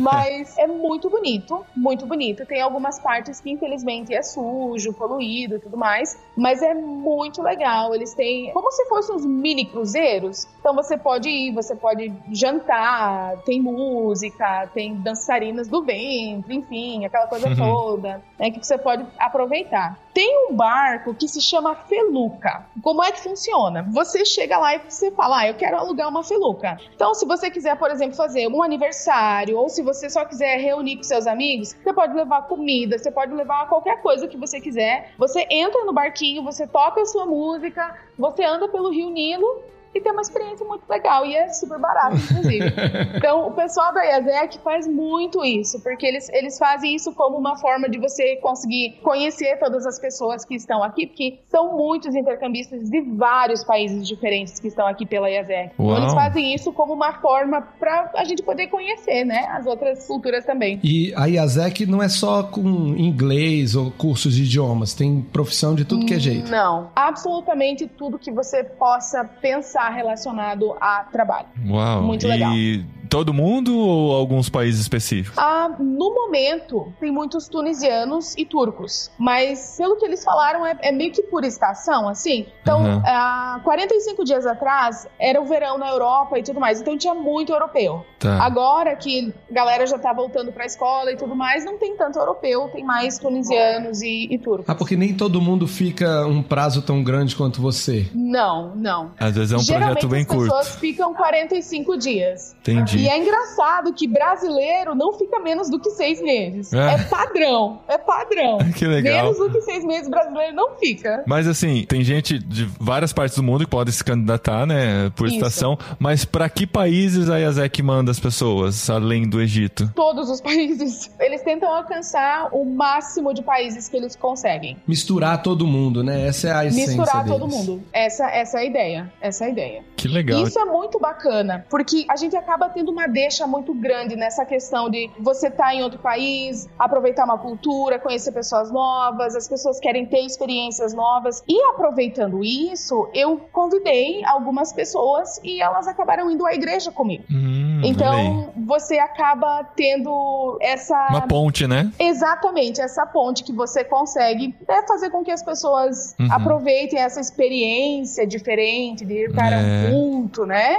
Mas 0.00 0.56
é 0.58 0.66
muito 0.66 1.08
bonito, 1.10 1.64
muito 1.74 2.06
bonito. 2.06 2.44
Tem 2.46 2.60
algumas 2.60 2.98
partes 3.00 3.40
que, 3.40 3.50
infelizmente, 3.50 4.14
é 4.14 4.22
sujo, 4.22 4.92
poluído 4.92 5.56
e 5.56 5.58
tudo 5.58 5.76
mais. 5.76 6.16
Mas 6.36 6.62
é 6.62 6.74
muito 6.74 7.42
legal. 7.42 7.94
Eles 7.94 8.14
têm 8.14 8.52
como 8.52 8.70
se 8.70 8.84
fossem 8.86 9.16
uns 9.16 9.24
mini 9.26 9.64
cruzeiros. 9.64 10.46
Então 10.60 10.74
você 10.74 10.96
pode 10.96 11.28
ir, 11.28 11.52
você 11.52 11.74
pode 11.74 12.12
jantar, 12.32 13.36
tem 13.44 13.60
música, 13.60 14.68
tem 14.74 14.94
dançarinas 14.96 15.68
do 15.68 15.82
ventre, 15.82 16.54
enfim, 16.56 17.04
aquela 17.04 17.26
coisa 17.26 17.48
Uhum. 17.48 17.54
toda. 17.56 18.22
Né, 18.38 18.50
que 18.50 18.60
que 18.60 18.66
você 18.66 18.76
pode 18.78 19.06
aproveitar. 19.18 19.98
Tem 20.12 20.48
um 20.50 20.54
barco 20.54 21.14
que 21.14 21.28
se 21.28 21.40
chama 21.40 21.55
Feluca. 21.74 22.66
Como 22.82 23.02
é 23.02 23.12
que 23.12 23.20
funciona? 23.20 23.86
Você 23.90 24.24
chega 24.24 24.58
lá 24.58 24.74
e 24.74 24.80
você 24.88 25.10
fala, 25.10 25.38
ah, 25.40 25.48
eu 25.48 25.54
quero 25.54 25.76
alugar 25.76 26.08
uma 26.08 26.22
Feluca. 26.22 26.78
Então, 26.94 27.14
se 27.14 27.26
você 27.26 27.50
quiser, 27.50 27.76
por 27.78 27.90
exemplo, 27.90 28.16
fazer 28.16 28.48
um 28.48 28.62
aniversário, 28.62 29.56
ou 29.56 29.68
se 29.68 29.82
você 29.82 30.08
só 30.08 30.24
quiser 30.24 30.58
reunir 30.58 30.96
com 30.96 31.02
seus 31.02 31.26
amigos, 31.26 31.72
você 31.72 31.92
pode 31.92 32.14
levar 32.14 32.42
comida, 32.42 32.98
você 32.98 33.10
pode 33.10 33.32
levar 33.34 33.68
qualquer 33.68 34.00
coisa 34.02 34.28
que 34.28 34.36
você 34.36 34.60
quiser. 34.60 35.12
Você 35.18 35.46
entra 35.50 35.84
no 35.84 35.92
barquinho, 35.92 36.42
você 36.42 36.66
toca 36.66 37.00
a 37.00 37.06
sua 37.06 37.26
música, 37.26 37.96
você 38.18 38.44
anda 38.44 38.68
pelo 38.68 38.90
Rio 38.90 39.10
Nilo 39.10 39.75
e 39.96 40.00
tem 40.00 40.12
uma 40.12 40.20
experiência 40.20 40.66
muito 40.66 40.88
legal 40.88 41.24
e 41.24 41.34
é 41.34 41.48
super 41.48 41.78
barato, 41.78 42.16
inclusive. 42.16 42.72
então, 43.16 43.48
o 43.48 43.52
pessoal 43.52 43.92
da 43.94 44.04
IASEC 44.04 44.58
faz 44.62 44.86
muito 44.86 45.44
isso, 45.44 45.80
porque 45.82 46.06
eles, 46.06 46.28
eles 46.30 46.58
fazem 46.58 46.94
isso 46.94 47.12
como 47.14 47.36
uma 47.36 47.56
forma 47.56 47.88
de 47.88 47.98
você 47.98 48.36
conseguir 48.36 48.98
conhecer 49.02 49.58
todas 49.58 49.86
as 49.86 49.98
pessoas 49.98 50.44
que 50.44 50.54
estão 50.54 50.82
aqui, 50.82 51.06
porque 51.06 51.40
são 51.48 51.76
muitos 51.76 52.14
intercambistas 52.14 52.90
de 52.90 53.00
vários 53.00 53.64
países 53.64 54.06
diferentes 54.06 54.60
que 54.60 54.68
estão 54.68 54.86
aqui 54.86 55.06
pela 55.06 55.30
IASEC. 55.30 55.72
Então, 55.74 55.96
eles 55.96 56.12
fazem 56.12 56.54
isso 56.54 56.72
como 56.72 56.92
uma 56.92 57.14
forma 57.14 57.62
para 57.62 58.10
a 58.14 58.24
gente 58.24 58.42
poder 58.42 58.66
conhecer, 58.66 59.24
né, 59.24 59.46
as 59.50 59.66
outras 59.66 60.06
culturas 60.06 60.44
também. 60.44 60.78
E 60.82 61.14
a 61.16 61.26
IASEC 61.26 61.86
não 61.86 62.02
é 62.02 62.08
só 62.08 62.42
com 62.42 62.60
inglês 62.96 63.74
ou 63.74 63.90
cursos 63.90 64.34
de 64.34 64.42
idiomas, 64.42 64.92
tem 64.94 65.22
profissão 65.22 65.74
de 65.74 65.84
tudo 65.84 66.04
que 66.04 66.14
é 66.14 66.18
jeito. 66.18 66.50
Não, 66.50 66.90
absolutamente 66.94 67.86
tudo 67.86 68.18
que 68.18 68.30
você 68.30 68.62
possa 68.62 69.24
pensar 69.24 69.85
relacionado 69.90 70.76
a 70.80 71.04
trabalho. 71.04 71.48
Uau! 71.68 72.02
Muito 72.02 72.26
legal. 72.26 72.52
E 72.54 72.84
todo 73.06 73.32
mundo 73.32 73.76
ou 73.78 74.14
alguns 74.14 74.48
países 74.48 74.80
específicos? 74.80 75.38
Ah, 75.38 75.70
no 75.78 76.14
momento, 76.14 76.92
tem 77.00 77.10
muitos 77.10 77.48
tunisianos 77.48 78.34
e 78.36 78.44
turcos. 78.44 79.10
Mas, 79.18 79.74
pelo 79.78 79.96
que 79.96 80.04
eles 80.04 80.24
falaram, 80.24 80.64
é, 80.66 80.76
é 80.82 80.92
meio 80.92 81.12
que 81.12 81.22
por 81.22 81.44
estação, 81.44 82.08
assim. 82.08 82.46
Então, 82.62 82.82
Uhum. 82.82 83.02
há 83.04 83.60
45 83.64 84.24
dias 84.24 84.46
atrás, 84.46 85.06
era 85.18 85.40
o 85.40 85.46
verão 85.46 85.78
na 85.78 85.88
Europa 85.88 86.38
e 86.38 86.42
tudo 86.42 86.60
mais. 86.60 86.80
Então, 86.80 86.96
tinha 86.96 87.14
muito 87.14 87.52
europeu. 87.52 88.04
Tá. 88.18 88.42
Agora 88.44 88.94
que 88.96 89.32
a 89.50 89.54
galera 89.54 89.86
já 89.86 89.98
tá 89.98 90.12
voltando 90.12 90.52
pra 90.52 90.64
escola 90.66 91.12
e 91.12 91.16
tudo 91.16 91.34
mais, 91.34 91.64
não 91.64 91.78
tem 91.78 91.96
tanto 91.96 92.18
europeu, 92.18 92.68
tem 92.72 92.84
mais 92.84 93.18
tunisianos 93.18 94.02
e, 94.02 94.26
e 94.30 94.38
turcos. 94.38 94.68
Ah, 94.68 94.74
porque 94.74 94.96
nem 94.96 95.14
todo 95.14 95.40
mundo 95.40 95.66
fica 95.66 96.26
um 96.26 96.42
prazo 96.42 96.82
tão 96.82 97.02
grande 97.02 97.36
quanto 97.36 97.60
você. 97.60 98.08
Não, 98.14 98.74
não. 98.74 99.12
Às 99.18 99.34
vezes 99.34 99.52
é 99.52 99.56
um 99.56 99.60
Geralmente 99.60 100.00
projeto 100.06 100.08
bem 100.08 100.20
as 100.22 100.26
pessoas 100.26 100.66
curto. 100.68 100.80
ficam 100.80 101.14
45 101.14 101.96
dias. 101.98 102.56
Entendi. 102.60 102.95
E 102.96 103.08
é 103.08 103.18
engraçado 103.18 103.92
que 103.92 104.06
brasileiro 104.06 104.94
não 104.94 105.12
fica 105.14 105.38
menos 105.40 105.70
do 105.70 105.78
que 105.78 105.90
seis 105.90 106.20
meses. 106.20 106.72
É. 106.72 106.94
É, 106.94 106.98
padrão. 107.04 107.80
É 107.88 107.98
padrão. 107.98 108.58
Que 108.76 108.84
legal. 108.86 109.24
Menos 109.32 109.38
do 109.38 109.50
que 109.50 109.60
seis 109.62 109.84
meses 109.84 110.08
brasileiro 110.08 110.54
não 110.54 110.76
fica. 110.76 111.22
Mas 111.26 111.46
assim, 111.48 111.84
tem 111.88 112.02
gente 112.04 112.38
de 112.38 112.64
várias 112.78 113.12
partes 113.12 113.36
do 113.36 113.42
mundo 113.42 113.64
que 113.64 113.70
pode 113.70 113.90
se 113.92 114.04
candidatar, 114.04 114.66
né, 114.66 115.10
por 115.16 115.26
Isso. 115.26 115.36
estação. 115.36 115.78
Mas 115.98 116.24
pra 116.24 116.48
que 116.48 116.66
países 116.66 117.30
a 117.30 117.38
IASEC 117.38 117.82
manda 117.82 118.10
as 118.10 118.20
pessoas, 118.20 118.90
além 118.90 119.28
do 119.28 119.40
Egito? 119.40 119.90
Todos 119.94 120.28
os 120.28 120.40
países. 120.42 121.10
Eles 121.18 121.42
tentam 121.42 121.72
alcançar 121.74 122.48
o 122.52 122.64
máximo 122.64 123.32
de 123.32 123.42
países 123.42 123.88
que 123.88 123.96
eles 123.96 124.14
conseguem. 124.14 124.76
Misturar 124.86 125.42
todo 125.42 125.66
mundo, 125.66 126.02
né? 126.02 126.26
Essa 126.26 126.48
é 126.48 126.52
a 126.52 126.66
essência 126.66 126.96
Misturar 126.96 127.24
deles. 127.24 127.38
todo 127.38 127.48
mundo. 127.50 127.82
Essa, 127.92 128.26
essa 128.30 128.58
é 128.58 128.60
a 128.60 128.64
ideia. 128.64 129.12
Essa 129.20 129.44
é 129.44 129.46
a 129.46 129.50
ideia. 129.50 129.84
Que 129.96 130.08
legal. 130.08 130.42
Isso 130.42 130.58
é 130.58 130.64
muito 130.64 130.98
bacana, 130.98 131.64
porque 131.70 132.04
a 132.10 132.16
gente 132.16 132.36
acaba 132.36 132.68
tendo 132.68 132.85
uma 132.90 133.06
deixa 133.06 133.46
muito 133.46 133.74
grande 133.74 134.16
nessa 134.16 134.44
questão 134.44 134.88
de 134.90 135.10
você 135.18 135.48
estar 135.48 135.74
em 135.74 135.82
outro 135.82 135.98
país, 135.98 136.68
aproveitar 136.78 137.24
uma 137.24 137.38
cultura, 137.38 137.98
conhecer 137.98 138.32
pessoas 138.32 138.70
novas, 138.70 139.34
as 139.34 139.48
pessoas 139.48 139.80
querem 139.80 140.06
ter 140.06 140.24
experiências 140.24 140.94
novas. 140.94 141.42
E 141.48 141.60
aproveitando 141.70 142.42
isso, 142.44 143.08
eu 143.14 143.38
convidei 143.52 144.24
algumas 144.24 144.72
pessoas 144.72 145.40
e 145.42 145.60
elas 145.60 145.86
acabaram 145.86 146.30
indo 146.30 146.46
à 146.46 146.54
igreja 146.54 146.90
comigo. 146.90 147.24
Hum, 147.30 147.65
aí. 147.65 147.65
Então, 147.88 148.50
você 148.66 148.98
acaba 148.98 149.64
tendo 149.76 150.58
essa 150.60 151.08
Uma 151.10 151.22
ponte, 151.26 151.66
né? 151.66 151.90
Exatamente, 151.98 152.80
essa 152.80 153.06
ponte 153.06 153.44
que 153.44 153.52
você 153.52 153.84
consegue 153.84 154.54
é 154.68 154.86
fazer 154.86 155.10
com 155.10 155.22
que 155.24 155.30
as 155.30 155.42
pessoas 155.42 156.14
Uhum. 156.18 156.28
aproveitem 156.30 156.98
essa 156.98 157.20
experiência 157.20 158.26
diferente 158.26 159.04
de 159.04 159.14
ir 159.14 159.32
para 159.32 159.56
É. 159.56 159.88
um 159.88 159.90
culto, 159.90 160.46
né? 160.46 160.76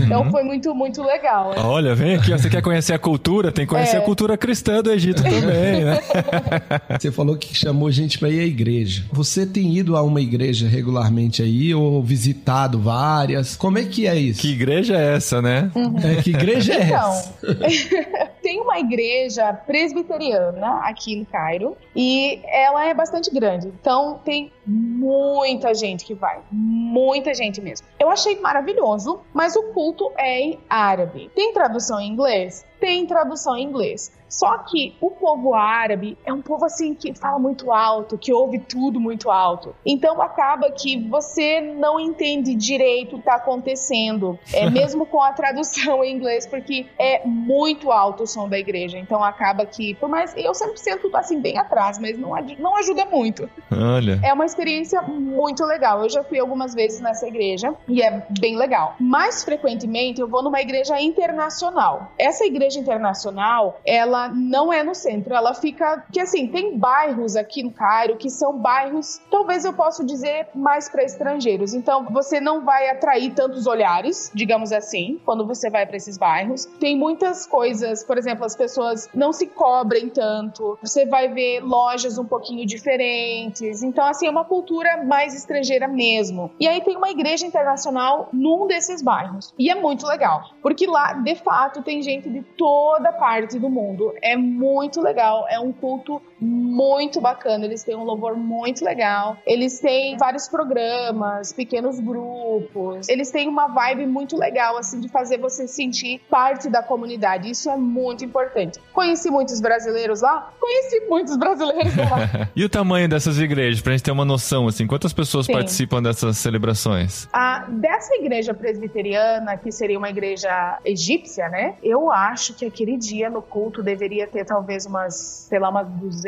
Então 0.00 0.30
foi 0.30 0.42
muito, 0.42 0.74
muito 0.74 1.02
legal. 1.02 1.50
né? 1.50 1.56
Olha, 1.62 1.94
vem 1.94 2.14
aqui, 2.16 2.32
ó, 2.32 2.38
você 2.38 2.48
quer 2.50 2.62
conhecer 2.62 2.92
a 2.94 2.98
cultura? 2.98 3.52
Tem 3.52 3.66
que 3.66 3.70
conhecer 3.72 3.96
É. 3.96 3.98
a 3.98 4.02
cultura 4.02 4.36
cristã 4.36 4.82
do 4.82 4.90
Egito 4.90 5.22
também, 5.22 5.84
né? 5.84 5.98
Você 6.98 7.10
falou 7.12 7.36
que 7.36 7.54
chamou 7.54 7.90
gente 7.90 8.18
pra 8.18 8.28
ir 8.28 8.40
à 8.40 8.44
igreja. 8.44 9.04
Você 9.12 9.44
tem 9.46 9.76
ido 9.76 9.96
a 9.96 10.02
uma 10.02 10.20
igreja 10.20 10.66
regularmente 10.68 11.42
aí 11.42 11.74
ou 11.74 12.02
visitado 12.02 12.78
várias? 12.80 13.56
Como 13.56 13.78
é 13.78 13.84
que 13.84 14.06
é 14.06 14.16
isso? 14.16 14.40
Que 14.40 14.52
igreja 14.52 14.96
é 14.96 15.14
essa, 15.16 15.40
né? 15.42 15.70
É, 16.02 16.22
que 16.22 16.30
igreja 16.30 16.45
é 16.52 16.84
Então, 16.84 17.12
essa? 17.12 18.32
tem 18.42 18.60
uma 18.60 18.78
igreja 18.78 19.52
presbiteriana 19.52 20.80
aqui 20.84 21.16
no 21.16 21.26
Cairo 21.26 21.76
e 21.94 22.40
ela 22.44 22.86
é 22.86 22.94
bastante 22.94 23.30
grande. 23.32 23.68
Então 23.68 24.20
tem 24.24 24.52
muita 24.66 25.74
gente 25.74 26.04
que 26.04 26.14
vai, 26.14 26.40
muita 26.50 27.34
gente 27.34 27.60
mesmo. 27.60 27.86
Eu 27.98 28.10
achei 28.10 28.38
maravilhoso, 28.40 29.20
mas 29.32 29.56
o 29.56 29.64
culto 29.72 30.12
é 30.16 30.40
em 30.40 30.58
árabe. 30.68 31.30
Tem 31.34 31.52
tradução 31.52 32.00
em 32.00 32.08
inglês? 32.08 32.64
Tem 32.78 33.06
tradução 33.06 33.56
em 33.56 33.64
inglês. 33.64 34.12
Só 34.28 34.58
que 34.58 34.94
o 35.00 35.10
povo 35.10 35.54
árabe 35.54 36.18
é 36.24 36.32
um 36.32 36.42
povo 36.42 36.64
assim 36.64 36.94
que 36.94 37.14
fala 37.14 37.38
muito 37.38 37.72
alto, 37.72 38.18
que 38.18 38.32
ouve 38.32 38.58
tudo 38.58 39.00
muito 39.00 39.30
alto. 39.30 39.74
Então 39.84 40.20
acaba 40.20 40.70
que 40.70 40.98
você 41.08 41.60
não 41.60 41.98
entende 41.98 42.54
direito 42.54 43.16
o 43.16 43.16
que 43.16 43.20
está 43.20 43.36
acontecendo, 43.36 44.38
é 44.52 44.68
mesmo 44.70 45.06
com 45.06 45.22
a 45.22 45.32
tradução 45.32 46.02
em 46.04 46.14
inglês, 46.14 46.46
porque 46.46 46.86
é 46.98 47.26
muito 47.26 47.90
alto 47.90 48.24
o 48.24 48.26
som 48.26 48.48
da 48.48 48.58
igreja. 48.58 48.98
Então 48.98 49.22
acaba 49.22 49.64
que, 49.64 49.94
por 49.94 50.08
mais 50.08 50.34
eu 50.36 50.54
sempre 50.54 50.78
sento 50.78 51.14
assim 51.16 51.40
bem 51.40 51.58
atrás, 51.58 51.98
mas 51.98 52.18
não, 52.18 52.30
não 52.58 52.76
ajuda 52.76 53.04
muito. 53.06 53.48
Olha. 53.70 54.20
É 54.22 54.32
uma 54.32 54.44
experiência 54.44 55.02
muito 55.02 55.64
legal. 55.64 56.02
Eu 56.02 56.08
já 56.08 56.22
fui 56.22 56.38
algumas 56.38 56.74
vezes 56.74 57.00
nessa 57.00 57.26
igreja 57.26 57.74
e 57.88 58.02
é 58.02 58.26
bem 58.40 58.56
legal. 58.56 58.94
Mais 58.98 59.44
frequentemente 59.44 60.20
eu 60.20 60.28
vou 60.28 60.42
numa 60.42 60.60
igreja 60.60 61.00
internacional. 61.00 62.12
Essa 62.18 62.44
igreja 62.44 62.78
internacional, 62.78 63.80
ela 63.84 64.15
não 64.34 64.72
é 64.72 64.82
no 64.82 64.94
centro, 64.94 65.34
ela 65.34 65.54
fica 65.54 66.04
que 66.12 66.20
assim, 66.20 66.48
tem 66.48 66.78
bairros 66.78 67.36
aqui 67.36 67.62
no 67.62 67.70
Cairo 67.70 68.16
que 68.16 68.30
são 68.30 68.58
bairros, 68.58 69.20
talvez 69.30 69.64
eu 69.64 69.72
possa 69.72 70.04
dizer 70.04 70.48
mais 70.54 70.88
para 70.88 71.04
estrangeiros. 71.04 71.74
Então, 71.74 72.04
você 72.10 72.40
não 72.40 72.64
vai 72.64 72.88
atrair 72.88 73.32
tantos 73.34 73.66
olhares, 73.66 74.30
digamos 74.34 74.72
assim, 74.72 75.20
quando 75.24 75.46
você 75.46 75.70
vai 75.70 75.86
para 75.86 75.96
esses 75.96 76.16
bairros. 76.16 76.66
Tem 76.80 76.96
muitas 76.96 77.46
coisas, 77.46 78.02
por 78.02 78.18
exemplo, 78.18 78.44
as 78.44 78.56
pessoas 78.56 79.08
não 79.14 79.32
se 79.32 79.46
cobrem 79.46 80.08
tanto. 80.08 80.78
Você 80.82 81.06
vai 81.06 81.28
ver 81.28 81.60
lojas 81.60 82.18
um 82.18 82.24
pouquinho 82.24 82.66
diferentes. 82.66 83.82
Então, 83.82 84.04
assim, 84.04 84.26
é 84.26 84.30
uma 84.30 84.44
cultura 84.44 85.04
mais 85.04 85.34
estrangeira 85.34 85.88
mesmo. 85.88 86.50
E 86.58 86.66
aí 86.66 86.80
tem 86.80 86.96
uma 86.96 87.10
igreja 87.10 87.46
internacional 87.46 88.28
num 88.32 88.66
desses 88.66 89.02
bairros. 89.02 89.54
E 89.58 89.70
é 89.70 89.74
muito 89.74 90.06
legal, 90.06 90.50
porque 90.62 90.86
lá, 90.86 91.12
de 91.12 91.34
fato, 91.36 91.82
tem 91.82 92.02
gente 92.02 92.28
de 92.28 92.42
toda 92.42 93.12
parte 93.12 93.58
do 93.58 93.68
mundo. 93.68 94.05
É 94.22 94.36
muito 94.36 95.00
legal, 95.00 95.46
é 95.48 95.58
um 95.58 95.72
culto 95.72 96.20
muito 96.40 97.20
bacana. 97.20 97.64
Eles 97.64 97.82
têm 97.82 97.96
um 97.96 98.04
louvor 98.04 98.36
muito 98.36 98.84
legal. 98.84 99.36
Eles 99.46 99.78
têm 99.78 100.16
vários 100.16 100.48
programas, 100.48 101.52
pequenos 101.52 101.98
grupos. 101.98 103.08
Eles 103.08 103.30
têm 103.30 103.48
uma 103.48 103.68
vibe 103.68 104.06
muito 104.06 104.36
legal, 104.36 104.76
assim, 104.76 105.00
de 105.00 105.08
fazer 105.08 105.38
você 105.38 105.66
sentir 105.66 106.20
parte 106.30 106.68
da 106.68 106.82
comunidade. 106.82 107.50
Isso 107.50 107.70
é 107.70 107.76
muito 107.76 108.24
importante. 108.24 108.78
Conheci 108.92 109.30
muitos 109.30 109.60
brasileiros 109.60 110.20
lá? 110.20 110.52
Conheci 110.60 111.06
muitos 111.08 111.36
brasileiros 111.36 111.96
lá. 111.96 112.46
E 112.56 112.64
o 112.64 112.68
tamanho 112.68 113.08
dessas 113.08 113.38
igrejas, 113.38 113.82
pra 113.82 113.92
gente 113.92 114.02
ter 114.02 114.10
uma 114.10 114.24
noção, 114.24 114.66
assim, 114.66 114.86
quantas 114.86 115.12
pessoas 115.12 115.46
Sim. 115.46 115.52
participam 115.52 116.02
dessas 116.02 116.38
celebrações? 116.38 117.28
A, 117.32 117.66
dessa 117.68 118.14
igreja 118.14 118.54
presbiteriana, 118.54 119.56
que 119.58 119.70
seria 119.70 119.98
uma 119.98 120.08
igreja 120.08 120.78
egípcia, 120.84 121.48
né? 121.48 121.74
Eu 121.82 122.10
acho 122.10 122.54
que 122.54 122.64
aquele 122.64 122.96
dia 122.96 123.28
no 123.28 123.42
culto 123.42 123.82
deveria 123.82 124.26
ter 124.26 124.44
talvez 124.44 124.86
umas, 124.86 125.14
sei 125.48 125.58
lá, 125.58 125.68
umas 125.68 125.86
200 125.88 126.25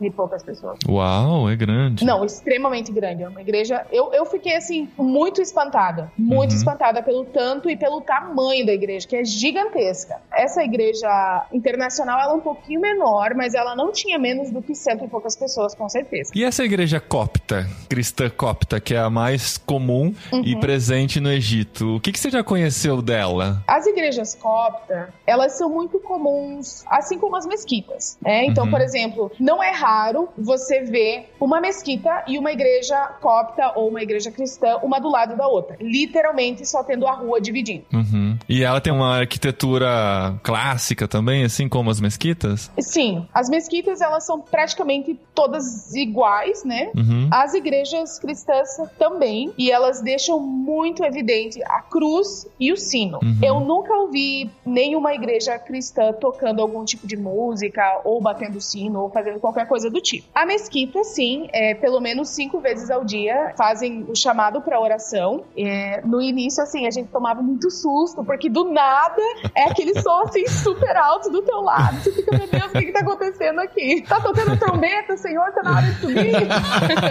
e 0.00 0.10
poucas 0.10 0.42
pessoas. 0.42 0.78
Uau, 0.88 1.48
é 1.50 1.56
grande. 1.56 2.04
Não, 2.04 2.24
extremamente 2.24 2.90
grande. 2.92 3.22
É 3.22 3.28
uma 3.28 3.40
igreja. 3.40 3.84
Eu, 3.92 4.12
eu 4.12 4.24
fiquei, 4.26 4.56
assim, 4.56 4.88
muito 4.96 5.40
espantada. 5.42 6.10
Muito 6.16 6.50
Uhum. 6.52 6.56
espantada 6.56 7.02
pelo 7.02 7.24
tanto 7.24 7.68
e 7.70 7.76
pelo 7.76 8.00
tamanho 8.00 8.64
da 8.66 8.72
igreja, 8.72 9.06
que 9.06 9.16
é 9.16 9.24
gigantesca. 9.24 10.16
Essa 10.32 10.62
igreja 10.62 11.46
internacional, 11.52 12.20
ela 12.20 12.32
é 12.32 12.36
um 12.36 12.40
pouquinho 12.40 12.80
menor, 12.80 13.34
mas 13.34 13.54
ela 13.54 13.74
não 13.74 13.92
tinha 13.92 14.18
menos 14.18 14.50
do 14.50 14.62
que 14.62 14.74
cento 14.74 15.04
e 15.04 15.08
poucas 15.08 15.36
pessoas, 15.36 15.74
com 15.74 15.88
certeza. 15.88 16.30
E 16.34 16.44
essa 16.44 16.64
igreja 16.64 17.00
copta, 17.00 17.66
cristã 17.88 18.30
copta, 18.30 18.80
que 18.80 18.94
é 18.94 18.98
a 18.98 19.10
mais 19.10 19.58
comum 19.58 20.14
e 20.44 20.54
Uhum. 20.54 20.60
presente 20.60 21.20
no 21.20 21.30
Egito, 21.30 21.96
o 21.96 22.00
que, 22.00 22.12
que 22.12 22.18
você 22.18 22.30
já 22.30 22.42
conheceu 22.42 23.02
dela? 23.02 23.62
As 23.66 23.86
igrejas 23.86 24.34
copta, 24.34 25.12
elas 25.26 25.52
são 25.52 25.68
muito 25.70 25.98
comuns, 26.00 26.84
assim 26.86 27.18
como 27.18 27.36
as 27.36 27.46
mesquitas. 27.46 28.16
né? 28.22 28.44
Então, 28.44 28.64
Uhum. 28.64 28.70
por 28.70 28.80
exemplo, 28.80 29.17
exemplo, 29.18 29.32
não 29.40 29.62
é 29.62 29.70
raro 29.72 30.28
você 30.38 30.82
ver 30.82 31.30
uma 31.40 31.60
mesquita 31.60 32.24
e 32.26 32.38
uma 32.38 32.52
igreja 32.52 32.96
copta 33.20 33.72
ou 33.74 33.88
uma 33.88 34.02
igreja 34.02 34.30
cristã, 34.30 34.78
uma 34.82 34.98
do 34.98 35.08
lado 35.08 35.36
da 35.36 35.46
outra. 35.46 35.76
Literalmente 35.80 36.64
só 36.66 36.84
tendo 36.84 37.06
a 37.06 37.12
rua 37.12 37.40
dividindo. 37.40 37.84
Uhum. 37.92 38.38
E 38.48 38.62
ela 38.62 38.80
tem 38.80 38.92
uma 38.92 39.18
arquitetura 39.18 40.38
clássica 40.42 41.08
também, 41.08 41.44
assim 41.44 41.68
como 41.68 41.90
as 41.90 42.00
mesquitas? 42.00 42.70
Sim, 42.78 43.26
as 43.34 43.48
mesquitas 43.48 44.00
elas 44.00 44.24
são 44.24 44.40
praticamente 44.40 45.18
todas 45.34 45.94
iguais, 45.94 46.64
né? 46.64 46.90
Uhum. 46.96 47.28
As 47.30 47.54
igrejas 47.54 48.18
cristãs 48.18 48.76
também, 48.98 49.52
e 49.58 49.70
elas 49.70 50.00
deixam 50.00 50.40
muito 50.40 51.04
evidente 51.04 51.62
a 51.64 51.82
cruz 51.82 52.46
e 52.60 52.72
o 52.72 52.76
sino. 52.76 53.18
Uhum. 53.22 53.38
Eu 53.42 53.60
nunca 53.60 53.92
ouvi 53.94 54.50
nenhuma 54.64 55.14
igreja 55.14 55.58
cristã 55.58 56.12
tocando 56.12 56.60
algum 56.60 56.84
tipo 56.84 57.06
de 57.06 57.16
música, 57.16 58.00
ou 58.04 58.20
batendo 58.20 58.60
sino, 58.60 59.07
ou 59.08 59.12
fazendo 59.12 59.40
qualquer 59.40 59.66
coisa 59.66 59.90
do 59.90 60.00
tipo. 60.00 60.28
A 60.34 60.46
mesquita, 60.46 61.02
sim, 61.02 61.48
é, 61.52 61.74
pelo 61.74 62.00
menos 62.00 62.28
cinco 62.28 62.60
vezes 62.60 62.90
ao 62.90 63.04
dia 63.04 63.54
fazem 63.56 64.04
o 64.08 64.14
chamado 64.14 64.60
para 64.60 64.78
oração. 64.78 65.44
É, 65.56 66.00
no 66.04 66.20
início, 66.20 66.62
assim, 66.62 66.86
a 66.86 66.90
gente 66.90 67.08
tomava 67.08 67.42
muito 67.42 67.70
susto, 67.70 68.24
porque 68.24 68.48
do 68.48 68.70
nada 68.70 69.20
é 69.54 69.64
aquele 69.64 70.00
som 70.00 70.22
assim 70.22 70.46
super 70.48 70.96
alto 70.96 71.30
do 71.30 71.42
teu 71.42 71.60
lado. 71.60 72.00
Você 72.02 72.12
fica, 72.12 72.36
meu 72.36 72.46
Deus, 72.46 72.66
o 72.66 72.72
que, 72.72 72.86
que 72.86 72.92
tá 72.92 73.00
acontecendo 73.00 73.58
aqui? 73.60 74.04
Tá 74.08 74.20
tocando 74.20 74.56
trombeta, 74.58 75.16
Senhor, 75.16 75.50
tá 75.52 75.62
na 75.62 75.76
hora 75.76 75.86
de 75.86 76.00
subir. 76.00 76.32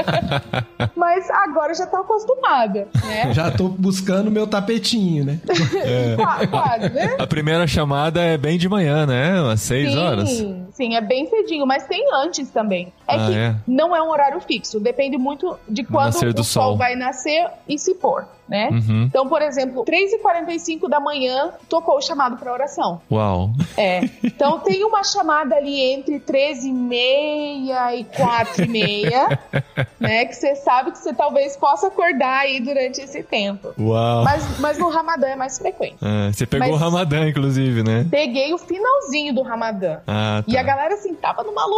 Mas 0.95 1.29
agora 1.29 1.73
já 1.73 1.85
tô 1.85 1.97
acostumada, 1.97 2.87
né? 3.05 3.33
Já 3.33 3.51
tô 3.51 3.67
buscando 3.69 4.31
meu 4.31 4.47
tapetinho, 4.47 5.25
né? 5.25 5.39
Qua- 6.15 6.47
Quase, 6.47 6.89
né? 6.93 7.15
A 7.19 7.27
primeira 7.27 7.65
chamada 7.67 8.21
é 8.21 8.37
bem 8.37 8.57
de 8.57 8.67
manhã, 8.69 9.05
né? 9.05 9.41
Umas 9.41 9.61
seis 9.61 9.91
sim, 9.91 9.97
horas. 9.97 10.29
Sim, 10.71 10.95
é 10.95 11.01
bem 11.01 11.27
cedinho, 11.27 11.65
mas 11.65 11.86
tem 11.87 12.05
antes 12.13 12.49
também. 12.51 12.91
É 13.07 13.15
Ah, 13.15 13.25
que 13.27 13.35
é? 13.37 13.55
não 13.67 13.95
é 13.95 14.01
um 14.01 14.09
horário 14.09 14.39
fixo, 14.41 14.79
depende 14.79 15.17
muito 15.17 15.57
de 15.67 15.83
quando 15.83 16.13
o 16.15 16.43
sol. 16.43 16.43
sol. 16.43 16.77
vai 16.77 16.95
nascer 16.95 17.47
e 17.67 17.79
se 17.79 17.95
pôr, 17.95 18.25
né? 18.47 18.69
Uhum. 18.71 19.03
Então, 19.03 19.27
por 19.29 19.41
exemplo, 19.41 19.85
3h45 19.85 20.89
da 20.89 20.99
manhã 20.99 21.51
tocou 21.69 21.97
o 21.97 22.01
chamado 22.01 22.37
para 22.37 22.51
oração. 22.51 23.01
Uau. 23.11 23.51
É. 23.77 24.01
Então 24.23 24.59
tem 24.59 24.83
uma 24.83 25.03
chamada 25.03 25.55
ali 25.55 25.79
entre 25.81 26.19
13 26.19 26.69
e 26.69 26.73
meia 26.73 27.95
e 27.95 28.03
4 28.03 28.65
e 28.65 28.67
meia, 28.67 29.39
né? 29.99 30.25
Que 30.25 30.33
você 30.35 30.55
sabe 30.55 30.91
que 30.91 30.97
você 30.97 31.13
talvez 31.13 31.55
possa 31.55 31.87
acordar 31.87 32.39
aí 32.41 32.59
durante 32.59 32.99
esse 33.01 33.23
tempo. 33.23 33.73
Uau. 33.79 34.23
Mas, 34.23 34.59
mas 34.59 34.77
no 34.77 34.89
Ramadã 34.89 35.27
é 35.27 35.35
mais 35.35 35.57
frequente. 35.57 35.97
Ah, 36.01 36.29
você 36.33 36.45
pegou 36.45 36.67
Mas- 36.67 36.75
o 36.75 36.83
Ramadã, 36.83 37.27
inclusive, 37.27 37.83
né? 37.83 38.05
Peguei 38.09 38.53
o 38.53 38.57
finalzinho 38.57 39.33
do 39.33 39.41
Ramadã. 39.41 39.99
Ah, 40.05 40.43
tá. 40.45 40.51
E 40.51 40.57
a 40.57 40.63
galera, 40.63 40.93
assim, 40.95 41.13
tava 41.15 41.43
numa 41.43 41.65
loucura. 41.65 41.76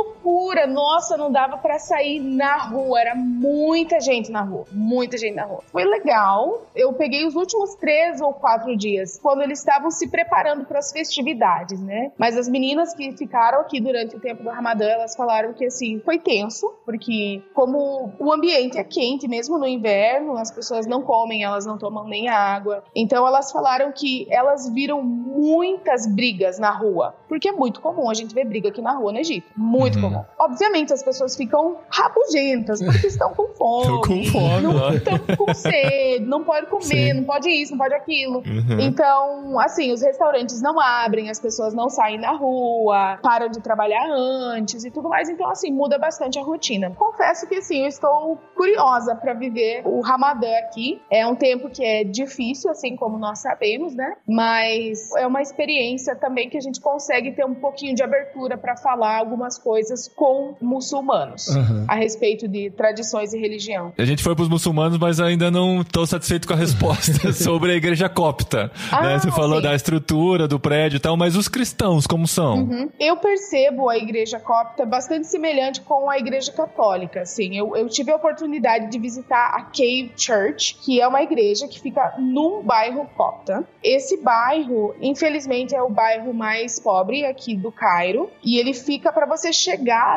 Nossa, 0.67 1.17
não 1.17 1.31
dava 1.31 1.57
pra 1.57 1.79
sair 1.79 2.19
na 2.19 2.57
rua. 2.57 2.99
Era 2.99 3.15
muita 3.15 3.99
gente 3.99 4.31
na 4.31 4.41
rua. 4.41 4.65
Muita 4.71 5.17
gente 5.17 5.35
na 5.35 5.45
rua. 5.45 5.63
Foi 5.71 5.83
legal. 5.83 6.61
Eu 6.75 6.93
peguei 6.93 7.25
os 7.25 7.35
últimos 7.35 7.75
três 7.75 8.21
ou 8.21 8.33
quatro 8.33 8.75
dias, 8.75 9.19
quando 9.21 9.41
eles 9.41 9.59
estavam 9.59 9.89
se 9.89 10.07
preparando 10.07 10.65
para 10.65 10.79
as 10.79 10.91
festividades, 10.91 11.79
né? 11.79 12.11
Mas 12.17 12.37
as 12.37 12.47
meninas 12.47 12.93
que 12.93 13.11
ficaram 13.13 13.61
aqui 13.61 13.79
durante 13.79 14.15
o 14.15 14.19
tempo 14.19 14.43
do 14.43 14.49
Ramadã, 14.49 14.85
elas 14.85 15.15
falaram 15.15 15.53
que, 15.53 15.65
assim, 15.65 15.99
foi 16.03 16.19
tenso, 16.19 16.71
porque 16.85 17.41
como 17.53 18.11
o 18.19 18.31
ambiente 18.31 18.77
é 18.77 18.83
quente, 18.83 19.27
mesmo 19.27 19.57
no 19.57 19.67
inverno, 19.67 20.37
as 20.37 20.51
pessoas 20.51 20.85
não 20.85 21.01
comem, 21.01 21.43
elas 21.43 21.65
não 21.65 21.77
tomam 21.77 22.05
nem 22.05 22.27
água. 22.27 22.83
Então, 22.95 23.25
elas 23.25 23.51
falaram 23.51 23.91
que 23.91 24.27
elas 24.29 24.69
viram 24.69 25.01
muitas 25.01 26.05
brigas 26.05 26.59
na 26.59 26.71
rua, 26.71 27.15
porque 27.27 27.49
é 27.49 27.51
muito 27.51 27.81
comum 27.81 28.09
a 28.09 28.13
gente 28.13 28.33
ver 28.33 28.45
briga 28.45 28.69
aqui 28.69 28.81
na 28.81 28.93
rua 28.93 29.11
no 29.11 29.19
Egito. 29.19 29.47
Muito 29.55 29.88
Uhum. 29.97 30.09
comum. 30.09 30.25
Obviamente, 30.39 30.93
as 30.93 31.03
pessoas 31.03 31.35
ficam 31.35 31.77
rabugentas, 31.89 32.81
porque 32.81 33.07
estão 33.07 33.33
com 33.33 33.47
fome. 33.55 33.87
Tô 33.87 34.01
com 34.01 34.23
fome, 34.25 34.61
não 34.61 34.75
ó. 34.75 34.91
estão 34.91 35.19
com 35.37 35.53
sede, 35.53 36.25
não 36.25 36.43
pode 36.43 36.67
comer, 36.67 36.83
Sim. 36.83 37.13
não 37.13 37.23
pode 37.23 37.49
isso, 37.49 37.71
não 37.71 37.79
pode 37.79 37.93
aquilo. 37.93 38.39
Uhum. 38.39 38.79
Então, 38.79 39.59
assim, 39.59 39.91
os 39.91 40.01
restaurantes 40.01 40.61
não 40.61 40.79
abrem, 40.79 41.29
as 41.29 41.39
pessoas 41.39 41.73
não 41.73 41.89
saem 41.89 42.19
na 42.19 42.31
rua, 42.31 43.19
param 43.21 43.49
de 43.49 43.59
trabalhar 43.59 44.05
antes 44.09 44.83
e 44.83 44.91
tudo 44.91 45.09
mais. 45.09 45.29
Então, 45.29 45.49
assim, 45.49 45.71
muda 45.71 45.97
bastante 45.97 46.39
a 46.39 46.43
rotina. 46.43 46.91
Confesso 46.91 47.47
que, 47.47 47.55
assim, 47.55 47.81
eu 47.81 47.87
estou 47.87 48.37
curiosa 48.55 49.15
para 49.15 49.33
viver 49.33 49.81
o 49.85 50.01
Ramadã 50.01 50.49
aqui. 50.59 51.01
É 51.09 51.25
um 51.25 51.35
tempo 51.35 51.69
que 51.69 51.83
é 51.83 52.03
difícil, 52.03 52.69
assim 52.71 52.95
como 52.95 53.17
nós 53.17 53.39
sabemos, 53.39 53.95
né? 53.95 54.15
Mas 54.27 55.15
é 55.15 55.25
uma 55.25 55.41
experiência 55.41 56.15
também 56.15 56.49
que 56.49 56.57
a 56.57 56.61
gente 56.61 56.79
consegue 56.79 57.31
ter 57.31 57.45
um 57.45 57.55
pouquinho 57.55 57.95
de 57.95 58.03
abertura 58.03 58.57
para 58.57 58.75
falar 58.75 59.17
algumas 59.17 59.57
coisas 59.57 59.78
com 60.15 60.55
muçulmanos 60.61 61.49
Aham. 61.49 61.85
a 61.87 61.95
respeito 61.95 62.47
de 62.47 62.69
tradições 62.71 63.33
e 63.33 63.39
religião. 63.39 63.93
A 63.97 64.05
gente 64.05 64.23
foi 64.23 64.35
pros 64.35 64.49
muçulmanos, 64.49 64.97
mas 64.97 65.19
ainda 65.19 65.49
não 65.49 65.83
tô 65.83 66.05
satisfeito 66.05 66.47
com 66.47 66.53
a 66.53 66.57
resposta 66.57 67.31
sobre 67.33 67.71
a 67.71 67.75
igreja 67.75 68.09
copta. 68.09 68.71
Ah, 68.91 69.01
né? 69.01 69.19
Você 69.19 69.31
falou 69.31 69.57
sim. 69.57 69.63
da 69.63 69.75
estrutura, 69.75 70.47
do 70.47 70.59
prédio 70.59 70.97
e 70.97 70.99
tal, 70.99 71.15
mas 71.17 71.35
os 71.35 71.47
cristãos, 71.47 72.05
como 72.05 72.27
são? 72.27 72.59
Uhum. 72.59 72.89
Eu 72.99 73.17
percebo 73.17 73.89
a 73.89 73.97
igreja 73.97 74.39
copta 74.39 74.85
bastante 74.85 75.27
semelhante 75.27 75.81
com 75.81 76.09
a 76.09 76.17
igreja 76.17 76.51
católica, 76.51 77.21
assim. 77.21 77.55
Eu, 77.55 77.75
eu 77.75 77.87
tive 77.87 78.11
a 78.11 78.15
oportunidade 78.15 78.91
de 78.91 78.99
visitar 78.99 79.53
a 79.55 79.63
Cave 79.63 80.11
Church, 80.15 80.77
que 80.83 81.01
é 81.01 81.07
uma 81.07 81.21
igreja 81.21 81.67
que 81.67 81.79
fica 81.79 82.15
num 82.17 82.61
bairro 82.61 83.07
copta. 83.15 83.63
Esse 83.83 84.17
bairro, 84.17 84.95
infelizmente, 85.01 85.75
é 85.75 85.81
o 85.81 85.89
bairro 85.89 86.33
mais 86.33 86.79
pobre 86.79 87.25
aqui 87.25 87.55
do 87.55 87.71
Cairo, 87.71 88.29
e 88.43 88.57
ele 88.57 88.73
fica 88.73 89.11
para 89.11 89.25
você 89.25 89.53
chegar 89.53 89.68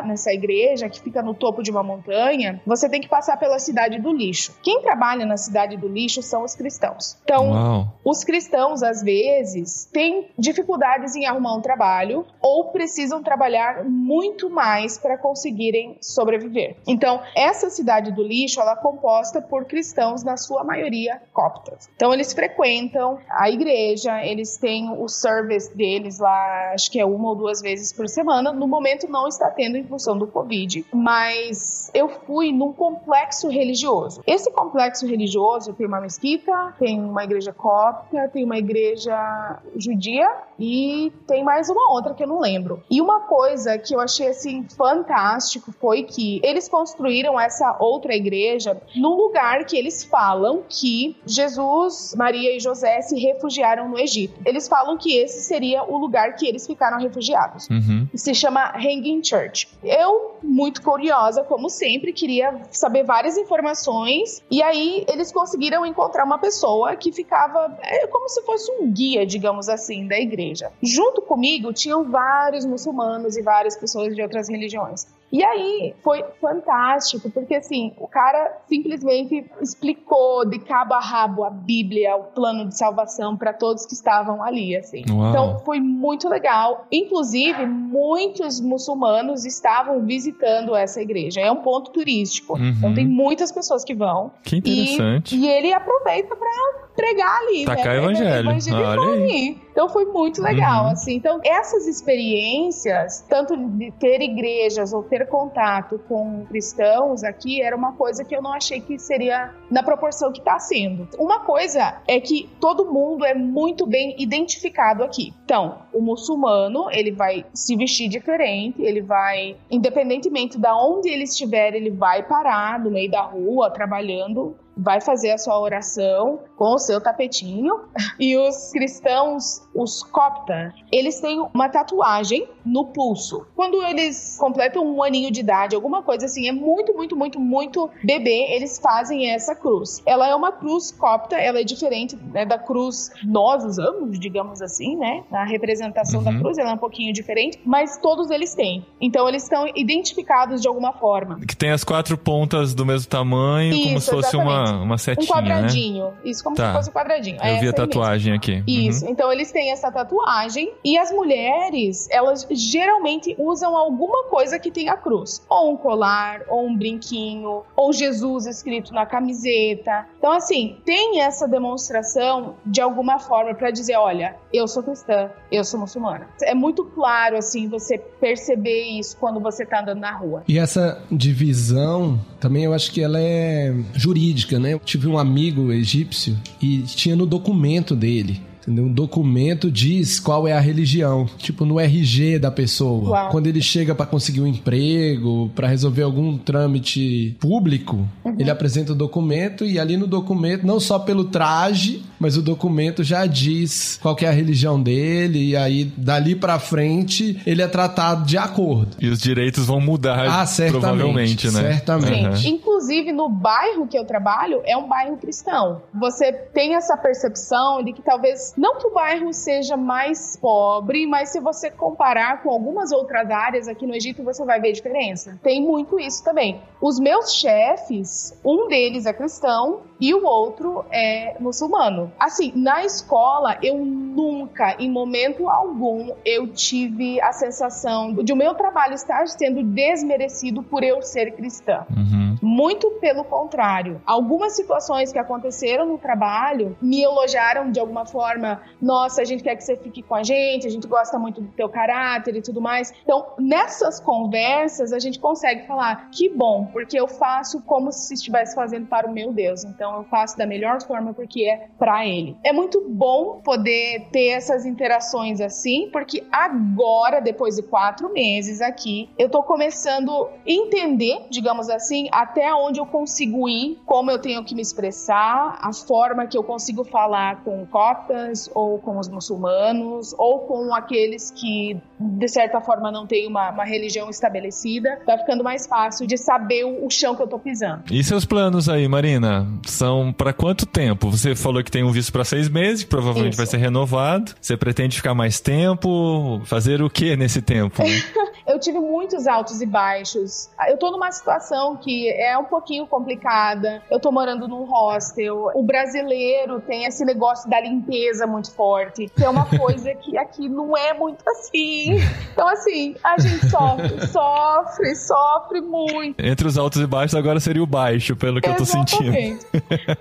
nessa 0.05 0.31
igreja, 0.31 0.89
que 0.89 1.01
fica 1.01 1.21
no 1.21 1.33
topo 1.33 1.61
de 1.61 1.71
uma 1.71 1.83
montanha, 1.83 2.61
você 2.65 2.89
tem 2.89 3.01
que 3.01 3.07
passar 3.07 3.37
pela 3.37 3.59
cidade 3.59 3.99
do 3.99 4.11
lixo. 4.11 4.55
Quem 4.61 4.81
trabalha 4.81 5.25
na 5.25 5.37
cidade 5.37 5.77
do 5.77 5.87
lixo 5.87 6.21
são 6.21 6.43
os 6.43 6.55
cristãos. 6.55 7.17
Então, 7.23 7.49
Uau. 7.49 7.87
os 8.03 8.23
cristãos, 8.23 8.83
às 8.83 9.01
vezes, 9.01 9.85
têm 9.91 10.29
dificuldades 10.37 11.15
em 11.15 11.25
arrumar 11.25 11.55
um 11.55 11.61
trabalho 11.61 12.25
ou 12.41 12.71
precisam 12.71 13.21
trabalhar 13.21 13.83
muito 13.83 14.49
mais 14.49 14.97
para 14.97 15.17
conseguirem 15.17 15.97
sobreviver. 16.01 16.77
Então, 16.87 17.21
essa 17.35 17.69
cidade 17.69 18.11
do 18.11 18.23
lixo, 18.23 18.59
ela 18.61 18.73
é 18.73 18.75
composta 18.75 19.41
por 19.41 19.65
cristãos, 19.65 20.23
na 20.23 20.37
sua 20.37 20.63
maioria 20.63 21.21
coptas. 21.31 21.89
Então, 21.95 22.13
eles 22.13 22.33
frequentam 22.33 23.19
a 23.29 23.49
igreja, 23.49 24.23
eles 24.23 24.57
têm 24.57 24.89
o 24.91 25.07
service 25.07 25.75
deles 25.75 26.19
lá, 26.19 26.71
acho 26.73 26.91
que 26.91 26.99
é 26.99 27.05
uma 27.05 27.29
ou 27.29 27.35
duas 27.35 27.61
vezes 27.61 27.93
por 27.93 28.07
semana. 28.07 28.51
No 28.51 28.67
momento, 28.67 29.07
não 29.09 29.27
está 29.33 29.49
tendo 29.49 29.77
em 29.77 29.83
função 29.83 30.17
do 30.17 30.27
Covid, 30.27 30.85
mas 30.93 31.91
eu 31.93 32.09
fui 32.09 32.51
num 32.51 32.73
complexo 32.73 33.49
religioso. 33.49 34.21
Esse 34.25 34.51
complexo 34.51 35.05
religioso 35.07 35.73
tem 35.73 35.85
uma 35.87 36.01
mesquita, 36.01 36.73
tem 36.79 36.99
uma 36.99 37.23
igreja 37.23 37.53
cópita, 37.53 38.27
tem 38.29 38.43
uma 38.43 38.57
igreja 38.57 39.59
judia 39.75 40.29
e 40.59 41.11
tem 41.27 41.43
mais 41.43 41.69
uma 41.69 41.91
outra 41.91 42.13
que 42.13 42.23
eu 42.23 42.27
não 42.27 42.39
lembro. 42.39 42.81
E 42.89 43.01
uma 43.01 43.21
coisa 43.21 43.77
que 43.77 43.95
eu 43.95 43.99
achei 43.99 44.27
assim 44.27 44.65
fantástico 44.75 45.71
foi 45.79 46.03
que 46.03 46.39
eles 46.43 46.67
construíram 46.69 47.39
essa 47.39 47.75
outra 47.79 48.15
igreja 48.15 48.81
num 48.95 49.15
lugar 49.15 49.65
que 49.65 49.77
eles 49.77 50.03
falam 50.03 50.63
que 50.67 51.15
Jesus, 51.25 52.15
Maria 52.17 52.55
e 52.55 52.59
José 52.59 53.01
se 53.01 53.19
refugiaram 53.19 53.89
no 53.89 53.99
Egito. 53.99 54.39
Eles 54.45 54.67
falam 54.67 54.97
que 54.97 55.17
esse 55.17 55.41
seria 55.41 55.83
o 55.83 55.97
lugar 55.97 56.35
que 56.35 56.47
eles 56.47 56.65
ficaram 56.65 56.97
refugiados 56.99 57.67
Uhum. 57.69 58.07
se 58.15 58.33
chama 58.33 58.71
Hanging 58.75 59.21
Church. 59.23 59.69
Eu, 59.83 60.37
muito 60.43 60.81
curiosa, 60.81 61.43
como 61.43 61.69
sempre, 61.69 62.13
queria 62.13 62.61
saber 62.71 63.03
várias 63.03 63.37
informações. 63.37 64.43
E 64.49 64.61
aí 64.61 65.05
eles 65.07 65.31
conseguiram 65.31 65.85
encontrar 65.85 66.25
uma 66.25 66.37
pessoa 66.37 66.95
que 66.95 67.11
ficava 67.11 67.77
é, 67.81 68.07
como 68.07 68.27
se 68.29 68.41
fosse 68.43 68.71
um 68.71 68.91
guia, 68.91 69.25
digamos 69.25 69.69
assim, 69.69 70.07
da 70.07 70.19
igreja. 70.19 70.71
Junto 70.81 71.21
comigo 71.21 71.71
tinham 71.73 72.03
vários 72.09 72.65
muçulmanos 72.65 73.37
e 73.37 73.41
várias 73.41 73.75
pessoas 73.75 74.15
de 74.15 74.21
outras 74.21 74.49
religiões. 74.49 75.07
E 75.33 75.43
aí 75.43 75.95
foi 76.03 76.23
fantástico, 76.39 77.27
porque 77.31 77.55
assim, 77.55 77.91
o 77.97 78.07
cara 78.07 78.55
simplesmente 78.69 79.43
explicou 79.59 80.45
de 80.45 80.59
cabo 80.59 80.93
a 80.93 80.99
rabo 80.99 81.43
a 81.43 81.49
Bíblia, 81.49 82.15
o 82.15 82.25
plano 82.25 82.67
de 82.67 82.77
salvação 82.77 83.35
para 83.35 83.51
todos 83.51 83.83
que 83.83 83.95
estavam 83.95 84.43
ali, 84.43 84.75
assim. 84.75 85.03
Uau. 85.09 85.29
Então 85.29 85.59
foi 85.65 85.79
muito 85.79 86.29
legal. 86.29 86.85
Inclusive, 86.91 87.65
muitos 87.65 88.61
muçulmanos 88.61 89.43
estavam 89.43 90.05
visitando 90.05 90.75
essa 90.75 91.01
igreja. 91.01 91.41
É 91.41 91.51
um 91.51 91.63
ponto 91.63 91.89
turístico. 91.89 92.53
Uhum. 92.53 92.69
Então 92.77 92.93
tem 92.93 93.07
muitas 93.07 93.51
pessoas 93.51 93.83
que 93.83 93.95
vão. 93.95 94.31
Que 94.43 94.57
E, 94.57 94.59
interessante. 94.59 95.35
e 95.35 95.47
ele 95.47 95.73
aproveita 95.73 96.35
para 96.35 96.92
pregar 96.95 97.39
ali, 97.41 97.65
Tacar 97.65 97.85
né? 97.93 97.97
evangelho. 97.97 98.49
Evangelizar 98.49 98.99
ali. 98.99 99.57
Então 99.71 99.89
foi 99.89 100.05
muito 100.05 100.41
legal, 100.41 100.85
Uhum. 100.85 100.91
assim. 100.91 101.15
Então 101.15 101.39
essas 101.43 101.87
experiências, 101.87 103.25
tanto 103.27 103.55
de 103.57 103.91
ter 103.91 104.21
igrejas 104.21 104.93
ou 104.93 105.03
ter 105.03 105.27
contato 105.27 105.99
com 106.07 106.45
cristãos 106.45 107.23
aqui, 107.23 107.61
era 107.61 107.75
uma 107.75 107.93
coisa 107.93 108.23
que 108.23 108.35
eu 108.35 108.41
não 108.41 108.53
achei 108.53 108.79
que 108.79 108.99
seria 108.99 109.51
na 109.71 109.81
proporção 109.81 110.31
que 110.31 110.39
está 110.39 110.59
sendo. 110.59 111.07
Uma 111.17 111.39
coisa 111.39 112.01
é 112.07 112.19
que 112.19 112.49
todo 112.59 112.85
mundo 112.91 113.25
é 113.25 113.33
muito 113.33 113.85
bem 113.87 114.15
identificado 114.19 115.03
aqui. 115.03 115.33
Então, 115.45 115.79
o 115.91 116.01
muçulmano, 116.01 116.87
ele 116.91 117.11
vai 117.11 117.45
se 117.53 117.75
vestir 117.75 118.07
diferente, 118.07 118.81
ele 118.81 119.01
vai, 119.01 119.55
independentemente 119.69 120.57
de 120.59 120.67
onde 120.69 121.09
ele 121.09 121.23
estiver, 121.23 121.73
ele 121.73 121.89
vai 121.89 122.23
parar 122.23 122.79
no 122.79 122.91
meio 122.91 123.09
da 123.09 123.21
rua, 123.21 123.69
trabalhando, 123.71 124.55
vai 124.75 124.99
fazer 124.99 125.31
a 125.31 125.37
sua 125.37 125.59
oração 125.59 126.39
com 126.55 126.73
o 126.73 126.79
seu 126.79 126.99
tapetinho. 127.01 127.81
E 128.19 128.37
os 128.37 128.71
cristãos, 128.71 129.61
os 129.75 130.03
copta, 130.03 130.73
eles 130.91 131.19
têm 131.19 131.39
uma 131.53 131.69
tatuagem 131.69 132.47
no 132.65 132.85
pulso. 132.85 133.45
Quando 133.55 133.81
eles 133.83 134.37
completam 134.39 134.85
um 134.85 135.01
aninho 135.03 135.31
de 135.31 135.39
idade, 135.39 135.75
alguma 135.75 136.01
coisa 136.03 136.25
assim, 136.25 136.47
é 136.47 136.51
muito, 136.51 136.93
muito, 136.93 137.15
muito, 137.15 137.39
muito 137.39 137.89
bebê, 138.03 138.47
eles 138.53 138.79
fazem 138.79 139.29
essa 139.31 139.55
cruz. 139.55 140.01
Ela 140.05 140.27
é 140.27 140.35
uma 140.35 140.51
cruz 140.51 140.91
copta, 140.91 141.35
ela 141.37 141.59
é 141.59 141.63
diferente 141.63 142.15
né, 142.15 142.45
da 142.45 142.57
cruz 142.57 143.11
nós 143.23 143.63
usamos, 143.65 144.19
digamos 144.19 144.61
assim, 144.61 144.95
né? 144.95 145.23
Na 145.31 145.43
representação 145.43 146.23
da 146.23 146.31
Uhum. 146.31 146.39
cruz, 146.39 146.57
ela 146.57 146.71
é 146.71 146.73
um 146.73 146.77
pouquinho 146.77 147.13
diferente, 147.13 147.59
mas 147.65 147.97
todos 147.97 148.29
eles 148.29 148.53
têm. 148.53 148.85
Então 149.01 149.27
eles 149.27 149.43
estão 149.43 149.65
identificados 149.75 150.61
de 150.61 150.67
alguma 150.67 150.93
forma. 150.93 151.39
Que 151.47 151.55
tem 151.55 151.71
as 151.71 151.83
quatro 151.83 152.17
pontas 152.17 152.73
do 152.73 152.85
mesmo 152.85 153.09
tamanho, 153.09 153.75
como 153.83 153.97
Isso, 153.97 154.05
se 154.05 154.11
fosse 154.11 154.35
uma, 154.35 154.61
exatamente. 154.63 154.83
uma 154.85 154.95
Um 154.95 154.97
setinha, 154.97 155.25
né? 155.25 155.33
quadradinho. 155.51 156.13
Isso 156.23 156.43
como 156.43 156.55
Tá. 156.55 156.67
se 156.71 156.77
fosse 156.77 156.89
um 156.89 156.93
quadradinho. 156.93 157.37
Eu 157.37 157.43
É 157.43 157.51
vi 157.53 157.57
a 157.59 157.61
mesmo. 157.61 157.75
tatuagem 157.75 158.33
aqui. 158.33 158.55
Uhum. 158.57 158.63
Isso. 158.67 159.05
Então 159.07 159.31
eles 159.31 159.51
têm 159.51 159.62
essa 159.69 159.91
tatuagem 159.91 160.73
e 160.83 160.97
as 160.97 161.11
mulheres, 161.11 162.07
elas 162.09 162.47
geralmente 162.51 163.35
usam 163.37 163.75
alguma 163.75 164.25
coisa 164.25 164.59
que 164.59 164.71
tem 164.71 164.89
a 164.89 164.97
cruz, 164.97 165.41
ou 165.49 165.73
um 165.73 165.77
colar, 165.77 166.41
ou 166.47 166.65
um 166.67 166.75
brinquinho, 166.75 167.63
ou 167.75 167.93
Jesus 167.93 168.45
escrito 168.45 168.93
na 168.93 169.05
camiseta. 169.05 170.07
Então 170.17 170.31
assim, 170.31 170.77
tem 170.85 171.21
essa 171.21 171.47
demonstração 171.47 172.55
de 172.65 172.81
alguma 172.81 173.19
forma 173.19 173.53
para 173.53 173.71
dizer, 173.71 173.95
olha, 173.95 174.35
eu 174.51 174.67
sou 174.67 174.83
cristã, 174.83 175.29
eu 175.51 175.63
sou 175.63 175.79
muçulmana. 175.79 176.27
É 176.41 176.53
muito 176.53 176.85
claro 176.85 177.37
assim 177.37 177.67
você 177.67 177.97
perceber 177.97 178.83
isso 178.83 179.17
quando 179.17 179.39
você 179.39 179.65
tá 179.65 179.81
andando 179.81 179.99
na 179.99 180.15
rua. 180.15 180.43
E 180.47 180.57
essa 180.57 181.01
divisão 181.11 182.19
também 182.39 182.63
eu 182.65 182.73
acho 182.73 182.91
que 182.91 183.01
ela 183.01 183.19
é 183.19 183.73
jurídica, 183.93 184.59
né? 184.59 184.73
Eu 184.73 184.79
tive 184.79 185.07
um 185.07 185.17
amigo 185.17 185.71
egípcio 185.71 186.37
e 186.61 186.81
tinha 186.83 187.15
no 187.15 187.25
documento 187.25 187.95
dele. 187.95 188.41
Entendeu? 188.63 188.85
Um 188.85 188.93
documento 188.93 189.69
diz 189.69 190.19
qual 190.19 190.47
é 190.47 190.53
a 190.53 190.59
religião, 190.59 191.27
tipo 191.37 191.65
no 191.65 191.79
RG 191.79 192.39
da 192.39 192.49
pessoa. 192.49 193.09
Uau. 193.09 193.29
Quando 193.29 193.47
ele 193.47 193.61
chega 193.61 193.93
pra 193.93 194.05
conseguir 194.05 194.41
um 194.41 194.47
emprego, 194.47 195.51
pra 195.53 195.67
resolver 195.67 196.03
algum 196.03 196.37
trâmite 196.37 197.35
público, 197.39 198.07
ele 198.39 198.49
apresenta 198.49 198.93
o 198.93 198.95
documento 198.95 199.65
e 199.65 199.77
ali 199.77 199.97
no 199.97 200.07
documento, 200.07 200.65
não 200.65 200.79
só 200.79 200.97
pelo 200.97 201.25
traje, 201.25 202.01
mas 202.23 202.37
o 202.37 202.41
documento 202.41 203.03
já 203.03 203.25
diz 203.25 203.99
qual 204.01 204.15
que 204.15 204.25
é 204.25 204.29
a 204.29 204.31
religião 204.31 204.81
dele 204.81 205.49
e 205.49 205.55
aí 205.57 205.85
dali 205.97 206.35
pra 206.35 206.57
frente 206.57 207.39
ele 207.45 207.61
é 207.61 207.67
tratado 207.67 208.25
de 208.25 208.37
acordo. 208.37 208.95
E 208.99 209.09
os 209.09 209.19
direitos 209.19 209.65
vão 209.65 209.79
mudar, 209.81 210.25
Ah, 210.41 210.45
certamente. 210.45 210.81
provavelmente, 210.81 211.51
né? 211.51 211.73
Certamente. 211.73 212.39
Sim. 212.39 212.49
Inclusive, 212.49 213.11
no 213.11 213.27
bairro 213.29 213.85
que 213.87 213.97
eu 213.97 214.05
trabalho, 214.05 214.61
é 214.65 214.75
um 214.77 214.87
bairro 214.87 215.17
cristão. 215.17 215.81
Você 215.93 216.31
tem 216.31 216.75
essa 216.75 216.95
percepção 216.97 217.83
de 217.83 217.91
que 217.93 218.01
talvez, 218.01 218.53
não 218.57 218.77
que 218.77 218.87
o 218.87 218.93
bairro 218.93 219.33
seja 219.33 219.75
mais 219.75 220.37
pobre, 220.37 221.05
mas 221.05 221.29
se 221.29 221.39
você 221.41 221.69
comparar 221.69 222.41
com 222.41 222.49
algumas 222.49 222.91
outras 222.91 223.29
áreas 223.29 223.67
aqui 223.67 223.85
no 223.85 223.93
Egito, 223.93 224.23
você 224.23 224.45
vai 224.45 224.61
ver 224.61 224.71
diferença. 224.71 225.37
Tem 225.43 225.61
muito 225.61 225.99
isso 225.99 226.23
também. 226.23 226.61
Os 226.81 226.99
meus 226.99 227.33
chefes, 227.35 228.33
um 228.45 228.67
deles 228.67 229.05
é 229.05 229.13
cristão 229.13 229.81
e 229.99 230.13
o 230.13 230.25
outro 230.25 230.85
é 230.91 231.35
muçulmano. 231.39 232.11
Assim, 232.19 232.51
na 232.55 232.83
escola, 232.83 233.57
eu 233.61 233.77
nunca, 233.77 234.75
em 234.79 234.89
momento 234.89 235.49
algum, 235.49 236.11
eu 236.25 236.47
tive 236.47 237.21
a 237.21 237.31
sensação 237.31 238.13
de 238.13 238.31
o 238.31 238.35
meu 238.35 238.53
trabalho 238.55 238.93
estar 238.93 239.27
sendo 239.27 239.63
desmerecido 239.63 240.63
por 240.63 240.83
eu 240.83 241.01
ser 241.01 241.31
cristã. 241.31 241.85
Uhum. 241.95 242.37
Muito 242.41 242.91
pelo 242.99 243.23
contrário. 243.23 244.01
Algumas 244.05 244.55
situações 244.55 245.11
que 245.11 245.17
aconteceram 245.17 245.85
no 245.85 245.97
trabalho 245.97 246.77
me 246.81 247.01
elogiaram 247.01 247.71
de 247.71 247.79
alguma 247.79 248.05
forma. 248.05 248.61
Nossa, 248.81 249.21
a 249.21 249.25
gente 249.25 249.43
quer 249.43 249.55
que 249.55 249.63
você 249.63 249.77
fique 249.77 250.01
com 250.01 250.15
a 250.15 250.23
gente, 250.23 250.67
a 250.67 250.69
gente 250.69 250.87
gosta 250.87 251.17
muito 251.17 251.41
do 251.41 251.47
teu 251.49 251.69
caráter 251.69 252.35
e 252.35 252.41
tudo 252.41 252.59
mais. 252.59 252.93
Então, 253.03 253.27
nessas 253.39 253.99
conversas, 253.99 254.91
a 254.91 254.99
gente 254.99 255.19
consegue 255.19 255.65
falar: 255.65 256.09
que 256.11 256.29
bom, 256.29 256.65
porque 256.65 256.99
eu 256.99 257.07
faço 257.07 257.61
como 257.61 257.91
se 257.91 258.13
estivesse 258.13 258.55
fazendo 258.55 258.87
para 258.87 259.07
o 259.07 259.11
meu 259.13 259.31
Deus. 259.31 259.63
Então, 259.63 259.95
eu 259.97 260.03
faço 260.03 260.37
da 260.37 260.45
melhor 260.45 260.81
forma 260.81 261.13
porque 261.13 261.49
é 261.49 261.67
para 261.77 262.02
Ele. 262.05 262.35
É 262.43 262.51
muito 262.51 262.83
bom 262.87 263.41
poder 263.43 264.07
ter 264.11 264.29
essas 264.29 264.65
interações 264.65 265.41
assim, 265.41 265.89
porque 265.91 266.23
agora, 266.31 267.19
depois 267.19 267.55
de 267.55 267.63
quatro 267.63 268.11
meses 268.11 268.61
aqui, 268.61 269.09
eu 269.17 269.29
tô 269.29 269.43
começando 269.43 270.11
a 270.11 270.29
entender, 270.45 271.25
digamos 271.29 271.69
assim, 271.69 272.07
até 272.11 272.53
onde 272.53 272.79
eu 272.79 272.85
consigo 272.85 273.47
ir, 273.47 273.79
como 273.85 274.11
eu 274.11 274.19
tenho 274.19 274.43
que 274.43 274.55
me 274.55 274.61
expressar, 274.61 275.57
a 275.61 275.73
forma 275.73 276.27
que 276.27 276.37
eu 276.37 276.43
consigo 276.43 276.83
falar 276.83 277.43
com 277.43 277.65
cotas 277.65 278.49
ou 278.53 278.79
com 278.79 278.97
os 278.97 279.07
muçulmanos 279.07 280.13
ou 280.17 280.39
com 280.39 280.73
aqueles 280.73 281.31
que 281.31 281.79
de 281.99 282.27
certa 282.27 282.59
forma 282.61 282.91
não 282.91 283.05
têm 283.07 283.27
uma, 283.27 283.51
uma 283.51 283.63
religião 283.63 284.09
estabelecida. 284.09 284.99
Tá 285.05 285.17
ficando 285.17 285.43
mais 285.43 285.65
fácil 285.65 286.05
de 286.05 286.17
saber 286.17 286.65
o, 286.65 286.85
o 286.85 286.89
chão 286.89 287.15
que 287.15 287.21
eu 287.21 287.27
tô 287.27 287.39
pisando. 287.39 287.83
E 287.91 288.03
seus 288.03 288.25
planos 288.25 288.67
aí, 288.67 288.87
Marina? 288.87 289.47
São 289.65 290.11
pra 290.11 290.33
quanto 290.33 290.65
tempo? 290.65 291.09
Você 291.09 291.35
falou 291.35 291.63
que 291.63 291.71
tem 291.71 291.82
um 291.83 291.91
visto 291.91 292.11
pra 292.11 292.23
seis 292.23 292.49
meses, 292.49 292.83
que 292.83 292.89
provavelmente 292.89 293.33
Isso. 293.33 293.37
vai 293.37 293.45
ser 293.45 293.57
renovado. 293.57 294.33
Você 294.39 294.55
pretende 294.57 294.95
ficar 294.95 295.13
mais 295.13 295.39
tempo? 295.39 296.41
Fazer 296.45 296.81
o 296.81 296.89
que 296.89 297.15
nesse 297.15 297.41
tempo? 297.41 297.83
Eu 298.45 298.59
tive 298.59 298.79
muitos 298.79 299.25
altos 299.27 299.61
e 299.61 299.65
baixos. 299.65 300.49
Eu 300.67 300.77
tô 300.77 300.91
numa 300.91 301.11
situação 301.11 301.77
que 301.77 302.09
é 302.09 302.37
um 302.37 302.43
pouquinho 302.43 302.85
complicada. 302.85 303.81
Eu 303.89 303.99
tô 303.99 304.11
morando 304.11 304.47
num 304.47 304.63
hostel. 304.65 305.51
O 305.53 305.63
brasileiro 305.63 306.59
tem 306.61 306.85
esse 306.85 307.05
negócio 307.05 307.49
da 307.49 307.59
limpeza 307.61 308.27
muito 308.27 308.51
forte, 308.51 309.09
que 309.15 309.23
é 309.23 309.29
uma 309.29 309.45
coisa 309.57 309.93
que 309.95 310.17
aqui 310.17 310.49
não 310.49 310.75
é 310.75 310.93
muito 310.93 311.23
assim. 311.29 311.97
Então, 312.31 312.47
assim, 312.47 312.95
a 313.03 313.19
gente 313.19 313.49
sofre, 313.49 314.07
sofre, 314.07 314.95
sofre 314.95 315.61
muito. 315.61 316.19
Entre 316.19 316.47
os 316.47 316.57
altos 316.57 316.81
e 316.81 316.87
baixos, 316.87 317.15
agora 317.15 317.39
seria 317.39 317.63
o 317.63 317.67
baixo, 317.67 318.15
pelo 318.15 318.41
que 318.41 318.49
eu 318.49 318.55
tô 318.55 318.65
sentindo. 318.65 319.15
Exatamente. 319.15 319.45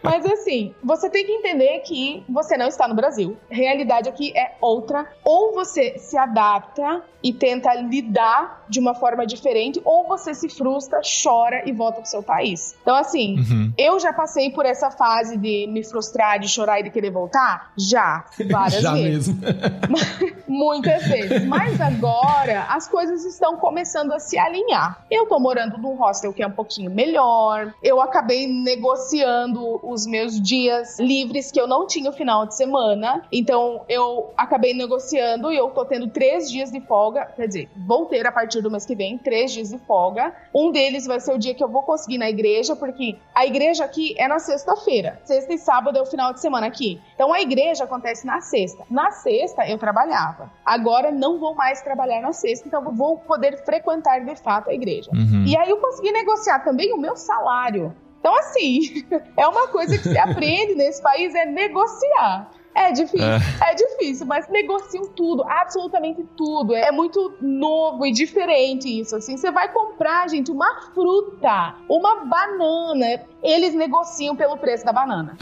Mas 0.02 0.26
assim, 0.26 0.74
você 0.82 1.08
tem 1.08 1.24
que 1.24 1.32
entender 1.32 1.80
que 1.80 2.24
você 2.28 2.56
não 2.56 2.66
está 2.66 2.88
no 2.88 2.94
Brasil. 2.94 3.36
A 3.50 3.54
realidade 3.54 4.08
aqui 4.08 4.36
é 4.36 4.56
outra. 4.60 5.06
Ou 5.24 5.52
você 5.52 5.98
se 5.98 6.16
adapta 6.16 7.02
e 7.22 7.32
tenta 7.32 7.72
lidar 7.74 8.31
de 8.68 8.80
uma 8.80 8.94
forma 8.94 9.26
diferente, 9.26 9.80
ou 9.84 10.06
você 10.06 10.34
se 10.34 10.48
frustra, 10.48 11.00
chora 11.22 11.62
e 11.68 11.72
volta 11.72 12.00
pro 12.00 12.08
seu 12.08 12.22
país. 12.22 12.74
Então, 12.82 12.94
assim, 12.96 13.36
Uhum. 13.38 13.72
eu 13.78 13.98
já 14.00 14.12
passei 14.12 14.50
por 14.50 14.64
essa 14.66 14.90
fase 14.90 15.36
de 15.36 15.66
me 15.68 15.84
frustrar, 15.84 16.38
de 16.38 16.48
chorar 16.48 16.80
e 16.80 16.84
de 16.84 16.90
querer 16.90 17.10
voltar? 17.10 17.72
Já, 17.76 18.24
várias 18.50 18.80
Já 18.82 18.92
vezes. 18.94 19.28
mesmo. 19.34 19.42
Muitas 20.48 21.04
vezes. 21.06 21.44
Mas 21.46 21.80
agora 21.80 22.66
as 22.68 22.86
coisas 22.88 23.24
estão 23.24 23.56
começando 23.56 24.12
a 24.12 24.18
se 24.18 24.38
alinhar. 24.38 25.04
Eu 25.10 25.26
tô 25.26 25.38
morando 25.38 25.78
num 25.78 25.94
hostel 25.94 26.32
que 26.32 26.42
é 26.42 26.46
um 26.46 26.50
pouquinho 26.52 26.90
melhor. 26.90 27.72
Eu 27.82 28.00
acabei 28.00 28.46
negociando 28.46 29.80
os 29.82 30.06
meus 30.06 30.40
dias 30.40 30.98
livres 30.98 31.50
que 31.50 31.60
eu 31.60 31.66
não 31.66 31.86
tinha 31.86 32.10
o 32.10 32.12
final 32.12 32.46
de 32.46 32.54
semana. 32.54 33.22
Então 33.32 33.82
eu 33.88 34.30
acabei 34.36 34.74
negociando 34.74 35.50
e 35.52 35.56
eu 35.56 35.70
tô 35.70 35.84
tendo 35.84 36.08
três 36.08 36.50
dias 36.50 36.70
de 36.70 36.80
folga. 36.80 37.26
Quer 37.36 37.46
dizer, 37.46 37.70
vou 37.86 38.06
ter 38.06 38.21
a 38.26 38.32
partir 38.32 38.60
do 38.60 38.70
mês 38.70 38.84
que 38.84 38.94
vem 38.94 39.18
três 39.18 39.52
dias 39.52 39.70
de 39.70 39.78
folga. 39.78 40.34
Um 40.54 40.70
deles 40.70 41.06
vai 41.06 41.20
ser 41.20 41.32
o 41.32 41.38
dia 41.38 41.54
que 41.54 41.62
eu 41.62 41.68
vou 41.68 41.82
conseguir 41.82 42.16
ir 42.16 42.18
na 42.18 42.30
igreja, 42.30 42.76
porque 42.76 43.16
a 43.34 43.46
igreja 43.46 43.84
aqui 43.84 44.14
é 44.18 44.28
na 44.28 44.38
sexta-feira. 44.38 45.20
Sexta 45.24 45.52
e 45.52 45.58
sábado 45.58 45.98
é 45.98 46.02
o 46.02 46.06
final 46.06 46.32
de 46.32 46.40
semana 46.40 46.66
aqui. 46.66 47.00
Então 47.14 47.32
a 47.32 47.40
igreja 47.40 47.84
acontece 47.84 48.26
na 48.26 48.40
sexta. 48.40 48.84
Na 48.90 49.10
sexta 49.10 49.68
eu 49.68 49.78
trabalhava. 49.78 50.50
Agora 50.64 51.10
não 51.10 51.38
vou 51.38 51.54
mais 51.54 51.82
trabalhar 51.82 52.20
na 52.20 52.32
sexta, 52.32 52.66
então 52.66 52.82
vou 52.94 53.18
poder 53.18 53.64
frequentar 53.64 54.24
de 54.24 54.36
fato 54.36 54.70
a 54.70 54.74
igreja. 54.74 55.10
Uhum. 55.12 55.44
E 55.46 55.56
aí 55.56 55.70
eu 55.70 55.78
consegui 55.78 56.12
negociar 56.12 56.60
também 56.60 56.92
o 56.92 56.98
meu 56.98 57.16
salário. 57.16 57.94
Então, 58.22 58.38
assim, 58.38 59.04
é 59.36 59.46
uma 59.48 59.66
coisa 59.68 59.98
que 59.98 60.08
se 60.08 60.16
aprende 60.16 60.76
nesse 60.76 61.02
país 61.02 61.34
é 61.34 61.44
negociar. 61.44 62.50
É 62.74 62.90
difícil, 62.90 63.26
é. 63.26 63.74
difícil, 63.74 64.26
mas 64.26 64.48
negociam 64.48 65.06
tudo, 65.08 65.44
absolutamente 65.44 66.24
tudo. 66.36 66.74
É 66.74 66.90
muito 66.90 67.34
novo 67.40 68.06
e 68.06 68.12
diferente 68.12 68.88
isso, 68.88 69.14
assim. 69.16 69.36
Você 69.36 69.50
vai 69.50 69.70
comprar, 69.72 70.28
gente, 70.28 70.50
uma 70.50 70.80
fruta, 70.94 71.76
uma 71.88 72.24
banana. 72.24 73.26
Eles 73.42 73.74
negociam 73.74 74.36
pelo 74.36 74.56
preço 74.56 74.84
da 74.84 74.92
banana. 74.92 75.36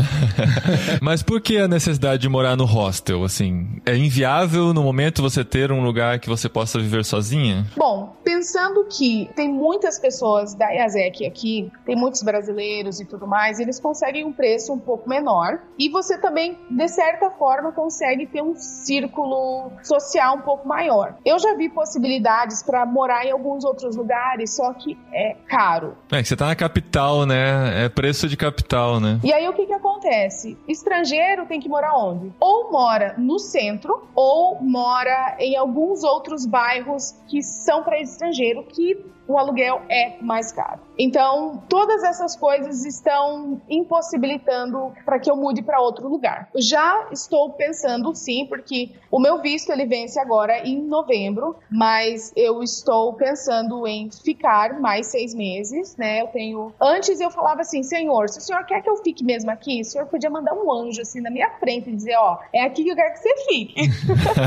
Mas 1.01 1.23
por 1.23 1.41
que 1.41 1.59
a 1.59 1.69
necessidade 1.69 2.23
de 2.23 2.29
morar 2.29 2.57
no 2.57 2.65
hostel? 2.65 3.25
Assim, 3.25 3.81
é 3.85 3.97
inviável 3.97 4.73
no 4.73 4.83
momento 4.83 5.23
você 5.23 5.45
ter 5.45 5.71
um 5.71 5.83
lugar 5.83 6.19
que 6.19 6.29
você 6.29 6.49
possa 6.49 6.79
viver 6.79 7.05
sozinha? 7.05 7.67
Bom, 7.77 8.17
pensando 8.25 8.87
que 8.87 9.29
tem 9.37 9.49
muitas 9.49 9.99
pessoas 9.99 10.55
da 10.55 10.73
IASEC 10.73 11.27
aqui, 11.27 11.71
tem 11.85 11.95
muitos 11.95 12.23
brasileiros 12.23 13.01
e 13.01 13.05
tudo 13.05 13.27
mais, 13.27 13.61
eles 13.61 13.79
conseguem 13.79 14.25
um 14.25 14.33
preço 14.33 14.73
um 14.73 14.79
pouco 14.79 15.09
menor 15.09 15.61
e 15.79 15.89
você 15.89 16.17
também, 16.19 16.57
de 16.71 16.89
certa 16.89 17.31
forma, 17.31 17.73
consegue 17.73 18.27
ter 18.27 18.43
um 18.43 18.55
círculo 18.57 19.71
social 19.83 20.37
um 20.37 20.41
pouco 20.41 20.67
maior. 20.67 21.17
Eu 21.25 21.39
já 21.39 21.55
vi 21.55 21.69
possibilidades 21.69 22.63
para 22.63 22.87
morar 22.87 23.27
em 23.27 23.31
alguns 23.31 23.65
outros 23.65 23.97
lugares, 23.97 24.55
só 24.57 24.73
que 24.73 24.97
é 25.13 25.37
caro. 25.47 25.97
É 26.11 26.23
que 26.23 26.29
você 26.29 26.37
tá 26.37 26.47
na 26.47 26.55
capital, 26.55 27.27
né? 27.27 27.85
É 27.85 27.89
preço 27.91 28.28
de 28.28 28.36
capital, 28.36 29.01
né? 29.01 29.20
E 29.22 29.32
aí 29.32 29.49
o 29.49 29.53
que 29.53 29.66
que 29.66 29.72
acontece? 29.72 30.57
Estrangeiro 30.66 31.47
tem 31.47 31.61
que 31.61 31.68
morar 31.68 31.97
onde? 31.97 32.32
Ou 32.41 32.70
mora 32.70 33.14
no 33.18 33.38
centro, 33.38 34.09
ou 34.14 34.61
mora 34.62 35.36
em 35.38 35.57
alguns 35.57 36.05
outros 36.05 36.47
bairros 36.47 37.14
que 37.28 37.43
são 37.43 37.82
para 37.82 38.01
estrangeiro, 38.01 38.62
que 38.64 39.05
o 39.31 39.39
aluguel 39.39 39.83
é 39.89 40.16
mais 40.20 40.51
caro. 40.51 40.81
Então, 40.99 41.62
todas 41.68 42.03
essas 42.03 42.37
coisas 42.37 42.85
estão 42.85 43.61
impossibilitando 43.70 44.93
para 45.05 45.18
que 45.18 45.31
eu 45.31 45.37
mude 45.37 45.62
para 45.62 45.81
outro 45.81 46.09
lugar. 46.09 46.51
Já 46.57 47.09
estou 47.11 47.53
pensando 47.53 48.14
sim, 48.14 48.45
porque 48.47 48.91
o 49.11 49.18
meu 49.18 49.41
visto 49.41 49.70
ele 49.70 49.87
vence 49.87 50.18
agora 50.18 50.66
em 50.66 50.83
novembro, 50.83 51.57
mas 51.70 52.33
eu 52.37 52.62
estou 52.62 53.14
pensando 53.14 53.87
em 53.87 54.11
ficar 54.11 54.78
mais 54.81 55.07
seis 55.07 55.33
meses, 55.33 55.97
né? 55.97 56.22
Eu 56.22 56.26
tenho. 56.26 56.74
Antes 56.81 57.20
eu 57.20 57.31
falava 57.31 57.61
assim, 57.61 57.83
Senhor, 57.83 58.28
se 58.28 58.39
o 58.39 58.43
Senhor 58.43 58.64
quer 58.64 58.83
que 58.83 58.91
eu 58.91 58.97
fique 58.97 59.24
mesmo 59.24 59.51
aqui, 59.51 59.81
o 59.81 59.85
Senhor 59.85 60.07
podia 60.07 60.28
mandar 60.28 60.55
um 60.55 60.70
anjo 60.70 61.01
assim 61.01 61.20
na 61.20 61.31
minha 61.31 61.51
frente 61.59 61.89
e 61.89 61.95
dizer, 61.95 62.16
ó, 62.16 62.39
é 62.53 62.64
aqui 62.64 62.83
que 62.83 62.91
eu 62.91 62.97
quero 62.97 63.12
que 63.12 63.20
você 63.20 63.37
fique. 63.47 63.74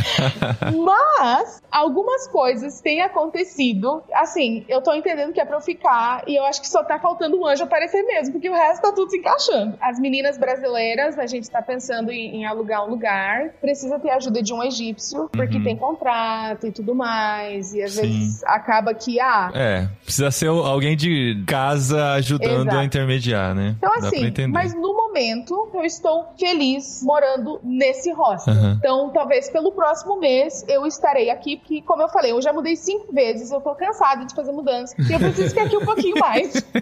mas 0.84 1.64
algumas 1.72 2.28
coisas 2.28 2.82
têm 2.82 3.02
acontecido, 3.02 4.04
assim, 4.14 4.66
eu 4.74 4.82
tô 4.82 4.94
entendendo 4.94 5.32
que 5.34 5.40
é 5.40 5.46
pra 5.46 5.58
eu 5.58 5.62
ficar 5.62 6.24
e 6.28 6.36
eu 6.36 6.44
acho 6.46 6.62
que 6.62 6.68
só 6.68 6.84
tá 6.84 7.00
faltando 7.00 7.38
um 7.40 7.46
anjo 7.46 7.64
aparecer 7.64 8.04
mesmo, 8.04 8.34
porque 8.34 8.50
o 8.50 8.54
resto 8.54 8.82
tá 8.82 8.92
tudo 8.92 9.10
se 9.10 9.18
encaixando. 9.18 9.78
As 9.82 10.00
meninas 10.00 10.38
brasileiras, 10.38 11.18
a 11.18 11.26
gente 11.26 11.50
tá 11.50 11.62
pensando 11.62 12.12
em, 12.12 12.38
em 12.38 12.46
alugar 12.46 12.86
um 12.86 12.90
lugar, 12.90 13.50
precisa 13.62 14.00
ter 14.00 14.10
a 14.10 14.16
ajuda 14.18 14.42
de 14.42 14.54
um 14.54 14.64
egípcio, 14.64 15.30
porque 15.32 15.58
Uhum. 15.58 15.64
tem 15.64 15.78
contrato 15.78 16.68
e 16.68 16.72
tudo 16.72 16.96
mais, 16.96 17.74
e 17.74 17.82
às 17.82 17.94
Sim. 17.94 18.02
vezes 18.02 18.44
acaba 18.46 18.94
que, 18.94 19.20
ah, 19.20 19.52
É, 19.54 19.88
precisa 20.04 20.32
ser 20.32 20.48
alguém 20.48 20.96
de 20.96 21.44
casa 21.48 22.14
ajudando 22.14 22.68
Exato. 22.68 22.78
a 22.78 22.84
intermediar, 22.84 23.54
né? 23.56 23.76
Então, 23.78 23.92
Dá 24.00 24.08
assim, 24.08 24.32
mas 24.50 24.74
no 24.74 24.94
momento 25.14 25.70
eu 25.74 25.84
estou 25.84 26.34
feliz 26.40 27.02
morando 27.04 27.60
nesse 27.64 28.12
hostel. 28.12 28.54
Aham. 28.54 28.76
Então, 28.80 29.12
talvez 29.14 29.50
pelo 29.50 29.72
próximo 29.72 30.20
mês 30.20 30.66
eu 30.68 30.86
estarei 30.88 31.30
aqui, 31.30 31.58
porque, 31.58 31.82
como 31.84 32.02
eu 32.02 32.10
falei, 32.10 32.32
eu 32.32 32.42
já 32.42 32.52
mudei 32.52 32.76
cinco 32.76 33.14
vezes, 33.14 33.52
eu 33.52 33.62
tô 33.62 33.76
cansada 33.76 34.26
de 34.26 34.34
fazer 34.34 34.52
mudança, 34.52 34.96
e 34.98 35.14
eu 35.14 35.20
preciso 35.20 35.50
ficar 35.50 35.66
aqui 35.66 35.78
um 35.78 35.86
pouquinho 35.86 36.18
mais. 36.20 36.54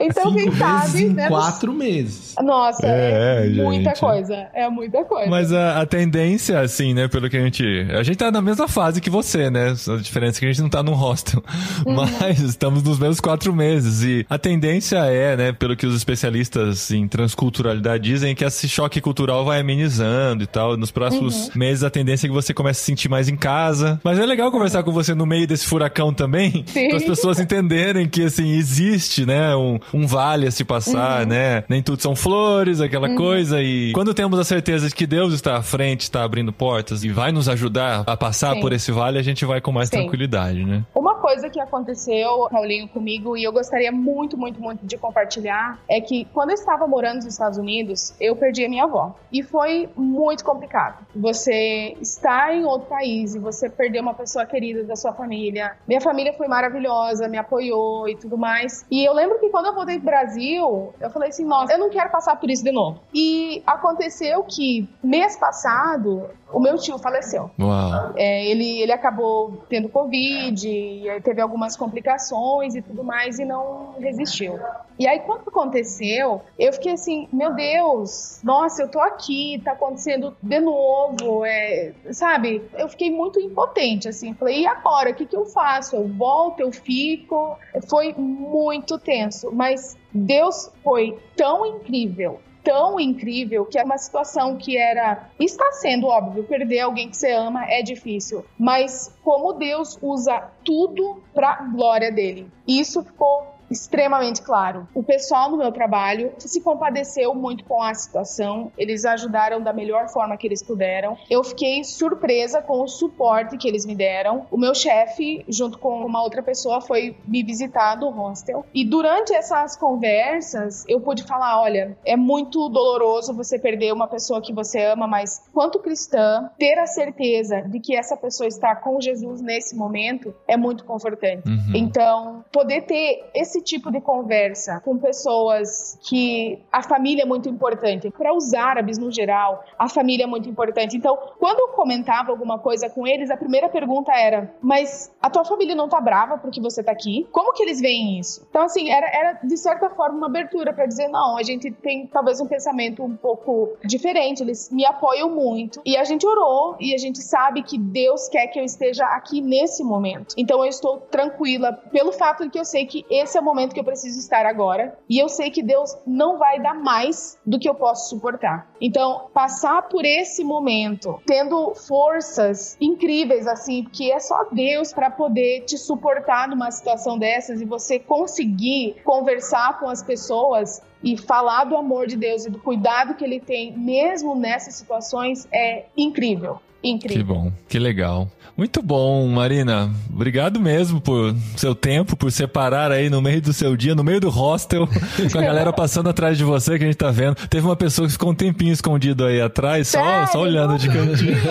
Então, 0.00 0.24
Cinco 0.24 0.36
quem 0.36 0.50
vezes 0.50 0.58
sabe, 0.58 1.04
em 1.04 1.08
né? 1.10 1.28
quatro 1.28 1.72
meses. 1.72 2.34
Nossa, 2.42 2.86
é, 2.86 3.46
É, 3.46 3.48
muita 3.48 3.90
gente. 3.90 4.00
coisa. 4.00 4.48
É 4.54 4.68
muita 4.68 5.04
coisa. 5.04 5.28
Mas 5.28 5.52
a, 5.52 5.80
a 5.80 5.86
tendência, 5.86 6.60
assim, 6.60 6.94
né, 6.94 7.08
pelo 7.08 7.28
que 7.28 7.36
a 7.36 7.40
gente. 7.40 7.64
A 7.92 8.02
gente 8.02 8.16
tá 8.16 8.30
na 8.30 8.40
mesma 8.40 8.68
fase 8.68 9.00
que 9.00 9.10
você, 9.10 9.50
né? 9.50 9.70
A 9.70 9.96
diferença 9.96 10.38
é 10.38 10.40
que 10.40 10.46
a 10.46 10.48
gente 10.48 10.62
não 10.62 10.68
tá 10.68 10.82
num 10.82 10.94
hostel. 10.94 11.42
Uhum. 11.86 11.94
Mas 11.94 12.40
estamos 12.40 12.82
nos 12.82 12.98
mesmos 12.98 13.20
quatro 13.20 13.52
meses. 13.54 14.02
E 14.02 14.26
a 14.28 14.38
tendência 14.38 14.98
é, 14.98 15.36
né, 15.36 15.52
pelo 15.52 15.76
que 15.76 15.86
os 15.86 15.94
especialistas 15.94 16.90
em 16.90 17.06
transculturalidade 17.28 18.02
dizem, 18.04 18.34
que 18.34 18.44
esse 18.44 18.68
choque 18.68 19.00
cultural 19.00 19.44
vai 19.44 19.60
amenizando 19.60 20.42
e 20.42 20.46
tal. 20.46 20.76
Nos 20.76 20.90
próximos 20.90 21.46
Uhum. 21.48 21.52
meses 21.56 21.84
a 21.84 21.90
tendência 21.90 22.26
é 22.26 22.28
que 22.28 22.34
você 22.34 22.54
comece 22.54 22.78
a 22.78 22.80
se 22.80 22.86
sentir 22.86 23.08
mais 23.08 23.28
em 23.28 23.36
casa. 23.36 24.00
Mas 24.02 24.18
é 24.18 24.24
legal 24.26 24.50
conversar 24.50 24.82
com 24.82 24.90
você 24.92 25.14
no 25.14 25.26
meio 25.26 25.46
desse 25.46 25.66
furacão 25.66 26.12
também. 26.12 26.64
Para 26.88 26.96
as 26.96 27.04
pessoas 27.04 27.38
entenderem 27.38 28.08
que, 28.08 28.22
assim, 28.24 28.52
existe, 28.56 29.26
né, 29.26 29.54
um, 29.54 29.78
um 29.92 30.06
vale 30.06 30.46
a 30.46 30.50
se 30.50 30.64
passar, 30.64 31.22
Uhum. 31.22 31.28
né? 31.28 31.64
Nem 31.68 31.82
tudo 31.82 32.00
são 32.00 32.16
flores, 32.16 32.80
aquela 32.80 33.14
coisa. 33.14 33.60
E 33.62 33.92
quando 33.92 34.14
temos 34.14 34.38
a 34.38 34.44
certeza 34.44 34.88
de 34.88 34.94
que 34.94 35.06
Deus 35.06 35.32
está 35.34 35.56
à 35.56 35.62
frente, 35.62 36.02
está 36.02 36.22
abrindo 36.24 36.52
portas 36.52 37.04
e 37.04 37.08
vai 37.10 37.30
nos 37.32 37.48
ajudar 37.48 38.04
a 38.06 38.16
passar 38.16 38.54
Sim. 38.54 38.60
por 38.60 38.72
esse 38.72 38.90
vale, 38.90 39.18
a 39.18 39.22
gente 39.22 39.44
vai 39.44 39.60
com 39.60 39.72
mais 39.72 39.88
Sim. 39.88 39.98
tranquilidade, 39.98 40.64
né? 40.64 40.84
Uma 40.94 41.14
coisa 41.16 41.48
que 41.50 41.60
aconteceu, 41.60 42.48
Paulinho, 42.50 42.88
comigo, 42.88 43.36
e 43.36 43.44
eu 43.44 43.52
gostaria 43.52 43.92
muito, 43.92 44.36
muito, 44.36 44.60
muito 44.60 44.86
de 44.86 44.96
compartilhar, 44.96 45.78
é 45.88 46.00
que 46.00 46.26
quando 46.32 46.50
eu 46.50 46.54
estava 46.54 46.86
morando 46.86 47.17
nos 47.24 47.34
Estados 47.34 47.58
Unidos, 47.58 48.14
eu 48.20 48.36
perdi 48.36 48.64
a 48.64 48.68
minha 48.68 48.84
avó. 48.84 49.14
E 49.32 49.42
foi 49.42 49.88
muito 49.96 50.44
complicado. 50.44 51.06
Você 51.14 51.96
está 52.00 52.54
em 52.54 52.64
outro 52.64 52.88
país 52.88 53.34
e 53.34 53.38
você 53.38 53.68
perder 53.68 54.00
uma 54.00 54.14
pessoa 54.14 54.46
querida 54.46 54.84
da 54.84 54.96
sua 54.96 55.12
família. 55.12 55.76
Minha 55.86 56.00
família 56.00 56.32
foi 56.32 56.48
maravilhosa, 56.48 57.28
me 57.28 57.38
apoiou 57.38 58.08
e 58.08 58.16
tudo 58.16 58.36
mais. 58.36 58.84
E 58.90 59.04
eu 59.04 59.12
lembro 59.12 59.38
que 59.38 59.48
quando 59.50 59.66
eu 59.66 59.74
voltei 59.74 59.96
pro 59.96 60.06
Brasil, 60.06 60.94
eu 61.00 61.10
falei 61.10 61.28
assim, 61.28 61.44
nossa, 61.44 61.72
eu 61.72 61.78
não 61.78 61.90
quero 61.90 62.10
passar 62.10 62.36
por 62.36 62.50
isso 62.50 62.64
de 62.64 62.72
novo. 62.72 63.00
E 63.14 63.62
aconteceu 63.66 64.42
que 64.44 64.88
mês 65.02 65.36
passado, 65.36 66.30
o 66.52 66.60
meu 66.60 66.76
tio 66.76 66.98
faleceu. 66.98 67.50
Uau. 67.58 68.12
É, 68.16 68.46
ele, 68.46 68.80
ele 68.80 68.92
acabou 68.92 69.64
tendo 69.68 69.88
Covid, 69.88 70.68
e 70.68 71.20
teve 71.22 71.40
algumas 71.40 71.76
complicações 71.76 72.74
e 72.74 72.82
tudo 72.82 73.04
mais, 73.04 73.38
e 73.38 73.44
não 73.44 73.94
resistiu. 73.98 74.58
E 74.98 75.06
aí, 75.06 75.20
quando 75.20 75.48
aconteceu, 75.48 76.42
eu 76.58 76.72
fiquei 76.72 76.92
assim, 76.92 77.28
meu 77.32 77.54
Deus, 77.54 78.40
nossa, 78.42 78.82
eu 78.82 78.88
tô 78.88 79.00
aqui, 79.00 79.60
tá 79.64 79.72
acontecendo 79.72 80.36
de 80.42 80.60
novo, 80.60 81.44
é, 81.44 81.92
sabe? 82.10 82.62
Eu 82.76 82.88
fiquei 82.88 83.10
muito 83.10 83.38
impotente, 83.40 84.08
assim, 84.08 84.34
falei, 84.34 84.62
e 84.62 84.66
agora, 84.66 85.10
o 85.10 85.14
que 85.14 85.26
que 85.26 85.36
eu 85.36 85.46
faço? 85.46 85.96
Eu 85.96 86.08
volto, 86.08 86.60
eu 86.60 86.72
fico? 86.72 87.56
Foi 87.88 88.14
muito 88.16 88.98
tenso, 88.98 89.50
mas 89.52 89.96
Deus 90.12 90.70
foi 90.82 91.18
tão 91.36 91.64
incrível, 91.64 92.40
tão 92.68 93.00
incrível 93.00 93.64
que 93.64 93.78
é 93.78 93.82
uma 93.82 93.96
situação 93.96 94.58
que 94.58 94.76
era 94.76 95.30
está 95.40 95.72
sendo 95.72 96.06
óbvio 96.06 96.44
perder 96.44 96.80
alguém 96.80 97.08
que 97.08 97.16
você 97.16 97.32
ama 97.32 97.64
é 97.64 97.80
difícil 97.80 98.44
mas 98.58 99.10
como 99.24 99.54
Deus 99.54 99.98
usa 100.02 100.50
tudo 100.62 101.22
para 101.34 101.62
glória 101.74 102.12
dele. 102.12 102.50
Isso 102.66 103.02
ficou 103.02 103.46
extremamente 103.70 104.42
claro. 104.42 104.88
O 104.94 105.02
pessoal 105.02 105.50
no 105.50 105.56
meu 105.56 105.72
trabalho 105.72 106.32
se 106.38 106.60
compadeceu 106.60 107.34
muito 107.34 107.64
com 107.64 107.82
a 107.82 107.94
situação, 107.94 108.72
eles 108.76 109.04
ajudaram 109.04 109.60
da 109.60 109.72
melhor 109.72 110.08
forma 110.08 110.36
que 110.36 110.46
eles 110.46 110.62
puderam. 110.62 111.16
Eu 111.30 111.42
fiquei 111.44 111.84
surpresa 111.84 112.62
com 112.62 112.82
o 112.82 112.88
suporte 112.88 113.56
que 113.56 113.68
eles 113.68 113.84
me 113.84 113.94
deram. 113.94 114.46
O 114.50 114.56
meu 114.56 114.74
chefe, 114.74 115.44
junto 115.48 115.78
com 115.78 116.04
uma 116.04 116.22
outra 116.22 116.42
pessoa, 116.42 116.80
foi 116.80 117.16
me 117.26 117.42
visitar 117.42 117.96
do 117.96 118.08
hostel. 118.10 118.64
E 118.74 118.84
durante 118.84 119.32
essas 119.32 119.76
conversas, 119.76 120.84
eu 120.88 121.00
pude 121.00 121.22
falar: 121.24 121.60
olha, 121.60 121.96
é 122.04 122.16
muito 122.16 122.68
doloroso 122.68 123.34
você 123.34 123.58
perder 123.58 123.92
uma 123.92 124.08
pessoa 124.08 124.40
que 124.40 124.52
você 124.52 124.84
ama, 124.84 125.06
mas 125.06 125.48
quanto 125.52 125.78
cristã, 125.78 126.50
ter 126.58 126.78
a 126.78 126.86
certeza 126.86 127.62
de 127.62 127.80
que 127.80 127.94
essa 127.94 128.16
pessoa 128.16 128.46
está 128.46 128.74
com 128.76 129.00
Jesus 129.00 129.40
nesse 129.40 129.76
momento 129.76 130.34
é 130.46 130.56
muito 130.56 130.84
confortante. 130.84 131.48
Uhum. 131.48 131.72
Então, 131.74 132.44
poder 132.52 132.82
ter 132.82 133.30
esse 133.34 133.57
tipo 133.60 133.90
de 133.90 134.00
conversa 134.00 134.80
com 134.80 134.96
pessoas 134.98 135.98
que 136.02 136.62
a 136.72 136.82
família 136.82 137.22
é 137.22 137.26
muito 137.26 137.48
importante. 137.48 138.10
Para 138.10 138.34
os 138.34 138.54
árabes, 138.54 138.98
no 138.98 139.10
geral, 139.10 139.64
a 139.78 139.88
família 139.88 140.24
é 140.24 140.26
muito 140.26 140.48
importante. 140.48 140.96
Então, 140.96 141.16
quando 141.38 141.60
eu 141.60 141.68
comentava 141.68 142.30
alguma 142.30 142.58
coisa 142.58 142.88
com 142.88 143.06
eles, 143.06 143.30
a 143.30 143.36
primeira 143.36 143.68
pergunta 143.68 144.12
era: 144.12 144.54
Mas 144.60 145.12
a 145.20 145.30
tua 145.30 145.44
família 145.44 145.74
não 145.74 145.88
tá 145.88 146.00
brava 146.00 146.38
porque 146.38 146.60
você 146.60 146.82
tá 146.82 146.92
aqui? 146.92 147.26
Como 147.32 147.52
que 147.52 147.62
eles 147.62 147.80
veem 147.80 148.18
isso? 148.18 148.46
Então, 148.48 148.62
assim, 148.62 148.90
era, 148.90 149.06
era 149.06 149.32
de 149.42 149.56
certa 149.56 149.90
forma 149.90 150.16
uma 150.16 150.26
abertura 150.26 150.72
para 150.72 150.86
dizer: 150.86 151.08
Não, 151.08 151.36
a 151.36 151.42
gente 151.42 151.70
tem 151.70 152.06
talvez 152.06 152.40
um 152.40 152.46
pensamento 152.46 153.02
um 153.02 153.16
pouco 153.16 153.76
diferente. 153.84 154.42
Eles 154.42 154.70
me 154.70 154.84
apoiam 154.84 155.30
muito. 155.30 155.80
E 155.84 155.96
a 155.96 156.04
gente 156.04 156.26
orou 156.26 156.76
e 156.80 156.94
a 156.94 156.98
gente 156.98 157.22
sabe 157.22 157.62
que 157.62 157.78
Deus 157.78 158.28
quer 158.28 158.46
que 158.48 158.58
eu 158.58 158.64
esteja 158.64 159.04
aqui 159.06 159.40
nesse 159.40 159.82
momento. 159.82 160.34
Então, 160.36 160.64
eu 160.64 160.68
estou 160.68 160.98
tranquila 160.98 161.72
pelo 161.72 162.12
fato 162.12 162.44
de 162.44 162.50
que 162.50 162.58
eu 162.58 162.64
sei 162.64 162.86
que 162.86 163.04
esse 163.10 163.36
é 163.36 163.40
o 163.40 163.44
momento 163.48 163.74
que 163.74 163.80
eu 163.80 163.84
preciso 163.84 164.18
estar 164.18 164.46
agora. 164.46 164.96
E 165.08 165.18
eu 165.18 165.28
sei 165.28 165.50
que 165.50 165.62
Deus 165.62 165.96
não 166.06 166.38
vai 166.38 166.60
dar 166.60 166.74
mais 166.74 167.38
do 167.44 167.58
que 167.58 167.68
eu 167.68 167.74
posso 167.74 168.10
suportar. 168.10 168.70
Então, 168.80 169.28
passar 169.32 169.88
por 169.88 170.04
esse 170.04 170.44
momento, 170.44 171.20
tendo 171.26 171.74
forças 171.74 172.76
incríveis, 172.80 173.46
assim, 173.46 173.84
que 173.84 174.12
é 174.12 174.18
só 174.18 174.44
Deus 174.52 174.92
para 174.92 175.10
poder 175.10 175.64
te 175.64 175.78
suportar 175.78 176.48
numa 176.48 176.70
situação 176.70 177.18
dessas 177.18 177.60
e 177.60 177.64
você 177.64 177.98
conseguir 177.98 178.96
conversar 179.04 179.78
com 179.80 179.88
as 179.88 180.02
pessoas 180.02 180.82
e 181.02 181.16
falar 181.16 181.64
do 181.64 181.76
amor 181.76 182.06
de 182.06 182.16
Deus 182.16 182.46
e 182.46 182.50
do 182.50 182.58
cuidado 182.58 183.14
que 183.14 183.24
ele 183.24 183.40
tem, 183.40 183.76
mesmo 183.76 184.34
nessas 184.34 184.74
situações, 184.74 185.46
é 185.52 185.86
incrível. 185.96 186.60
Incrível. 186.82 187.18
Que 187.18 187.24
bom, 187.24 187.52
que 187.68 187.78
legal. 187.78 188.30
Muito 188.56 188.82
bom, 188.82 189.26
Marina. 189.28 189.88
Obrigado 190.12 190.58
mesmo 190.58 191.00
por 191.00 191.32
seu 191.56 191.76
tempo, 191.76 192.16
por 192.16 192.30
separar 192.32 192.90
aí 192.90 193.08
no 193.08 193.22
meio 193.22 193.40
do 193.40 193.52
seu 193.52 193.76
dia, 193.76 193.94
no 193.94 194.02
meio 194.02 194.20
do 194.20 194.28
hostel, 194.30 194.88
com 195.30 195.38
a 195.38 195.42
galera 195.42 195.72
passando 195.72 196.08
atrás 196.08 196.36
de 196.36 196.42
você 196.42 196.76
que 196.76 196.82
a 196.82 196.86
gente 196.88 196.96
tá 196.96 197.10
vendo. 197.10 197.36
Teve 197.48 197.64
uma 197.64 197.76
pessoa 197.76 198.06
que 198.06 198.12
ficou 198.12 198.30
um 198.30 198.34
tempinho 198.34 198.72
escondido 198.72 199.24
aí 199.24 199.40
atrás, 199.40 199.86
só, 199.86 200.26
só 200.26 200.40
olhando 200.40 200.76
de 200.76 200.88
cantinho. 200.88 201.36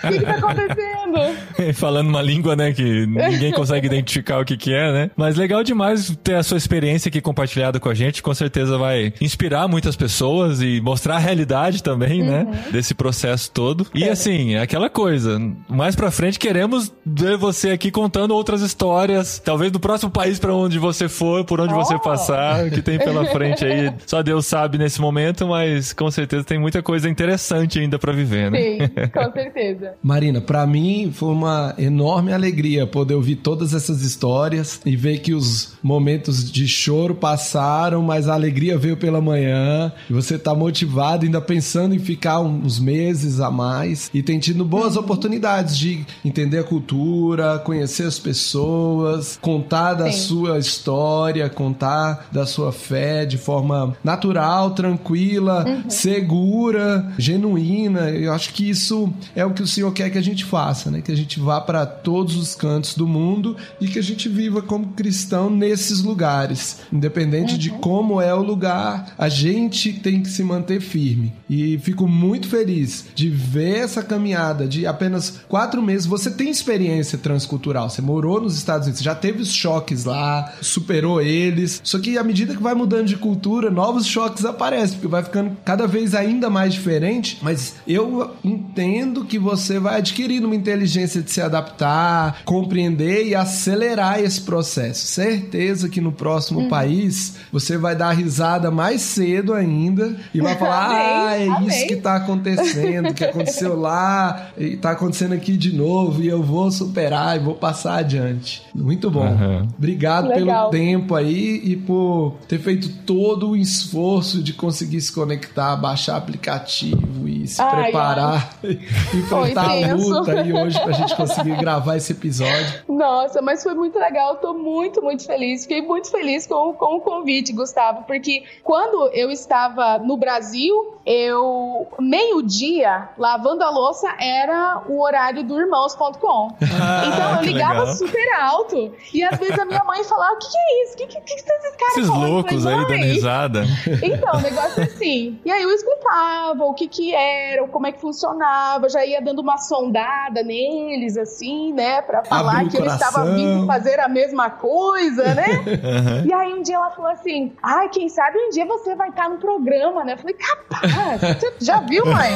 O 0.00 0.08
que, 0.08 0.18
que 0.18 0.24
tá 0.24 0.34
acontecendo? 0.34 1.74
Falando 1.74 2.08
uma 2.08 2.22
língua, 2.22 2.56
né, 2.56 2.72
que 2.72 3.06
ninguém 3.06 3.52
consegue 3.52 3.86
identificar 3.86 4.40
o 4.40 4.44
que 4.44 4.56
que 4.56 4.72
é, 4.72 4.92
né? 4.92 5.10
Mas 5.16 5.36
legal 5.36 5.62
demais 5.62 6.16
ter 6.22 6.34
a 6.34 6.42
sua 6.42 6.56
experiência 6.56 7.08
aqui 7.08 7.20
compartilhada 7.20 7.78
com 7.78 7.88
a 7.88 7.94
gente. 7.94 7.99
Com 8.22 8.34
certeza 8.34 8.78
vai 8.78 9.12
inspirar 9.20 9.68
muitas 9.68 9.94
pessoas 9.96 10.62
e 10.62 10.80
mostrar 10.80 11.16
a 11.16 11.18
realidade 11.18 11.82
também, 11.82 12.22
né, 12.22 12.46
desse 12.72 12.94
processo 12.94 13.50
todo. 13.50 13.86
E 13.94 14.08
assim, 14.08 14.54
é 14.54 14.60
aquela 14.62 14.88
coisa, 14.88 15.40
mais 15.68 15.94
pra 15.94 16.10
frente 16.10 16.38
queremos 16.38 16.92
ver 17.04 17.36
você 17.36 17.70
aqui 17.70 17.90
contando 17.90 18.34
outras 18.34 18.62
histórias, 18.62 19.38
talvez 19.44 19.70
do 19.70 19.78
próximo 19.80 20.10
país 20.10 20.38
pra 20.38 20.54
onde 20.54 20.78
você 20.78 21.08
for, 21.08 21.44
por 21.44 21.60
onde 21.60 21.74
você 21.74 21.94
Oh. 21.94 21.98
passar, 22.00 22.66
o 22.66 22.70
que 22.70 22.80
tem 22.80 22.98
pela 22.98 23.26
frente 23.26 23.64
aí. 23.64 23.92
Só 24.06 24.22
Deus 24.22 24.46
sabe 24.46 24.78
nesse 24.78 25.00
momento, 25.00 25.46
mas 25.46 25.92
com 25.92 26.10
certeza 26.10 26.44
tem 26.44 26.58
muita 26.58 26.82
coisa 26.82 27.08
interessante 27.08 27.78
ainda 27.78 27.98
pra 27.98 28.12
viver, 28.12 28.50
né? 28.50 28.58
Sim, 28.60 28.78
com 29.12 29.32
certeza. 29.32 29.92
Marina, 30.02 30.40
pra 30.40 30.66
mim 30.66 31.10
foi 31.14 31.28
uma 31.30 31.74
enorme 31.78 32.32
alegria 32.32 32.86
poder 32.86 33.14
ouvir 33.14 33.36
todas 33.36 33.74
essas 33.74 34.02
histórias 34.02 34.80
e 34.86 34.96
ver 34.96 35.18
que 35.18 35.34
os 35.34 35.74
momentos 35.82 36.50
de 36.50 36.66
choro 36.68 37.14
passaram, 37.14 37.89
mas 37.98 38.28
a 38.28 38.34
alegria 38.34 38.78
veio 38.78 38.96
pela 38.96 39.20
manhã. 39.20 39.92
E 40.08 40.12
você 40.12 40.38
tá 40.38 40.54
motivado, 40.54 41.24
ainda 41.24 41.40
pensando 41.40 41.94
em 41.94 41.98
ficar 41.98 42.40
uns 42.40 42.78
meses 42.78 43.40
a 43.40 43.50
mais 43.50 44.10
e 44.12 44.22
tem 44.22 44.38
tido 44.38 44.64
boas 44.64 44.96
oportunidades 44.96 45.76
de 45.76 46.04
entender 46.24 46.58
a 46.58 46.64
cultura, 46.64 47.58
conhecer 47.58 48.04
as 48.04 48.18
pessoas, 48.18 49.38
contar 49.40 49.94
da 49.94 50.10
Sim. 50.10 50.18
sua 50.18 50.58
história, 50.58 51.48
contar 51.48 52.28
da 52.30 52.46
sua 52.46 52.72
fé 52.72 53.24
de 53.24 53.38
forma 53.38 53.96
natural, 54.04 54.70
tranquila, 54.70 55.64
segura, 55.88 57.12
genuína. 57.18 58.10
Eu 58.10 58.32
acho 58.32 58.52
que 58.52 58.68
isso 58.68 59.12
é 59.34 59.44
o 59.44 59.52
que 59.52 59.62
o 59.62 59.66
Senhor 59.66 59.92
quer 59.92 60.10
que 60.10 60.18
a 60.18 60.22
gente 60.22 60.44
faça, 60.44 60.90
né? 60.90 61.00
Que 61.00 61.12
a 61.12 61.16
gente 61.16 61.40
vá 61.40 61.60
para 61.60 61.86
todos 61.86 62.36
os 62.36 62.54
cantos 62.54 62.94
do 62.94 63.06
mundo 63.06 63.56
e 63.80 63.88
que 63.88 63.98
a 63.98 64.02
gente 64.02 64.28
viva 64.28 64.62
como 64.62 64.88
cristão 64.88 65.50
nesses 65.50 66.02
lugares, 66.02 66.80
independente 66.92 67.56
de 67.56 67.70
como 67.80 68.20
é 68.20 68.34
o 68.34 68.42
lugar, 68.42 69.14
a 69.18 69.28
gente 69.28 69.92
tem 69.92 70.22
que 70.22 70.28
se 70.28 70.42
manter 70.42 70.80
firme. 70.80 71.32
E 71.48 71.78
fico 71.78 72.06
muito 72.06 72.48
feliz 72.48 73.06
de 73.14 73.28
ver 73.28 73.78
essa 73.78 74.02
caminhada 74.02 74.66
de 74.66 74.86
apenas 74.86 75.40
quatro 75.48 75.82
meses. 75.82 76.06
Você 76.06 76.30
tem 76.30 76.50
experiência 76.50 77.18
transcultural, 77.18 77.90
você 77.90 78.02
morou 78.02 78.40
nos 78.40 78.56
Estados 78.56 78.86
Unidos, 78.86 79.02
já 79.02 79.14
teve 79.14 79.42
os 79.42 79.52
choques 79.52 80.04
lá, 80.04 80.52
superou 80.60 81.20
eles. 81.20 81.80
Só 81.82 81.98
que 81.98 82.18
à 82.18 82.22
medida 82.22 82.54
que 82.54 82.62
vai 82.62 82.74
mudando 82.74 83.06
de 83.06 83.16
cultura, 83.16 83.70
novos 83.70 84.06
choques 84.06 84.44
aparecem, 84.44 84.96
porque 84.96 85.08
vai 85.08 85.22
ficando 85.22 85.56
cada 85.64 85.86
vez 85.86 86.14
ainda 86.14 86.50
mais 86.50 86.74
diferente. 86.74 87.38
Mas 87.42 87.76
eu 87.86 88.34
entendo 88.44 89.24
que 89.24 89.38
você 89.38 89.78
vai 89.78 89.98
adquirindo 89.98 90.46
uma 90.46 90.56
inteligência 90.56 91.22
de 91.22 91.30
se 91.30 91.40
adaptar, 91.40 92.42
compreender 92.44 93.26
e 93.26 93.34
acelerar 93.34 94.20
esse 94.20 94.40
processo. 94.42 95.06
Certeza 95.06 95.88
que 95.88 96.00
no 96.00 96.12
próximo 96.12 96.68
país 96.68 97.36
você 97.52 97.69
vai 97.76 97.94
dar 97.94 98.10
risada 98.10 98.70
mais 98.70 99.00
cedo 99.00 99.54
ainda 99.54 100.16
e 100.32 100.40
vai 100.40 100.56
falar: 100.56 100.86
Amém, 100.90 100.98
ah, 100.98 101.36
é 101.36 101.48
amém." 101.48 101.68
isso 101.68 101.86
que 101.86 101.96
tá 101.96 102.16
acontecendo, 102.16 103.14
que 103.14 103.24
aconteceu 103.24 103.78
lá 103.80 104.50
e 104.56 104.76
tá 104.76 104.92
acontecendo 104.92 105.34
aqui 105.34 105.56
de 105.56 105.74
novo 105.74 106.22
e 106.22 106.28
eu 106.28 106.42
vou 106.42 106.70
superar 106.70 107.36
e 107.36 107.40
vou 107.40 107.54
passar 107.54 107.98
adiante. 107.98 108.62
Muito 108.74 109.10
bom. 109.10 109.26
Aham. 109.26 109.68
Obrigado 109.76 110.28
pelo 110.28 110.46
Legal. 110.46 110.70
tempo 110.70 111.14
aí 111.14 111.60
e 111.64 111.76
por 111.76 112.36
ter 112.48 112.58
feito 112.58 112.88
todo 113.04 113.50
o 113.50 113.56
esforço 113.56 114.42
de 114.42 114.52
conseguir 114.52 115.00
se 115.00 115.12
conectar, 115.12 115.76
baixar 115.76 116.16
aplicativo 116.16 117.28
e 117.28 117.46
se 117.46 117.60
Ai, 117.60 117.84
preparar 117.84 118.54
e 118.64 118.78
enfrentar 119.16 119.90
a 119.90 119.94
luta 119.94 120.40
aí 120.40 120.52
hoje 120.52 120.80
pra 120.80 120.92
gente 120.92 121.16
conseguir 121.16 121.56
gravar 121.56 121.96
esse 121.96 122.12
episódio. 122.12 122.82
Nossa, 122.88 123.40
mas 123.42 123.62
foi 123.62 123.74
muito 123.74 123.98
legal. 123.98 124.36
Tô 124.36 124.54
muito, 124.54 125.02
muito 125.02 125.24
feliz. 125.24 125.62
Fiquei 125.62 125.82
muito 125.82 126.10
feliz 126.10 126.46
com, 126.46 126.72
com 126.74 126.96
o 126.96 127.00
convite, 127.00 127.52
Gustavo, 127.60 128.04
porque 128.06 128.44
quando 128.62 129.10
eu 129.12 129.30
estava 129.30 129.98
no 129.98 130.16
Brasil, 130.16 130.98
eu 131.04 131.86
meio-dia 131.98 133.08
lavando 133.18 133.64
a 133.64 133.70
louça 133.70 134.08
era 134.18 134.82
o 134.88 135.00
horário 135.02 135.42
do 135.44 135.58
irmãos.com. 135.58 136.50
Ah, 136.82 137.04
então 137.04 137.36
eu 137.36 137.42
ligava 137.42 137.86
super 137.92 138.32
alto. 138.40 138.94
E 139.12 139.22
às 139.22 139.38
vezes 139.38 139.58
a 139.58 139.64
minha 139.66 139.84
mãe 139.84 140.02
falava: 140.04 140.34
O 140.34 140.38
que, 140.38 140.48
que 140.48 140.56
é 140.56 140.82
isso? 140.82 140.94
O 140.94 140.96
que, 140.96 141.06
que, 141.06 141.20
que, 141.20 141.34
que 141.34 141.52
esses 141.52 141.76
caras 141.76 141.96
Esses 141.96 142.08
falando?" 142.08 142.26
Eu 142.26 142.32
loucos 142.32 142.66
aí 142.66 142.76
dando 142.76 142.88
"Mãe, 142.88 143.02
risada. 143.02 143.64
então, 144.02 144.38
o 144.38 144.40
negócio 144.40 144.80
é 144.80 144.84
assim. 144.84 145.38
E 145.44 145.50
aí 145.50 145.62
eu 145.62 145.70
explicava 145.70 146.64
o 146.64 146.72
que 146.72 146.88
que 146.88 147.14
era, 147.14 147.66
como 147.68 147.86
é 147.86 147.92
que 147.92 148.00
funcionava, 148.00 148.88
já 148.88 149.04
ia 149.04 149.20
dando 149.20 149.40
uma 149.40 149.58
sondada 149.58 150.42
neles, 150.42 151.16
assim, 151.16 151.72
né? 151.72 152.00
Pra 152.02 152.24
falar 152.24 152.60
Abre 152.60 152.70
que 152.70 152.78
eu 152.78 152.86
estava 152.86 153.34
vindo 153.34 153.66
fazer 153.66 154.00
a 154.00 154.08
mesma 154.08 154.48
coisa, 154.50 155.34
né? 155.34 155.64
Aham. 155.84 156.24
E 156.26 156.32
aí 156.32 156.52
um 156.52 156.62
dia 156.62 156.76
ela 156.76 156.90
falou 156.90 157.10
assim: 157.10 157.49
ai, 157.62 157.88
quem 157.88 158.08
sabe 158.08 158.38
um 158.38 158.50
dia 158.50 158.66
você 158.66 158.94
vai 158.94 159.08
estar 159.08 159.28
no 159.28 159.38
programa, 159.38 160.04
né? 160.04 160.14
Eu 160.14 160.18
falei, 160.18 160.34
capaz, 160.34 161.20
você 161.20 161.52
já 161.60 161.80
viu, 161.80 162.04
mãe? 162.06 162.30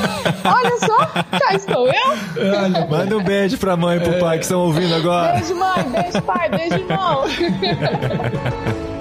Olha 0.44 0.78
só, 0.78 1.06
cá 1.38 1.54
estou 1.54 1.86
eu. 1.86 2.54
Olha, 2.58 2.86
Manda 2.86 3.16
um 3.18 3.24
beijo 3.24 3.58
pra 3.58 3.76
mãe 3.76 3.98
e 3.98 4.00
pro 4.00 4.18
pai 4.18 4.38
que 4.38 4.44
estão 4.44 4.60
ouvindo 4.60 4.94
agora. 4.94 5.34
Beijo, 5.34 5.54
mãe, 5.54 5.84
beijo, 5.90 6.22
pai, 6.22 6.48
beijo, 6.48 6.74
irmão. 6.74 7.24